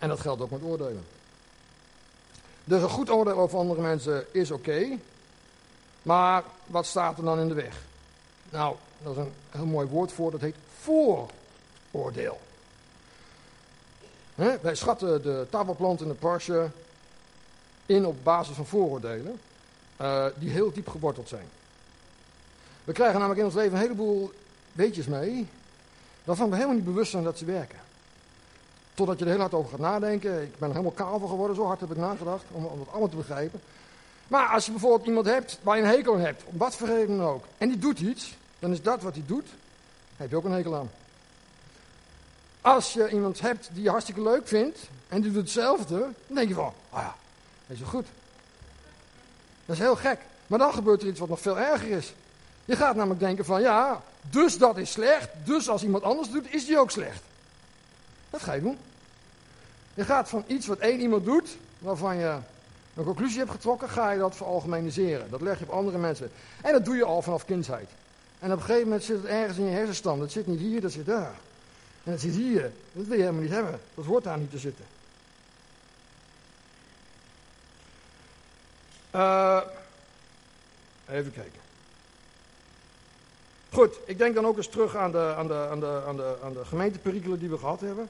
En 0.02 0.08
dat 0.08 0.20
geldt 0.20 0.42
ook 0.42 0.50
met 0.50 0.62
oordelen. 0.62 1.04
Dus 2.64 2.82
een 2.82 2.88
goed 2.88 3.10
oordeel 3.10 3.38
over 3.38 3.58
andere 3.58 3.80
mensen 3.80 4.26
is 4.30 4.50
oké. 4.50 4.98
maar 6.02 6.44
wat 6.66 6.86
staat 6.86 7.18
er 7.18 7.24
dan 7.24 7.38
in 7.38 7.48
de 7.48 7.54
weg? 7.54 7.82
Nou, 8.50 8.76
dat 9.02 9.16
is 9.16 9.22
een 9.22 9.32
heel 9.50 9.66
mooi 9.66 9.86
woord 9.86 10.12
voor, 10.12 10.30
dat 10.30 10.40
heet 10.40 10.54
vooroordeel. 10.80 12.40
Wij 14.34 14.74
schatten 14.74 15.22
de 15.22 15.46
tafelplant 15.50 16.00
in 16.00 16.08
de 16.08 16.14
Porsche 16.14 16.70
in 17.86 18.06
op 18.06 18.24
basis 18.24 18.56
van 18.56 18.66
vooroordelen, 18.66 19.40
uh, 20.00 20.26
die 20.36 20.50
heel 20.50 20.72
diep 20.72 20.88
geworteld 20.88 21.28
zijn. 21.28 21.48
We 22.84 22.92
krijgen 22.92 23.14
namelijk 23.14 23.40
in 23.40 23.46
ons 23.46 23.54
leven 23.54 23.72
een 23.72 23.82
heleboel 23.82 24.32
weetjes 24.72 25.06
mee, 25.06 25.48
waarvan 26.24 26.48
we 26.48 26.54
helemaal 26.54 26.76
niet 26.76 26.84
bewust 26.84 27.10
zijn 27.10 27.24
dat 27.24 27.38
ze 27.38 27.44
werken. 27.44 27.81
Totdat 28.94 29.18
je 29.18 29.24
er 29.24 29.30
heel 29.30 29.40
hard 29.40 29.54
over 29.54 29.70
gaat 29.70 29.80
nadenken. 29.80 30.42
Ik 30.42 30.58
ben 30.58 30.70
helemaal 30.70 30.90
kaal 30.90 31.18
van 31.18 31.28
geworden, 31.28 31.56
zo 31.56 31.66
hard 31.66 31.80
heb 31.80 31.90
ik 31.90 31.96
nagedacht, 31.96 32.44
om, 32.50 32.64
om 32.64 32.78
dat 32.78 32.90
allemaal 32.90 33.08
te 33.08 33.16
begrijpen. 33.16 33.60
Maar 34.28 34.46
als 34.46 34.64
je 34.64 34.70
bijvoorbeeld 34.70 35.06
iemand 35.06 35.26
hebt 35.26 35.58
waar 35.62 35.76
je 35.76 35.82
een 35.82 35.88
hekel 35.88 36.14
aan 36.14 36.20
hebt, 36.20 36.42
om 36.44 36.58
wat 36.58 36.76
voor 36.76 36.88
reden 36.88 37.16
dan 37.16 37.26
ook, 37.26 37.44
en 37.58 37.68
die 37.68 37.78
doet 37.78 38.00
iets, 38.00 38.36
dan 38.58 38.72
is 38.72 38.82
dat 38.82 39.02
wat 39.02 39.14
hij 39.14 39.24
doet, 39.26 39.48
heb 40.16 40.30
je 40.30 40.36
ook 40.36 40.44
een 40.44 40.52
hekel 40.52 40.76
aan. 40.76 40.90
Als 42.60 42.92
je 42.92 43.10
iemand 43.10 43.40
hebt 43.40 43.68
die 43.72 43.82
je 43.82 43.90
hartstikke 43.90 44.22
leuk 44.22 44.48
vindt, 44.48 44.78
en 45.08 45.20
die 45.20 45.30
doet 45.30 45.42
hetzelfde, 45.42 45.98
dan 45.98 46.36
denk 46.36 46.48
je 46.48 46.54
van, 46.54 46.72
ah 46.90 47.02
ja, 47.02 47.14
dat 47.66 47.76
is 47.76 47.80
wel 47.80 47.88
goed. 47.88 48.06
Dat 49.66 49.76
is 49.76 49.82
heel 49.82 49.96
gek. 49.96 50.18
Maar 50.46 50.58
dan 50.58 50.72
gebeurt 50.72 51.02
er 51.02 51.08
iets 51.08 51.20
wat 51.20 51.28
nog 51.28 51.40
veel 51.40 51.58
erger 51.58 51.88
is. 51.88 52.14
Je 52.64 52.76
gaat 52.76 52.96
namelijk 52.96 53.20
denken 53.20 53.44
van, 53.44 53.60
ja, 53.60 54.02
dus 54.30 54.58
dat 54.58 54.76
is 54.76 54.90
slecht, 54.90 55.28
dus 55.44 55.68
als 55.68 55.82
iemand 55.82 56.02
anders 56.02 56.30
doet, 56.30 56.54
is 56.54 56.66
die 56.66 56.78
ook 56.78 56.90
slecht. 56.90 57.22
Dat 58.32 58.42
ga 58.42 58.52
je 58.52 58.60
doen. 58.60 58.78
Je 59.94 60.04
gaat 60.04 60.28
van 60.28 60.44
iets 60.46 60.66
wat 60.66 60.78
één 60.78 61.00
iemand 61.00 61.24
doet, 61.24 61.56
waarvan 61.78 62.16
je 62.16 62.38
een 62.94 63.04
conclusie 63.04 63.38
hebt 63.38 63.50
getrokken, 63.50 63.88
ga 63.88 64.10
je 64.10 64.18
dat 64.18 64.36
veralgemeniseren. 64.36 65.30
Dat 65.30 65.40
leg 65.40 65.58
je 65.58 65.64
op 65.64 65.70
andere 65.70 65.98
mensen. 65.98 66.30
En 66.62 66.72
dat 66.72 66.84
doe 66.84 66.96
je 66.96 67.04
al 67.04 67.22
vanaf 67.22 67.44
kindsheid. 67.44 67.90
En 68.38 68.52
op 68.52 68.58
een 68.58 68.64
gegeven 68.64 68.88
moment 68.88 69.04
zit 69.04 69.16
het 69.16 69.26
ergens 69.26 69.58
in 69.58 69.64
je 69.64 69.70
hersenstand. 69.70 70.20
Dat 70.20 70.30
zit 70.30 70.46
niet 70.46 70.60
hier, 70.60 70.80
dat 70.80 70.92
zit 70.92 71.06
daar. 71.06 71.34
En 72.04 72.10
dat 72.12 72.20
zit 72.20 72.34
hier. 72.34 72.72
Dat 72.92 73.06
wil 73.06 73.16
je 73.16 73.22
helemaal 73.22 73.42
niet 73.42 73.50
hebben. 73.50 73.80
Dat 73.94 74.04
hoort 74.04 74.24
daar 74.24 74.38
niet 74.38 74.50
te 74.50 74.58
zitten. 74.58 74.84
Uh, 79.14 79.60
even 81.08 81.32
kijken. 81.32 81.60
Goed, 83.72 83.98
ik 84.04 84.18
denk 84.18 84.34
dan 84.34 84.46
ook 84.46 84.56
eens 84.56 84.68
terug 84.68 84.96
aan 84.96 85.12
de, 85.12 85.34
aan 85.36 85.46
de, 85.46 85.66
aan 85.70 85.80
de, 85.80 86.02
aan 86.06 86.16
de, 86.16 86.36
aan 86.44 86.52
de 86.52 86.64
gemeenteperikelen 86.64 87.38
die 87.38 87.48
we 87.48 87.58
gehad 87.58 87.80
hebben. 87.80 88.08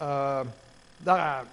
Uh, 0.00 0.40
daar 0.96 1.44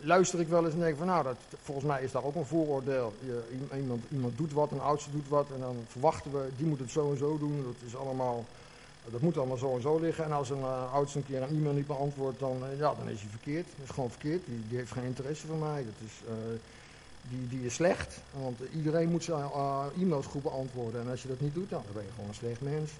luister 0.00 0.40
ik 0.40 0.48
wel 0.48 0.64
eens 0.64 0.74
en 0.74 0.80
denk 0.80 0.96
van 0.96 1.06
nou, 1.06 1.24
dat, 1.24 1.36
volgens 1.62 1.86
mij 1.86 2.02
is 2.02 2.12
daar 2.12 2.24
ook 2.24 2.34
een 2.34 2.46
vooroordeel. 2.46 3.14
Je, 3.18 3.42
iemand, 3.76 4.04
iemand 4.10 4.36
doet 4.36 4.52
wat, 4.52 4.70
een 4.70 4.80
oudste 4.80 5.10
doet 5.10 5.28
wat 5.28 5.46
en 5.54 5.60
dan 5.60 5.84
verwachten 5.88 6.32
we, 6.32 6.48
die 6.56 6.66
moet 6.66 6.78
het 6.78 6.90
zo 6.90 7.10
en 7.10 7.18
zo 7.18 7.38
doen. 7.38 7.62
Dat 7.64 7.88
is 7.88 7.96
allemaal, 7.96 8.44
dat 9.10 9.20
moet 9.20 9.38
allemaal 9.38 9.56
zo 9.56 9.74
en 9.74 9.82
zo 9.82 9.98
liggen. 9.98 10.24
En 10.24 10.32
als 10.32 10.50
een 10.50 10.58
uh, 10.58 10.92
oudste 10.92 11.18
een 11.18 11.26
keer 11.26 11.42
een 11.42 11.56
e-mail 11.56 11.74
niet 11.74 11.86
beantwoordt, 11.86 12.38
dan, 12.38 12.62
ja, 12.78 12.94
dan 12.94 13.08
is 13.08 13.20
hij 13.20 13.30
verkeerd. 13.30 13.66
Dat 13.76 13.84
is 13.84 13.94
gewoon 13.94 14.10
verkeerd, 14.10 14.46
die, 14.46 14.62
die 14.68 14.78
heeft 14.78 14.92
geen 14.92 15.04
interesse 15.04 15.46
voor 15.46 15.56
mij. 15.56 15.84
Dat 15.84 16.08
is, 16.08 16.12
die, 17.28 17.48
die 17.48 17.66
is 17.66 17.74
slecht, 17.74 18.18
want 18.30 18.58
iedereen 18.74 19.10
moet 19.10 19.24
zijn 19.24 19.50
e-mails 20.00 20.26
goed 20.26 20.42
beantwoorden. 20.42 21.00
En 21.00 21.10
als 21.10 21.22
je 21.22 21.28
dat 21.28 21.40
niet 21.40 21.54
doet, 21.54 21.70
dan 21.70 21.82
ben 21.92 22.02
je 22.02 22.10
gewoon 22.14 22.28
een 22.28 22.34
slecht 22.34 22.60
mens. 22.60 22.90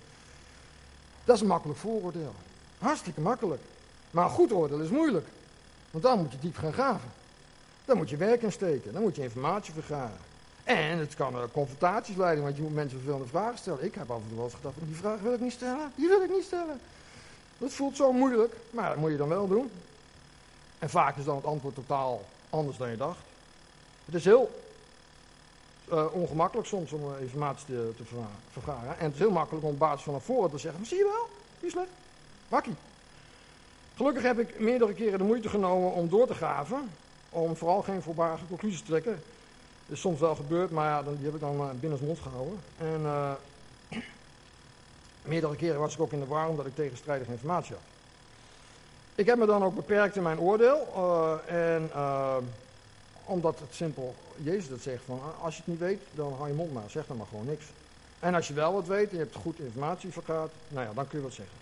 Dat 1.24 1.34
is 1.34 1.40
een 1.40 1.46
makkelijk 1.46 1.78
vooroordeel. 1.78 2.34
Hartstikke 2.78 3.20
makkelijk. 3.20 3.60
Maar 4.10 4.24
een 4.24 4.30
goed 4.30 4.52
oordeel 4.52 4.80
is 4.80 4.90
moeilijk. 4.90 5.26
Want 5.90 6.04
dan 6.04 6.18
moet 6.18 6.32
je 6.32 6.38
diep 6.38 6.56
gaan 6.56 6.72
graven. 6.72 7.10
Dan 7.84 7.96
moet 7.96 8.10
je 8.10 8.16
werk 8.16 8.42
in 8.42 8.52
steken, 8.52 8.92
dan 8.92 9.02
moet 9.02 9.16
je 9.16 9.22
informatie 9.22 9.72
vergaren. 9.72 10.16
En 10.64 10.98
het 10.98 11.14
kan 11.14 11.34
uh, 11.34 11.42
confrontaties 11.52 12.16
leiden, 12.16 12.44
want 12.44 12.56
je 12.56 12.62
moet 12.62 12.74
mensen 12.74 12.98
vervelende 12.98 13.28
vragen 13.28 13.58
stellen. 13.58 13.84
Ik 13.84 13.94
heb 13.94 14.10
af 14.10 14.16
en 14.16 14.24
toe 14.28 14.36
wel 14.36 14.44
eens 14.44 14.54
gedacht, 14.54 14.74
die 14.86 14.96
vraag 14.96 15.20
wil 15.20 15.32
ik 15.32 15.40
niet 15.40 15.52
stellen, 15.52 15.92
die 15.94 16.08
wil 16.08 16.22
ik 16.22 16.30
niet 16.30 16.44
stellen. 16.44 16.80
Dat 17.58 17.72
voelt 17.72 17.96
zo 17.96 18.12
moeilijk, 18.12 18.54
maar 18.70 18.88
dat 18.88 18.98
moet 18.98 19.10
je 19.10 19.16
dan 19.16 19.28
wel 19.28 19.48
doen. 19.48 19.70
En 20.78 20.90
vaak 20.90 21.16
is 21.16 21.24
dan 21.24 21.36
het 21.36 21.44
antwoord 21.44 21.74
totaal 21.74 22.24
anders 22.50 22.76
dan 22.76 22.90
je 22.90 22.96
dacht. 22.96 23.18
Het 24.04 24.14
is 24.14 24.24
heel 24.24 24.50
uh, 25.92 26.14
ongemakkelijk 26.14 26.68
soms 26.68 26.92
om 26.92 27.14
informatie 27.20 27.66
te, 27.66 27.92
te 27.96 28.04
vergaren. 28.50 28.98
En 28.98 29.04
het 29.04 29.14
is 29.14 29.18
heel 29.18 29.30
makkelijk 29.30 29.64
om 29.64 29.72
op 29.72 29.78
basis 29.78 30.02
van 30.02 30.12
naar 30.12 30.22
voren 30.22 30.50
te 30.50 30.58
zeggen, 30.58 30.86
zie 30.86 30.96
je 30.96 31.04
wel, 31.04 31.28
die 31.60 31.68
is. 31.68 31.88
Makkie. 32.48 32.74
Gelukkig 33.96 34.22
heb 34.22 34.38
ik 34.38 34.60
meerdere 34.60 34.94
keren 34.94 35.18
de 35.18 35.24
moeite 35.24 35.48
genomen 35.48 35.92
om 35.92 36.08
door 36.08 36.26
te 36.26 36.34
graven. 36.34 36.90
Om 37.30 37.56
vooral 37.56 37.82
geen 37.82 38.02
voorbarige 38.02 38.46
conclusies 38.48 38.80
te 38.80 38.86
trekken. 38.86 39.12
Dat 39.86 39.96
is 39.96 40.00
soms 40.00 40.20
wel 40.20 40.34
gebeurd, 40.34 40.70
maar 40.70 40.88
ja, 40.88 41.02
die 41.02 41.24
heb 41.24 41.34
ik 41.34 41.40
dan 41.40 41.60
uh, 41.60 41.70
binnen 41.80 41.98
mond 42.02 42.18
gehouden. 42.18 42.60
En 42.78 43.00
uh, 43.02 43.30
meerdere 45.22 45.56
keren 45.56 45.80
was 45.80 45.94
ik 45.94 46.00
ook 46.00 46.12
in 46.12 46.20
de 46.20 46.26
war 46.26 46.48
omdat 46.48 46.66
ik 46.66 46.74
tegenstrijdige 46.74 47.32
informatie 47.32 47.74
had. 47.74 47.82
Ik 49.14 49.26
heb 49.26 49.38
me 49.38 49.46
dan 49.46 49.64
ook 49.64 49.74
beperkt 49.74 50.16
in 50.16 50.22
mijn 50.22 50.40
oordeel. 50.40 50.92
Uh, 50.96 51.74
en 51.74 51.90
omdat 53.24 53.58
het 53.58 53.74
simpel 53.74 54.14
Jezus 54.36 54.68
dat 54.68 54.80
zegt 54.80 55.02
van 55.06 55.20
als 55.40 55.56
je 55.56 55.62
het 55.64 55.70
niet 55.70 55.80
weet, 55.80 56.00
dan 56.14 56.32
hou 56.32 56.48
je 56.48 56.54
mond 56.54 56.72
maar. 56.72 56.90
Zeg 56.90 57.06
dan 57.06 57.16
maar 57.16 57.26
gewoon 57.26 57.46
niks. 57.46 57.64
En 58.18 58.34
als 58.34 58.48
je 58.48 58.54
wel 58.54 58.72
wat 58.72 58.86
weet 58.86 59.10
en 59.10 59.16
je 59.16 59.22
hebt 59.22 59.36
goed 59.36 59.58
informatie 59.58 60.12
vergaat, 60.12 60.50
nou 60.68 60.86
ja, 60.86 60.92
dan 60.94 61.08
kun 61.08 61.18
je 61.18 61.24
wat 61.24 61.34
zeggen. 61.34 61.56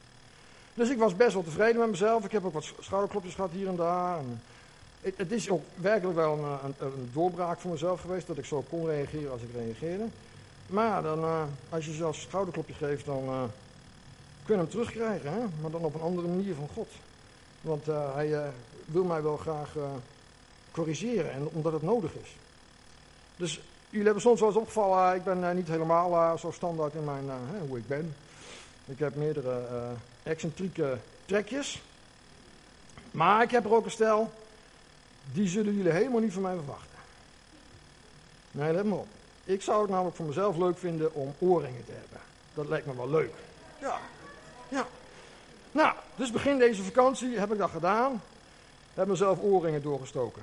Dus 0.75 0.91
ik 0.91 0.99
was 0.99 1.17
best 1.17 1.33
wel 1.33 1.43
tevreden 1.43 1.81
met 1.81 1.91
mezelf. 1.91 2.25
Ik 2.25 2.33
heb 2.33 2.45
ook 2.45 2.53
wat 2.53 2.73
schouderklopjes 2.81 3.35
gehad 3.35 3.51
hier 3.51 3.69
en 3.69 3.77
daar. 3.77 4.19
En 4.19 4.43
het, 5.17 5.33
is 5.33 5.51
ook 5.51 5.63
werkelijk 5.75 6.17
wel 6.17 6.33
een, 6.33 6.59
een, 6.65 6.75
een, 6.79 7.11
doorbraak 7.13 7.61
voor 7.61 7.71
mezelf 7.71 8.01
geweest 8.01 8.27
dat 8.27 8.39
ik 8.39 8.45
zo 8.45 8.65
kon 8.69 8.87
reageren 8.87 9.33
als 9.33 9.43
ik 9.43 9.49
reageerde. 9.55 10.05
Maar 10.67 11.03
dan, 11.03 11.19
uh, 11.19 11.43
als 11.69 11.85
je 11.87 11.93
zelfs 11.93 12.21
schouderklopjes 12.21 12.77
geeft, 12.77 13.07
dan 13.07 13.25
uh, 13.25 13.43
kun 14.45 14.55
je 14.55 14.61
hem 14.61 14.71
terugkrijgen. 14.71 15.33
Hè? 15.33 15.41
Maar 15.61 15.71
dan 15.71 15.85
op 15.85 15.95
een 15.95 16.01
andere 16.01 16.29
manier 16.29 16.55
van 16.55 16.69
God. 16.75 16.89
Want 17.61 17.89
uh, 17.89 18.15
hij 18.15 18.53
wil 18.85 19.05
mij 19.05 19.23
wel 19.23 19.37
graag 19.37 19.75
corrigeren, 20.71 21.33
en, 21.33 21.49
omdat 21.53 21.73
het 21.73 21.83
nodig 21.83 22.13
is. 22.15 22.37
Dus 23.37 23.61
jullie 23.89 24.05
hebben 24.05 24.23
soms 24.23 24.41
wel 24.41 24.49
eens 24.49 24.59
opgevallen, 24.59 25.15
ik 25.15 25.25
ben 25.25 25.57
niet 25.57 25.69
helemaal 25.69 26.39
zo 26.39 26.51
standaard 26.51 26.95
in 26.95 27.05
mijn, 27.05 27.31
hoe 27.69 27.79
ik 27.79 27.87
ben. 27.87 28.15
Ik 28.85 28.99
heb 28.99 29.15
meerdere 29.15 29.65
excentrieke 30.23 30.99
trekjes. 31.25 31.83
Maar 33.11 33.43
ik 33.43 33.51
heb 33.51 33.65
er 33.65 33.75
ook 33.75 33.85
een 33.85 33.91
stel, 33.91 34.33
die 35.33 35.49
zullen 35.49 35.77
jullie 35.77 35.93
helemaal 35.93 36.21
niet 36.21 36.33
van 36.33 36.43
mij 36.43 36.55
verwachten. 36.55 36.99
Nee, 38.51 38.73
let 38.73 38.85
maar 38.85 38.99
op. 38.99 39.07
Ik 39.45 39.63
zou 39.63 39.81
het 39.81 39.91
namelijk 39.91 40.17
voor 40.17 40.27
mezelf 40.27 40.57
leuk 40.57 40.79
vinden 40.79 41.15
om 41.15 41.35
oorringen 41.39 41.85
te 41.85 41.93
hebben. 41.93 42.21
Dat 42.55 42.69
lijkt 42.69 42.87
me 42.87 42.97
wel 42.97 43.11
leuk. 43.11 43.33
Ja, 43.81 43.99
ja. 44.69 44.87
Nou, 45.73 45.95
dus 46.17 46.31
begin 46.31 46.59
deze 46.59 46.83
vakantie 46.83 47.39
heb 47.39 47.53
ik 47.53 47.59
dat 47.59 47.71
gedaan. 47.71 48.23
Heb 48.95 49.07
mezelf 49.07 49.41
oorringen 49.41 49.83
doorgestoken. 49.83 50.43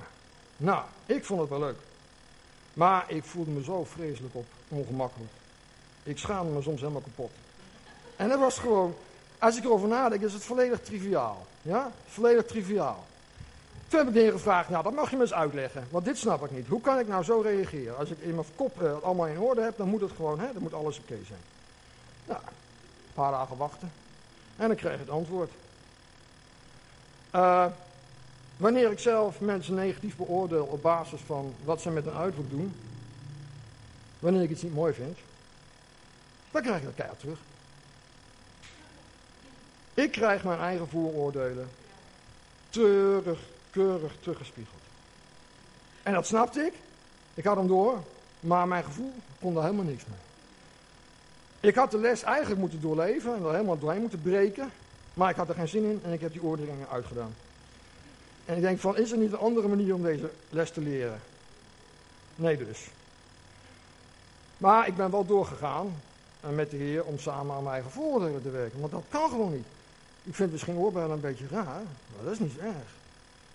Nou, 0.60 0.82
ik 1.06 1.24
vond 1.24 1.40
het 1.40 1.48
wel 1.48 1.58
leuk. 1.58 1.78
Maar 2.72 3.04
ik 3.06 3.24
voelde 3.24 3.50
me 3.50 3.64
zo 3.64 3.84
vreselijk 3.84 4.34
op, 4.34 4.46
ongemakkelijk. 4.68 5.30
Ik 6.02 6.18
schaamde 6.18 6.52
me 6.52 6.62
soms 6.62 6.80
helemaal 6.80 7.00
kapot. 7.00 7.30
En 8.16 8.28
dat 8.28 8.38
was 8.38 8.58
gewoon, 8.58 8.94
als 9.38 9.56
ik 9.56 9.64
erover 9.64 9.88
nadenk, 9.88 10.22
is 10.22 10.32
het 10.32 10.44
volledig 10.44 10.80
triviaal. 10.80 11.46
Ja, 11.62 11.90
volledig 12.06 12.46
triviaal. 12.46 13.06
Toen 13.88 13.98
heb 13.98 14.08
ik 14.08 14.14
heer 14.14 14.32
gevraagd, 14.32 14.68
nou 14.68 14.82
dat 14.82 14.94
mag 14.94 15.10
je 15.10 15.16
me 15.16 15.22
eens 15.22 15.32
uitleggen, 15.32 15.86
want 15.90 16.04
dit 16.04 16.18
snap 16.18 16.44
ik 16.44 16.50
niet. 16.50 16.66
Hoe 16.66 16.80
kan 16.80 16.98
ik 16.98 17.08
nou 17.08 17.24
zo 17.24 17.40
reageren? 17.40 17.96
Als 17.96 18.10
ik 18.10 18.18
in 18.18 18.34
mijn 18.34 18.46
kop 18.56 18.82
uh, 18.82 19.02
allemaal 19.02 19.26
in 19.26 19.38
orde 19.38 19.62
heb, 19.62 19.76
dan 19.76 19.88
moet 19.88 20.00
het 20.00 20.12
gewoon, 20.16 20.40
hè, 20.40 20.52
dan 20.52 20.62
moet 20.62 20.74
alles 20.74 20.98
oké 20.98 21.18
zijn. 21.26 21.40
Nou, 22.24 22.40
een 22.40 23.14
paar 23.14 23.30
dagen 23.30 23.56
wachten. 23.56 23.92
En 24.56 24.68
dan 24.68 24.76
krijg 24.76 24.94
ik 24.94 25.00
het 25.00 25.10
antwoord. 25.10 25.50
Uh, 27.34 27.66
wanneer 28.58 28.90
ik 28.90 28.98
zelf 28.98 29.40
mensen 29.40 29.74
negatief 29.74 30.16
beoordeel 30.16 30.64
op 30.64 30.82
basis 30.82 31.20
van 31.20 31.54
wat 31.64 31.80
ze 31.80 31.90
met 31.90 32.06
een 32.06 32.12
uiterlijk 32.12 32.50
doen, 32.50 32.74
wanneer 34.18 34.42
ik 34.42 34.50
iets 34.50 34.62
niet 34.62 34.74
mooi 34.74 34.92
vind, 34.92 35.18
dan 36.50 36.62
krijg 36.62 36.78
ik 36.78 36.84
dat 36.84 36.94
keihard 36.94 37.20
terug. 37.20 37.38
Ik 39.94 40.10
krijg 40.10 40.44
mijn 40.44 40.60
eigen 40.60 40.88
vooroordelen 40.88 41.68
treurig, 42.70 43.40
keurig 43.70 44.12
teruggespiegeld. 44.20 44.80
En 46.02 46.12
dat 46.12 46.26
snapte 46.26 46.60
ik. 46.60 46.72
Ik 47.34 47.44
had 47.44 47.56
hem 47.56 47.66
door, 47.66 48.02
maar 48.40 48.68
mijn 48.68 48.84
gevoel 48.84 49.12
kon 49.40 49.54
daar 49.54 49.62
helemaal 49.62 49.84
niks 49.84 50.04
mee. 50.06 50.18
Ik 51.60 51.74
had 51.74 51.90
de 51.90 51.98
les 51.98 52.22
eigenlijk 52.22 52.60
moeten 52.60 52.80
doorleven 52.80 53.34
en 53.34 53.44
er 53.44 53.52
helemaal 53.52 53.78
doorheen 53.78 54.00
moeten 54.00 54.22
breken. 54.22 54.70
Maar 55.14 55.30
ik 55.30 55.36
had 55.36 55.48
er 55.48 55.54
geen 55.54 55.68
zin 55.68 55.84
in 55.84 56.00
en 56.04 56.12
ik 56.12 56.20
heb 56.20 56.32
die 56.32 56.42
oordelingen 56.42 56.88
uitgedaan. 56.88 57.34
En 58.48 58.56
ik 58.56 58.62
denk 58.62 58.78
van, 58.78 58.96
is 58.96 59.10
er 59.10 59.18
niet 59.18 59.32
een 59.32 59.38
andere 59.38 59.68
manier 59.68 59.94
om 59.94 60.02
deze 60.02 60.30
les 60.48 60.70
te 60.70 60.80
leren? 60.80 61.20
Nee 62.34 62.56
dus. 62.56 62.86
Maar 64.56 64.86
ik 64.86 64.96
ben 64.96 65.10
wel 65.10 65.26
doorgegaan 65.26 66.00
met 66.40 66.70
de 66.70 66.76
Heer 66.76 67.04
om 67.04 67.18
samen 67.18 67.54
aan 67.54 67.62
mijn 67.62 67.74
eigen 67.74 67.90
vooroordelen 67.90 68.42
te 68.42 68.50
werken. 68.50 68.80
Want 68.80 68.92
dat 68.92 69.04
kan 69.08 69.30
gewoon 69.30 69.52
niet. 69.52 69.66
Ik 70.22 70.34
vind 70.34 70.52
misschien 70.52 70.76
oorbellen 70.76 71.10
een 71.10 71.20
beetje 71.20 71.48
raar, 71.48 71.82
maar 72.14 72.24
dat 72.24 72.32
is 72.32 72.38
niet 72.38 72.58
erg. 72.58 72.96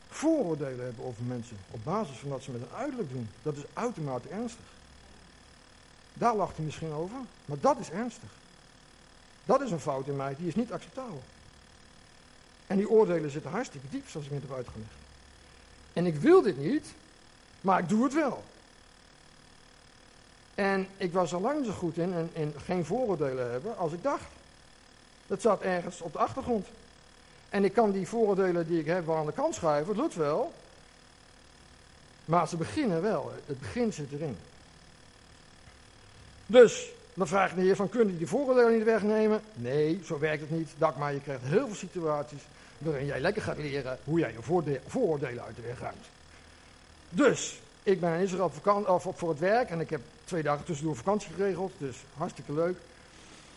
Vooroordelen 0.10 0.86
hebben 0.86 1.06
over 1.06 1.24
mensen 1.24 1.58
op 1.72 1.80
basis 1.84 2.18
van 2.18 2.30
wat 2.30 2.44
ze 2.44 2.52
met 2.52 2.62
een 2.62 2.78
uiterlijk 2.78 3.12
doen, 3.12 3.30
dat 3.42 3.56
is 3.56 3.64
uitermate 3.74 4.30
ernstig. 4.30 4.66
Daar 6.14 6.36
lacht 6.36 6.56
hij 6.56 6.66
misschien 6.66 6.92
over, 6.92 7.18
maar 7.46 7.60
dat 7.60 7.80
is 7.80 7.90
ernstig. 7.90 8.30
Dat 9.46 9.62
is 9.62 9.72
een 9.72 9.80
fout 9.80 10.08
in 10.08 10.16
mij, 10.16 10.36
die 10.38 10.48
is 10.48 10.56
niet 10.56 10.72
acceptabel. 10.72 11.22
En 12.74 12.80
die 12.80 12.90
oordelen 12.90 13.32
zitten 13.32 13.52
hartstikke 13.52 13.88
diep, 13.90 14.10
zoals 14.10 14.26
ik 14.26 14.32
net 14.32 14.42
heb 14.42 14.56
uitgelegd. 14.56 14.92
En 15.94 16.06
ik 16.06 16.16
wil 16.16 16.42
dit 16.42 16.58
niet, 16.58 16.86
maar 17.62 17.80
ik 17.80 17.90
doe 17.90 18.04
het 18.04 18.14
wel. 18.14 18.44
En 20.56 20.88
ik 20.98 21.14
was 21.14 21.32
er 21.32 21.42
lang 21.42 21.66
zo 21.66 21.72
goed 21.72 21.98
in 21.98 22.14
en, 22.14 22.30
en 22.34 22.54
geen 22.66 22.86
vooroordelen 22.86 23.52
hebben 23.52 23.78
als 23.78 23.94
ik 23.94 24.04
dacht. 24.04 24.26
Dat 25.28 25.42
zat 25.42 25.62
ergens 25.62 26.02
op 26.02 26.14
de 26.14 26.20
achtergrond. 26.20 26.68
En 27.50 27.64
ik 27.64 27.74
kan 27.74 27.92
die 27.92 28.08
vooroordelen 28.08 28.68
die 28.68 28.80
ik 28.80 28.86
heb 28.86 29.06
wel 29.06 29.16
aan 29.16 29.26
de 29.26 29.32
kant 29.32 29.56
schuiven, 29.56 29.94
het 29.94 30.02
lukt 30.02 30.16
wel. 30.16 30.54
Maar 32.26 32.48
ze 32.48 32.58
beginnen 32.58 33.02
wel, 33.02 33.34
het 33.46 33.60
begin 33.60 33.94
zit 33.94 34.12
erin. 34.12 34.38
Dus, 36.46 36.90
dan 37.14 37.28
vraag 37.28 37.50
ik 37.50 37.56
de 37.56 37.62
heer 37.62 37.76
van, 37.76 37.90
kun 37.90 38.08
je 38.08 38.18
die 38.18 38.28
vooroordelen 38.28 38.74
niet 38.74 38.84
wegnemen? 38.84 39.42
Nee, 39.54 40.02
zo 40.06 40.20
werkt 40.20 40.42
het 40.42 40.52
niet. 40.52 40.70
Dak 40.78 40.98
maar, 40.98 41.14
je 41.14 41.22
krijgt 41.22 41.44
heel 41.44 41.66
veel 41.66 41.76
situaties 41.76 42.42
waarin 42.86 43.06
jij 43.06 43.20
lekker 43.20 43.42
gaat 43.42 43.58
leren 43.58 43.98
hoe 44.04 44.20
jij 44.20 44.32
je 44.32 44.80
vooroordelen 44.88 45.44
uit 45.44 45.56
de 45.56 45.62
weg 45.62 45.80
ruimt. 45.80 46.06
Dus, 47.10 47.60
ik 47.84 48.00
ben 48.00 48.14
in 48.14 48.24
Israël 48.24 48.52
op 48.88 49.18
voor 49.18 49.30
het 49.30 49.40
werk 49.40 49.70
en 49.70 49.80
ik 49.80 49.90
heb 49.90 50.02
twee 50.24 50.44
dagen 50.44 50.66
tussendoor 50.66 50.96
vakantie 50.96 51.34
geregeld, 51.34 51.72
dus 51.78 51.98
hartstikke 52.18 52.54
leuk. 52.54 52.78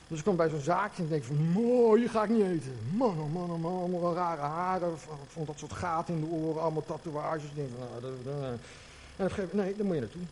Dus 0.08 0.18
ik 0.18 0.24
kom 0.24 0.36
bij 0.36 0.48
zo'n 0.48 0.60
zaakje 0.60 1.02
en 1.02 1.08
denk 1.08 1.24
van, 1.24 1.36
mooi, 1.36 2.00
hier 2.00 2.10
ga 2.10 2.22
ik 2.22 2.30
niet 2.30 2.42
eten. 2.42 2.78
Man, 2.92 3.18
oh 3.20 3.32
man, 3.32 3.50
oh 3.50 3.60
man, 3.60 3.78
allemaal 3.78 4.14
rare 4.14 4.40
haren, 4.40 4.98
vond 5.28 5.46
dat 5.46 5.58
soort 5.58 5.72
gaten 5.72 6.14
in 6.14 6.20
de 6.20 6.26
oren, 6.26 6.62
allemaal 6.62 6.84
tatoeages. 6.84 7.42
Ik 7.54 7.70
nou, 7.78 8.14
dat, 8.24 8.58
En 9.16 9.30
geef, 9.30 9.52
nee, 9.52 9.76
daar 9.76 9.86
moet 9.86 9.94
je 9.94 10.00
naartoe. 10.00 10.22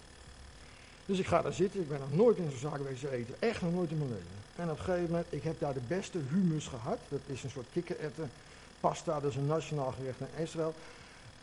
Dus 1.06 1.18
ik 1.18 1.26
ga 1.26 1.42
daar 1.42 1.52
zitten, 1.52 1.80
ik 1.80 1.88
ben 1.88 2.00
nog 2.00 2.12
nooit 2.12 2.36
in 2.36 2.50
zo'n 2.50 2.70
zaak 2.70 2.76
geweest 2.76 3.04
eten, 3.04 3.34
echt 3.38 3.62
nog 3.62 3.72
nooit 3.72 3.90
in 3.90 3.98
mijn 3.98 4.10
leven. 4.10 4.42
En 4.56 4.70
op 4.70 4.78
een 4.78 4.84
gegeven 4.84 5.10
moment, 5.10 5.26
ik 5.28 5.42
heb 5.42 5.60
daar 5.60 5.74
de 5.74 5.80
beste 5.88 6.18
humus 6.30 6.66
gehad, 6.66 6.98
dat 7.08 7.20
is 7.26 7.42
een 7.42 7.50
soort 7.50 7.66
kikkererwten, 7.72 8.30
pasta, 8.88 9.20
dat 9.20 9.30
is 9.30 9.36
een 9.36 9.46
nationaal 9.46 9.92
gerecht 9.96 10.20
in 10.20 10.42
Israël. 10.42 10.74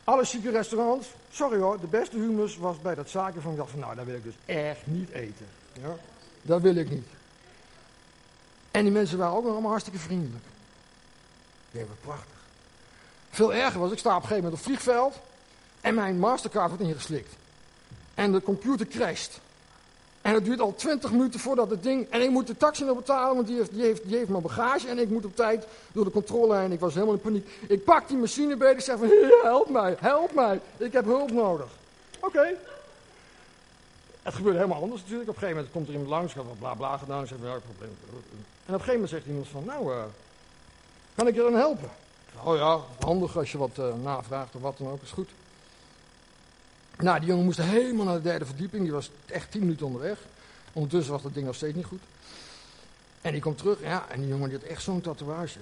Alle 0.04 0.26
chique 0.26 0.52
restaurants, 0.52 1.08
sorry 1.32 1.60
hoor, 1.60 1.80
de 1.80 1.88
beste 1.88 2.18
humus 2.18 2.58
was 2.58 2.82
bij 2.82 2.96
dat 2.96 3.10
zaakje 3.10 3.42
van, 3.42 3.52
ik 3.52 3.58
dacht 3.58 3.70
van, 3.70 3.80
nou, 3.80 3.96
daar 3.96 4.06
wil 4.06 4.16
ik 4.16 4.24
dus 4.24 4.36
echt 4.46 4.88
niet 4.88 5.10
eten. 5.10 5.46
Ja? 5.74 5.96
Dat 6.42 6.62
wil 6.62 6.76
ik 6.76 6.90
niet. 6.90 7.08
En 8.72 8.84
die 8.84 8.92
mensen 8.92 9.18
waren 9.18 9.36
ook 9.36 9.44
nog 9.44 9.52
allemaal 9.52 9.70
hartstikke 9.70 10.00
vriendelijk. 10.00 10.46
Die 11.72 11.80
hebben 11.80 11.98
prachtig. 12.02 12.40
Veel 13.30 13.54
erger 13.54 13.80
was, 13.80 13.92
ik 13.92 13.98
sta 13.98 14.10
op 14.10 14.22
een 14.22 14.28
gegeven 14.28 14.44
moment 14.44 14.62
op 14.62 14.68
het 14.68 14.76
vliegveld 14.76 15.20
en 15.82 15.96
mijn 15.96 16.20
Mastercard 16.20 16.70
wordt 16.70 16.84
ingeslikt. 16.84 17.34
En 18.14 18.32
de 18.32 18.42
computer 18.42 18.88
crasht. 18.88 19.40
En 20.22 20.34
het 20.34 20.46
duurt 20.46 20.62
al 20.62 20.76
20 20.76 21.12
minuten 21.12 21.40
voordat 21.40 21.70
het 21.70 21.84
ding. 21.84 22.08
En 22.10 22.22
ik 22.22 22.30
moet 22.30 22.48
de 22.48 22.58
taxi 22.58 22.84
nog 22.84 22.96
betalen, 22.98 23.36
want 23.36 23.48
die 23.48 23.56
heeft, 23.56 24.04
die, 24.04 24.16
heeft, 24.16 24.30
mijn 24.30 24.42
bagage. 24.42 24.88
En 24.88 25.00
ik 25.00 25.10
moet 25.10 25.26
op 25.26 25.36
tijd 25.36 25.68
door 25.92 26.06
de 26.06 26.12
controle 26.12 26.58
heen. 26.58 26.72
Ik 26.72 26.80
was 26.80 26.94
helemaal 26.94 27.14
in 27.14 27.22
paniek. 27.22 27.48
Ik 27.68 27.84
pak 27.84 28.08
die 28.08 28.18
machine 28.18 28.56
bij. 28.56 28.72
Ik 28.72 28.80
zeg 28.80 28.98
van: 28.98 29.10
help 29.44 29.70
mij, 29.70 29.96
help 30.00 30.34
mij. 30.34 30.60
Ik 30.78 30.94
heb 30.94 31.06
hulp 31.06 31.32
nodig. 31.32 31.68
Oké. 32.20 32.54
Het 34.22 34.34
gebeurde 34.34 34.58
helemaal 34.58 34.82
anders 34.82 35.02
natuurlijk. 35.02 35.30
Op 35.30 35.36
een 35.36 35.42
gegeven 35.42 35.64
moment 35.64 35.74
komt 35.74 35.88
er 35.88 35.94
iemand 35.94 36.12
langs, 36.12 36.34
gaat 36.34 36.46
wat 36.46 36.60
bla 36.60 36.74
bla 36.74 36.98
gedaan. 36.98 37.22
Ik 37.22 37.28
zeg: 37.28 37.38
welk 37.42 37.62
probleem. 37.64 37.96
En 38.66 38.74
op 38.78 38.80
een 38.80 38.86
gegeven 38.86 38.94
moment 38.94 39.10
zegt 39.10 39.26
iemand 39.26 39.48
van, 39.48 39.64
nou, 39.66 39.94
uh, 39.94 40.04
kan 41.16 41.28
ik 41.28 41.36
je 41.36 41.42
dan 41.42 41.54
helpen? 41.54 41.90
Oh 42.44 42.58
ja, 42.58 42.80
handig 43.00 43.38
als 43.38 43.52
je 43.52 43.58
wat 43.58 43.78
uh, 43.80 43.86
navraagt 44.04 44.56
of 44.56 44.62
wat 44.62 44.78
dan 44.78 44.88
ook, 44.88 45.02
is 45.02 45.12
goed. 45.12 45.30
Nou, 47.02 47.20
die 47.20 47.28
jongen 47.28 47.46
moest 47.46 47.62
helemaal 47.62 48.06
naar 48.06 48.16
de 48.16 48.22
derde 48.22 48.46
verdieping. 48.46 48.84
Die 48.84 48.92
was 48.92 49.12
echt 49.26 49.52
tien 49.52 49.62
minuten 49.62 49.86
onderweg. 49.86 50.18
Ondertussen 50.74 51.12
was 51.14 51.22
dat 51.22 51.34
ding 51.34 51.46
nog 51.46 51.56
steeds 51.56 51.76
niet 51.76 51.86
goed. 51.86 52.02
En 53.22 53.32
die 53.32 53.42
komt 53.42 53.58
terug. 53.58 53.82
Ja, 53.82 54.06
en 54.10 54.20
die 54.20 54.30
jongen 54.30 54.50
die 54.50 54.58
had 54.58 54.68
echt 54.68 54.84
zo'n 54.84 55.02
tatoeage. 55.02 55.60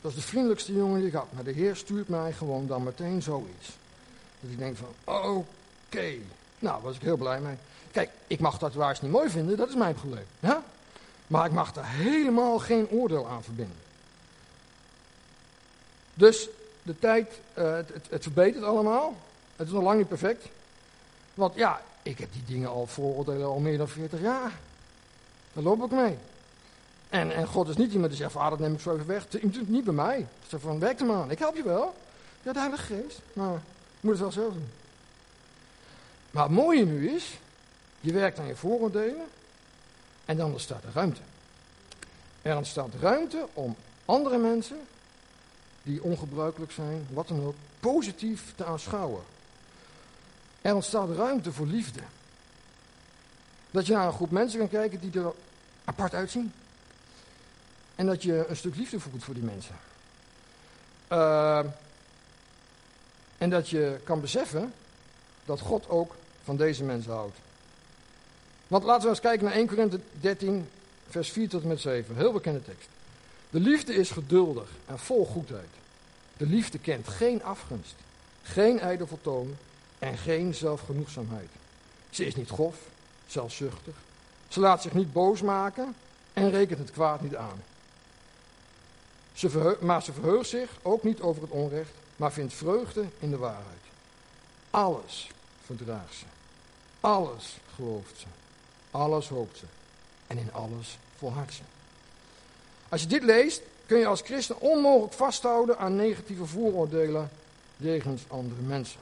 Dat 0.00 0.10
is 0.10 0.16
de 0.16 0.26
vriendelijkste 0.26 0.72
jongen 0.72 0.98
die 0.98 1.08
ik 1.08 1.14
had. 1.14 1.32
Maar 1.32 1.44
de 1.44 1.52
Heer 1.52 1.76
stuurt 1.76 2.08
mij 2.08 2.32
gewoon 2.32 2.66
dan 2.66 2.82
meteen 2.82 3.22
zoiets. 3.22 3.66
Dat 4.40 4.50
ik 4.50 4.58
denk 4.58 4.76
van, 4.76 4.88
oké. 5.04 6.14
Nou, 6.58 6.82
was 6.82 6.96
ik 6.96 7.02
heel 7.02 7.16
blij 7.16 7.40
mee. 7.40 7.56
Kijk, 7.90 8.10
ik 8.26 8.40
mag 8.40 8.58
tatoeages 8.58 9.00
niet 9.00 9.10
mooi 9.10 9.30
vinden, 9.30 9.56
dat 9.56 9.68
is 9.68 9.74
mijn 9.74 9.94
probleem. 9.94 10.26
Ja? 10.40 10.62
Maar 11.26 11.46
ik 11.46 11.52
mag 11.52 11.74
er 11.74 11.86
helemaal 11.86 12.58
geen 12.58 12.88
oordeel 12.88 13.28
aan 13.28 13.42
verbinden. 13.42 13.76
Dus 16.14 16.48
de 16.82 16.98
tijd, 16.98 17.40
uh, 17.58 17.74
het, 17.74 17.88
het, 17.92 18.06
het, 18.10 18.22
verbetert 18.22 18.64
allemaal. 18.64 19.16
Het 19.56 19.66
is 19.66 19.72
nog 19.72 19.82
lang 19.82 19.98
niet 19.98 20.08
perfect. 20.08 20.48
Want 21.34 21.54
ja, 21.54 21.80
ik 22.02 22.18
heb 22.18 22.32
die 22.32 22.44
dingen 22.46 22.68
al 22.68 22.86
vooroordelen 22.86 23.46
al 23.46 23.58
meer 23.58 23.78
dan 23.78 23.88
40 23.88 24.20
jaar. 24.20 24.52
Daar 25.52 25.64
loop 25.64 25.84
ik 25.84 25.90
mee. 25.90 26.18
En, 27.08 27.34
en 27.34 27.46
God 27.46 27.68
is 27.68 27.76
niet 27.76 27.92
iemand 27.92 28.10
die 28.10 28.20
zegt, 28.20 28.32
vader 28.32 28.60
neem 28.60 28.74
ik 28.74 28.80
zo 28.80 28.94
even 28.94 29.06
weg. 29.06 29.26
Niet 29.66 29.84
bij 29.84 29.94
mij. 29.94 30.26
Zeg 30.48 30.60
van, 30.60 30.78
werk 30.78 31.00
er 31.00 31.06
maar 31.06 31.16
aan. 31.16 31.30
Ik 31.30 31.38
help 31.38 31.56
je 31.56 31.62
wel. 31.62 31.94
Ja, 32.42 32.52
de 32.52 32.58
Heilige 32.58 32.82
Geest. 32.82 33.20
Maar 33.32 33.52
je 33.52 33.60
moet 34.00 34.12
het 34.12 34.20
wel 34.20 34.32
zelf 34.32 34.52
doen. 34.52 34.68
Maar 36.30 36.42
het 36.42 36.52
mooie 36.52 36.84
nu 36.84 37.10
is, 37.10 37.38
je 38.00 38.12
werkt 38.12 38.38
aan 38.38 38.46
je 38.46 38.56
vooroordelen 38.56 39.26
en 40.24 40.36
dan 40.36 40.52
ontstaat 40.52 40.84
er 40.84 40.92
ruimte. 40.94 41.20
Er 42.42 42.56
ontstaat 42.56 42.94
ruimte 43.00 43.46
om 43.52 43.76
andere 44.04 44.38
mensen, 44.38 44.80
die 45.82 46.02
ongebruikelijk 46.02 46.72
zijn, 46.72 47.06
wat 47.12 47.28
dan 47.28 47.44
ook, 47.44 47.54
positief 47.80 48.52
te 48.56 48.64
aanschouwen. 48.64 49.22
Er 50.62 50.74
ontstaat 50.74 51.10
ruimte 51.16 51.52
voor 51.52 51.66
liefde. 51.66 52.00
Dat 53.70 53.86
je 53.86 53.92
naar 53.92 54.06
een 54.06 54.12
groep 54.12 54.30
mensen 54.30 54.58
kan 54.58 54.68
kijken 54.68 55.00
die 55.00 55.20
er 55.20 55.32
apart 55.84 56.14
uitzien. 56.14 56.52
En 57.94 58.06
dat 58.06 58.22
je 58.22 58.44
een 58.48 58.56
stuk 58.56 58.76
liefde 58.76 59.00
voelt 59.00 59.24
voor 59.24 59.34
die 59.34 59.42
mensen. 59.42 59.76
Uh, 61.12 61.64
en 63.38 63.50
dat 63.50 63.68
je 63.68 64.00
kan 64.04 64.20
beseffen 64.20 64.72
dat 65.44 65.60
God 65.60 65.88
ook 65.88 66.14
van 66.44 66.56
deze 66.56 66.84
mensen 66.84 67.12
houdt. 67.12 67.36
Want 68.66 68.84
laten 68.84 69.02
we 69.02 69.08
eens 69.08 69.20
kijken 69.20 69.44
naar 69.44 69.54
1 69.54 69.66
Korinthe 69.66 70.00
13, 70.20 70.68
vers 71.08 71.30
4 71.30 71.48
tot 71.48 71.62
en 71.62 71.68
met 71.68 71.80
7. 71.80 72.16
Heel 72.16 72.32
bekende 72.32 72.62
tekst. 72.62 72.88
De 73.50 73.60
liefde 73.60 73.94
is 73.94 74.10
geduldig 74.10 74.68
en 74.86 74.98
vol 74.98 75.26
goedheid. 75.26 75.68
De 76.36 76.46
liefde 76.46 76.78
kent 76.78 77.08
geen 77.08 77.42
afgunst, 77.42 77.94
geen 78.42 78.78
ijdel 78.80 79.06
vertoon 79.06 79.56
en 79.98 80.18
geen 80.18 80.54
zelfgenoegzaamheid. 80.54 81.48
Ze 82.10 82.26
is 82.26 82.34
niet 82.34 82.48
grof, 82.48 82.76
zelfzuchtig. 83.26 83.94
Ze 84.48 84.60
laat 84.60 84.82
zich 84.82 84.92
niet 84.92 85.12
boos 85.12 85.42
maken 85.42 85.94
en 86.32 86.50
rekent 86.50 86.78
het 86.78 86.90
kwaad 86.90 87.20
niet 87.20 87.36
aan. 87.36 87.62
Ze 89.32 89.76
maar 89.80 90.02
ze 90.02 90.12
verheugt 90.12 90.48
zich 90.48 90.70
ook 90.82 91.02
niet 91.02 91.20
over 91.20 91.42
het 91.42 91.50
onrecht, 91.50 91.90
maar 92.16 92.32
vindt 92.32 92.54
vreugde 92.54 93.04
in 93.18 93.30
de 93.30 93.36
waarheid. 93.36 93.80
Alles 94.70 95.30
verdraagt 95.64 96.14
ze. 96.14 96.24
Alles 97.00 97.56
gelooft 97.74 98.18
ze. 98.18 98.26
Alles 98.90 99.28
hoopt 99.28 99.58
ze. 99.58 99.64
En 100.26 100.38
in 100.38 100.52
alles 100.52 100.98
volhardt 101.18 101.54
ze. 101.54 101.62
Als 102.88 103.00
je 103.00 103.06
dit 103.06 103.22
leest, 103.22 103.62
kun 103.86 103.98
je 103.98 104.06
als 104.06 104.20
christen 104.20 104.60
onmogelijk 104.60 105.12
vasthouden 105.12 105.78
aan 105.78 105.96
negatieve 105.96 106.46
vooroordelen 106.46 107.30
jegens 107.76 108.22
andere 108.28 108.60
mensen. 108.60 109.00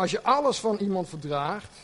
Als 0.00 0.10
je 0.10 0.22
alles 0.22 0.58
van 0.58 0.76
iemand 0.76 1.08
verdraagt, 1.08 1.76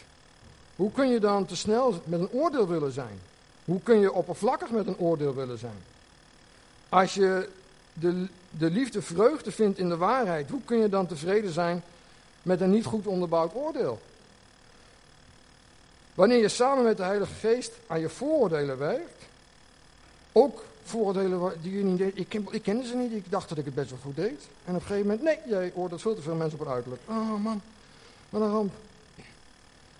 hoe 0.76 0.92
kun 0.92 1.08
je 1.08 1.20
dan 1.20 1.46
te 1.46 1.56
snel 1.56 2.00
met 2.04 2.20
een 2.20 2.30
oordeel 2.30 2.68
willen 2.68 2.92
zijn? 2.92 3.20
Hoe 3.64 3.80
kun 3.82 4.00
je 4.00 4.12
oppervlakkig 4.12 4.70
met 4.70 4.86
een 4.86 4.98
oordeel 4.98 5.34
willen 5.34 5.58
zijn? 5.58 5.82
Als 6.88 7.14
je 7.14 7.48
de, 7.92 8.26
de 8.50 8.70
liefde 8.70 9.02
vreugde 9.02 9.52
vindt 9.52 9.78
in 9.78 9.88
de 9.88 9.96
waarheid, 9.96 10.50
hoe 10.50 10.60
kun 10.64 10.78
je 10.78 10.88
dan 10.88 11.06
tevreden 11.06 11.52
zijn 11.52 11.82
met 12.42 12.60
een 12.60 12.70
niet 12.70 12.84
goed 12.84 13.06
onderbouwd 13.06 13.54
oordeel? 13.54 14.00
Wanneer 16.14 16.40
je 16.40 16.48
samen 16.48 16.84
met 16.84 16.96
de 16.96 17.02
Heilige 17.02 17.34
Geest 17.34 17.72
aan 17.86 18.00
je 18.00 18.08
vooroordelen 18.08 18.78
werkt, 18.78 19.22
ook 20.32 20.64
vooroordelen 20.82 21.52
die 21.62 21.76
je 21.76 21.84
niet 21.84 21.98
deed, 21.98 22.18
ik, 22.18 22.34
ik 22.50 22.62
kende 22.62 22.86
ze 22.86 22.94
niet, 22.94 23.12
ik 23.12 23.30
dacht 23.30 23.48
dat 23.48 23.58
ik 23.58 23.64
het 23.64 23.74
best 23.74 23.90
wel 23.90 23.98
goed 24.02 24.16
deed. 24.16 24.46
En 24.64 24.74
op 24.74 24.80
een 24.80 24.86
gegeven 24.86 25.06
moment, 25.06 25.22
nee, 25.22 25.38
jij 25.46 25.72
oordeelt 25.74 26.02
veel 26.02 26.14
te 26.14 26.22
veel 26.22 26.34
mensen 26.34 26.60
op 26.60 26.66
een 26.66 26.72
uiterlijk. 26.72 27.02
Oh 27.08 27.42
man, 27.42 27.62
een 28.30 28.50
ramp. 28.50 28.74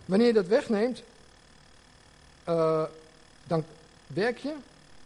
Wanneer 0.05 0.27
je 0.27 0.33
dat 0.33 0.47
wegneemt, 0.47 1.03
uh, 2.49 2.83
dan 3.45 3.65
werk 4.07 4.39
je 4.39 4.55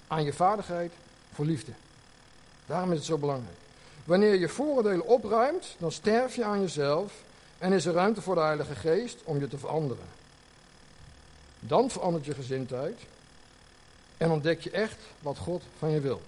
aan 0.07 0.25
je 0.25 0.33
vaardigheid 0.33 0.93
voor 1.33 1.45
liefde. 1.45 1.73
Daarom 2.67 2.91
is 2.91 2.97
het 2.97 3.07
zo 3.07 3.19
belangrijk. 3.19 3.57
Wanneer 4.05 4.39
je 4.39 4.49
vooroordelen 4.49 5.07
opruimt, 5.07 5.75
dan 5.79 5.93
sterf 5.93 6.37
je 6.37 6.45
aan 6.45 6.61
jezelf 6.61 7.13
en 7.59 7.73
is 7.73 7.87
er 7.87 7.95
ruimte 7.95 8.23
voor 8.23 8.35
de 8.35 8.41
Heilige 8.41 8.75
Geest 8.75 9.19
om 9.25 9.41
je 9.41 9.49
te 9.49 9.59
veranderen. 9.59 10.05
Dan 11.61 11.91
verandert 11.91 12.25
je 12.25 12.35
gezindheid 12.35 13.01
en 14.17 14.31
ontdek 14.31 14.61
je 14.61 14.71
echt 14.71 14.99
wat 15.21 15.39
God 15.39 15.63
van 15.79 15.91
je 15.91 16.01
wil. 16.01 16.21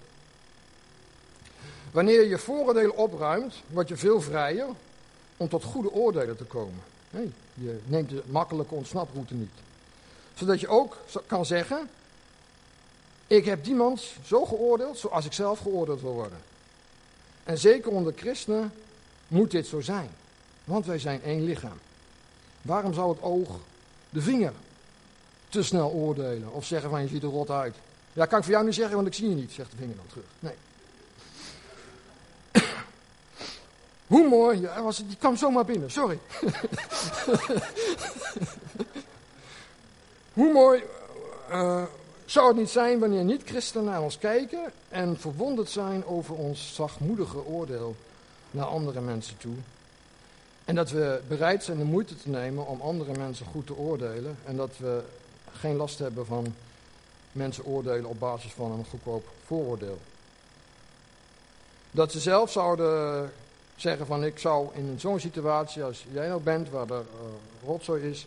Wanneer 1.90 2.28
je 2.28 2.38
vooroordelen 2.38 2.97
opruimt, 2.97 3.62
word 3.66 3.88
je 3.88 3.97
veel 3.97 4.20
vrijer 4.20 4.66
om 5.43 5.49
tot 5.49 5.64
goede 5.64 5.93
oordelen 5.93 6.36
te 6.36 6.45
komen. 6.45 6.80
Je 7.55 7.78
neemt 7.84 8.09
de 8.09 8.22
makkelijke 8.26 8.74
ontsnaproute 8.74 9.34
niet. 9.34 9.51
Zodat 10.34 10.61
je 10.61 10.68
ook 10.68 10.97
kan 11.26 11.47
zeggen, 11.47 11.88
ik 13.26 13.45
heb 13.45 13.64
die 13.64 13.74
man 13.74 13.99
zo 14.24 14.45
geoordeeld 14.45 14.99
zoals 14.99 15.24
ik 15.24 15.32
zelf 15.32 15.59
geoordeeld 15.59 16.01
wil 16.01 16.12
worden. 16.12 16.38
En 17.45 17.59
zeker 17.59 17.90
onder 17.90 18.12
christenen 18.16 18.72
moet 19.28 19.51
dit 19.51 19.66
zo 19.66 19.80
zijn. 19.80 20.11
Want 20.64 20.86
wij 20.86 20.99
zijn 20.99 21.22
één 21.22 21.45
lichaam. 21.45 21.78
Waarom 22.62 22.95
zou 22.95 23.11
het 23.11 23.22
oog 23.22 23.49
de 24.11 24.20
vinger 24.20 24.53
te 25.49 25.62
snel 25.62 25.90
oordelen 25.90 26.53
of 26.53 26.64
zeggen 26.64 26.90
van 26.90 27.03
je 27.03 27.09
ziet 27.09 27.22
er 27.22 27.28
rot 27.28 27.51
uit? 27.51 27.74
Ja, 28.12 28.26
kan 28.26 28.38
ik 28.38 28.45
voor 28.45 28.53
jou 28.53 28.64
niet 28.64 28.74
zeggen, 28.74 28.95
want 28.95 29.07
ik 29.07 29.14
zie 29.14 29.28
je 29.28 29.34
niet, 29.34 29.53
zegt 29.53 29.70
de 29.70 29.76
vinger 29.76 29.97
dan 29.97 30.07
terug. 30.07 30.24
Nee. 30.38 30.55
Hoe 34.12 34.28
mooi, 34.28 34.68
was, 34.82 34.96
die 34.96 35.16
kwam 35.16 35.36
zomaar 35.36 35.64
binnen, 35.64 35.90
sorry. 35.90 36.18
Hoe 40.38 40.52
mooi 40.52 40.82
uh, 41.50 41.82
zou 42.24 42.48
het 42.48 42.56
niet 42.56 42.70
zijn 42.70 42.98
wanneer 42.98 43.24
niet-christenen 43.24 43.84
naar 43.84 44.02
ons 44.02 44.18
kijken 44.18 44.72
en 44.88 45.18
verwonderd 45.18 45.70
zijn 45.70 46.06
over 46.06 46.34
ons 46.34 46.74
zachtmoedige 46.74 47.46
oordeel 47.46 47.96
naar 48.50 48.66
andere 48.66 49.00
mensen 49.00 49.36
toe? 49.36 49.54
En 50.64 50.74
dat 50.74 50.90
we 50.90 51.20
bereid 51.28 51.64
zijn 51.64 51.78
de 51.78 51.84
moeite 51.84 52.16
te 52.16 52.28
nemen 52.28 52.66
om 52.66 52.80
andere 52.80 53.18
mensen 53.18 53.46
goed 53.46 53.66
te 53.66 53.76
oordelen 53.76 54.36
en 54.44 54.56
dat 54.56 54.78
we 54.78 55.02
geen 55.52 55.76
last 55.76 55.98
hebben 55.98 56.26
van 56.26 56.54
mensen 57.32 57.64
oordelen 57.64 58.06
op 58.06 58.18
basis 58.18 58.52
van 58.52 58.70
een 58.70 58.86
goedkoop 58.90 59.28
vooroordeel. 59.46 59.98
Dat 61.90 62.12
ze 62.12 62.20
zelf 62.20 62.50
zouden 62.50 63.32
zeggen 63.83 64.07
van 64.07 64.24
ik 64.24 64.39
zou 64.39 64.68
in 64.74 65.01
zo'n 65.01 65.20
situatie 65.20 65.85
als 65.85 66.07
jij 66.12 66.28
nou 66.28 66.41
bent, 66.41 66.70
waar 66.70 66.91
er 66.91 67.01
uh, 67.01 67.66
rotzooi 67.66 68.03
is, 68.11 68.26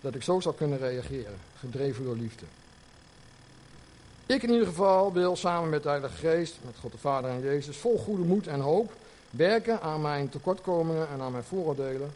dat 0.00 0.14
ik 0.14 0.22
zo 0.22 0.40
zou 0.40 0.54
kunnen 0.54 0.78
reageren, 0.78 1.36
gedreven 1.58 2.04
door 2.04 2.16
liefde. 2.16 2.44
Ik 4.26 4.42
in 4.42 4.50
ieder 4.50 4.66
geval 4.66 5.12
wil 5.12 5.36
samen 5.36 5.68
met 5.68 5.82
de 5.82 5.88
Heilige 5.88 6.16
Geest, 6.16 6.56
met 6.64 6.74
God 6.80 6.92
de 6.92 6.98
Vader 6.98 7.30
en 7.30 7.40
Jezus, 7.40 7.76
vol 7.76 7.98
goede 7.98 8.22
moed 8.22 8.46
en 8.46 8.60
hoop 8.60 8.92
werken 9.30 9.80
aan 9.80 10.00
mijn 10.00 10.28
tekortkomingen 10.28 11.08
en 11.08 11.20
aan 11.20 11.32
mijn 11.32 11.44
vooroordelen. 11.44 12.10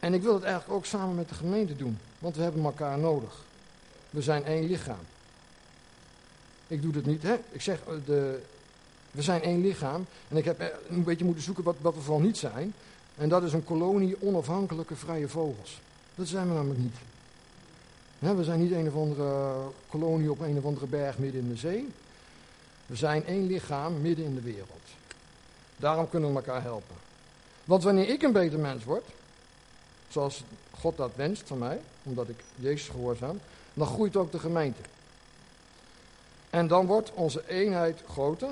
En 0.00 0.14
ik 0.14 0.22
wil 0.22 0.34
het 0.34 0.42
eigenlijk 0.42 0.74
ook 0.74 0.86
samen 0.86 1.14
met 1.14 1.28
de 1.28 1.34
gemeente 1.34 1.76
doen, 1.76 1.98
want 2.18 2.36
we 2.36 2.42
hebben 2.42 2.64
elkaar 2.64 2.98
nodig. 2.98 3.44
We 4.10 4.22
zijn 4.22 4.44
één 4.44 4.66
lichaam. 4.66 5.04
Ik 6.66 6.82
doe 6.82 6.94
het 6.94 7.06
niet, 7.06 7.22
hè? 7.22 7.34
Ik 7.50 7.60
zeg, 7.60 7.78
eh, 7.86 7.94
de, 8.04 8.42
we 9.16 9.22
zijn 9.22 9.42
één 9.42 9.60
lichaam. 9.60 10.06
En 10.28 10.36
ik 10.36 10.44
heb 10.44 10.72
een 10.88 11.04
beetje 11.04 11.24
moeten 11.24 11.44
zoeken 11.44 11.64
wat, 11.64 11.76
wat 11.80 11.94
we 11.94 12.00
vooral 12.00 12.20
niet 12.20 12.36
zijn. 12.36 12.74
En 13.16 13.28
dat 13.28 13.42
is 13.42 13.52
een 13.52 13.64
kolonie 13.64 14.16
onafhankelijke 14.20 14.96
vrije 14.96 15.28
vogels. 15.28 15.80
Dat 16.14 16.26
zijn 16.26 16.48
we 16.48 16.54
namelijk 16.54 16.80
niet 16.80 16.96
we 18.18 18.44
zijn 18.44 18.60
niet 18.60 18.72
een 18.72 18.88
of 18.88 18.94
andere 18.94 19.54
kolonie 19.88 20.30
op 20.30 20.40
een 20.40 20.58
of 20.58 20.64
andere 20.64 20.86
berg 20.86 21.18
midden 21.18 21.40
in 21.40 21.48
de 21.48 21.56
zee. 21.56 21.88
We 22.86 22.96
zijn 22.96 23.26
één 23.26 23.46
lichaam 23.46 24.00
midden 24.00 24.24
in 24.24 24.34
de 24.34 24.40
wereld. 24.40 24.68
Daarom 25.76 26.08
kunnen 26.08 26.30
we 26.30 26.36
elkaar 26.36 26.62
helpen. 26.62 26.94
Want 27.64 27.82
wanneer 27.82 28.08
ik 28.08 28.22
een 28.22 28.32
beter 28.32 28.58
mens 28.58 28.84
word, 28.84 29.04
zoals 30.08 30.44
God 30.70 30.96
dat 30.96 31.10
wenst 31.14 31.42
van 31.46 31.58
mij, 31.58 31.80
omdat 32.02 32.28
ik 32.28 32.44
Jezus 32.54 32.88
gehoorzaam, 32.88 33.40
dan 33.74 33.86
groeit 33.86 34.16
ook 34.16 34.32
de 34.32 34.38
gemeente. 34.38 34.80
En 36.50 36.66
dan 36.66 36.86
wordt 36.86 37.12
onze 37.12 37.48
eenheid 37.48 38.02
groter 38.08 38.50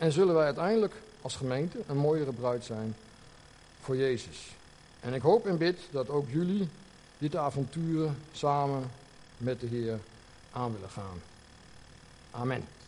en 0.00 0.12
zullen 0.12 0.34
wij 0.34 0.44
uiteindelijk 0.44 0.94
als 1.22 1.36
gemeente 1.36 1.78
een 1.86 1.96
mooiere 1.96 2.32
bruid 2.32 2.64
zijn 2.64 2.94
voor 3.80 3.96
Jezus. 3.96 4.48
En 5.00 5.14
ik 5.14 5.22
hoop 5.22 5.46
en 5.46 5.58
bid 5.58 5.78
dat 5.90 6.08
ook 6.08 6.28
jullie 6.28 6.68
dit 7.18 7.36
avontuur 7.36 8.10
samen 8.32 8.90
met 9.36 9.60
de 9.60 9.66
Heer 9.66 9.98
aan 10.52 10.72
willen 10.72 10.90
gaan. 10.90 11.22
Amen. 12.30 12.79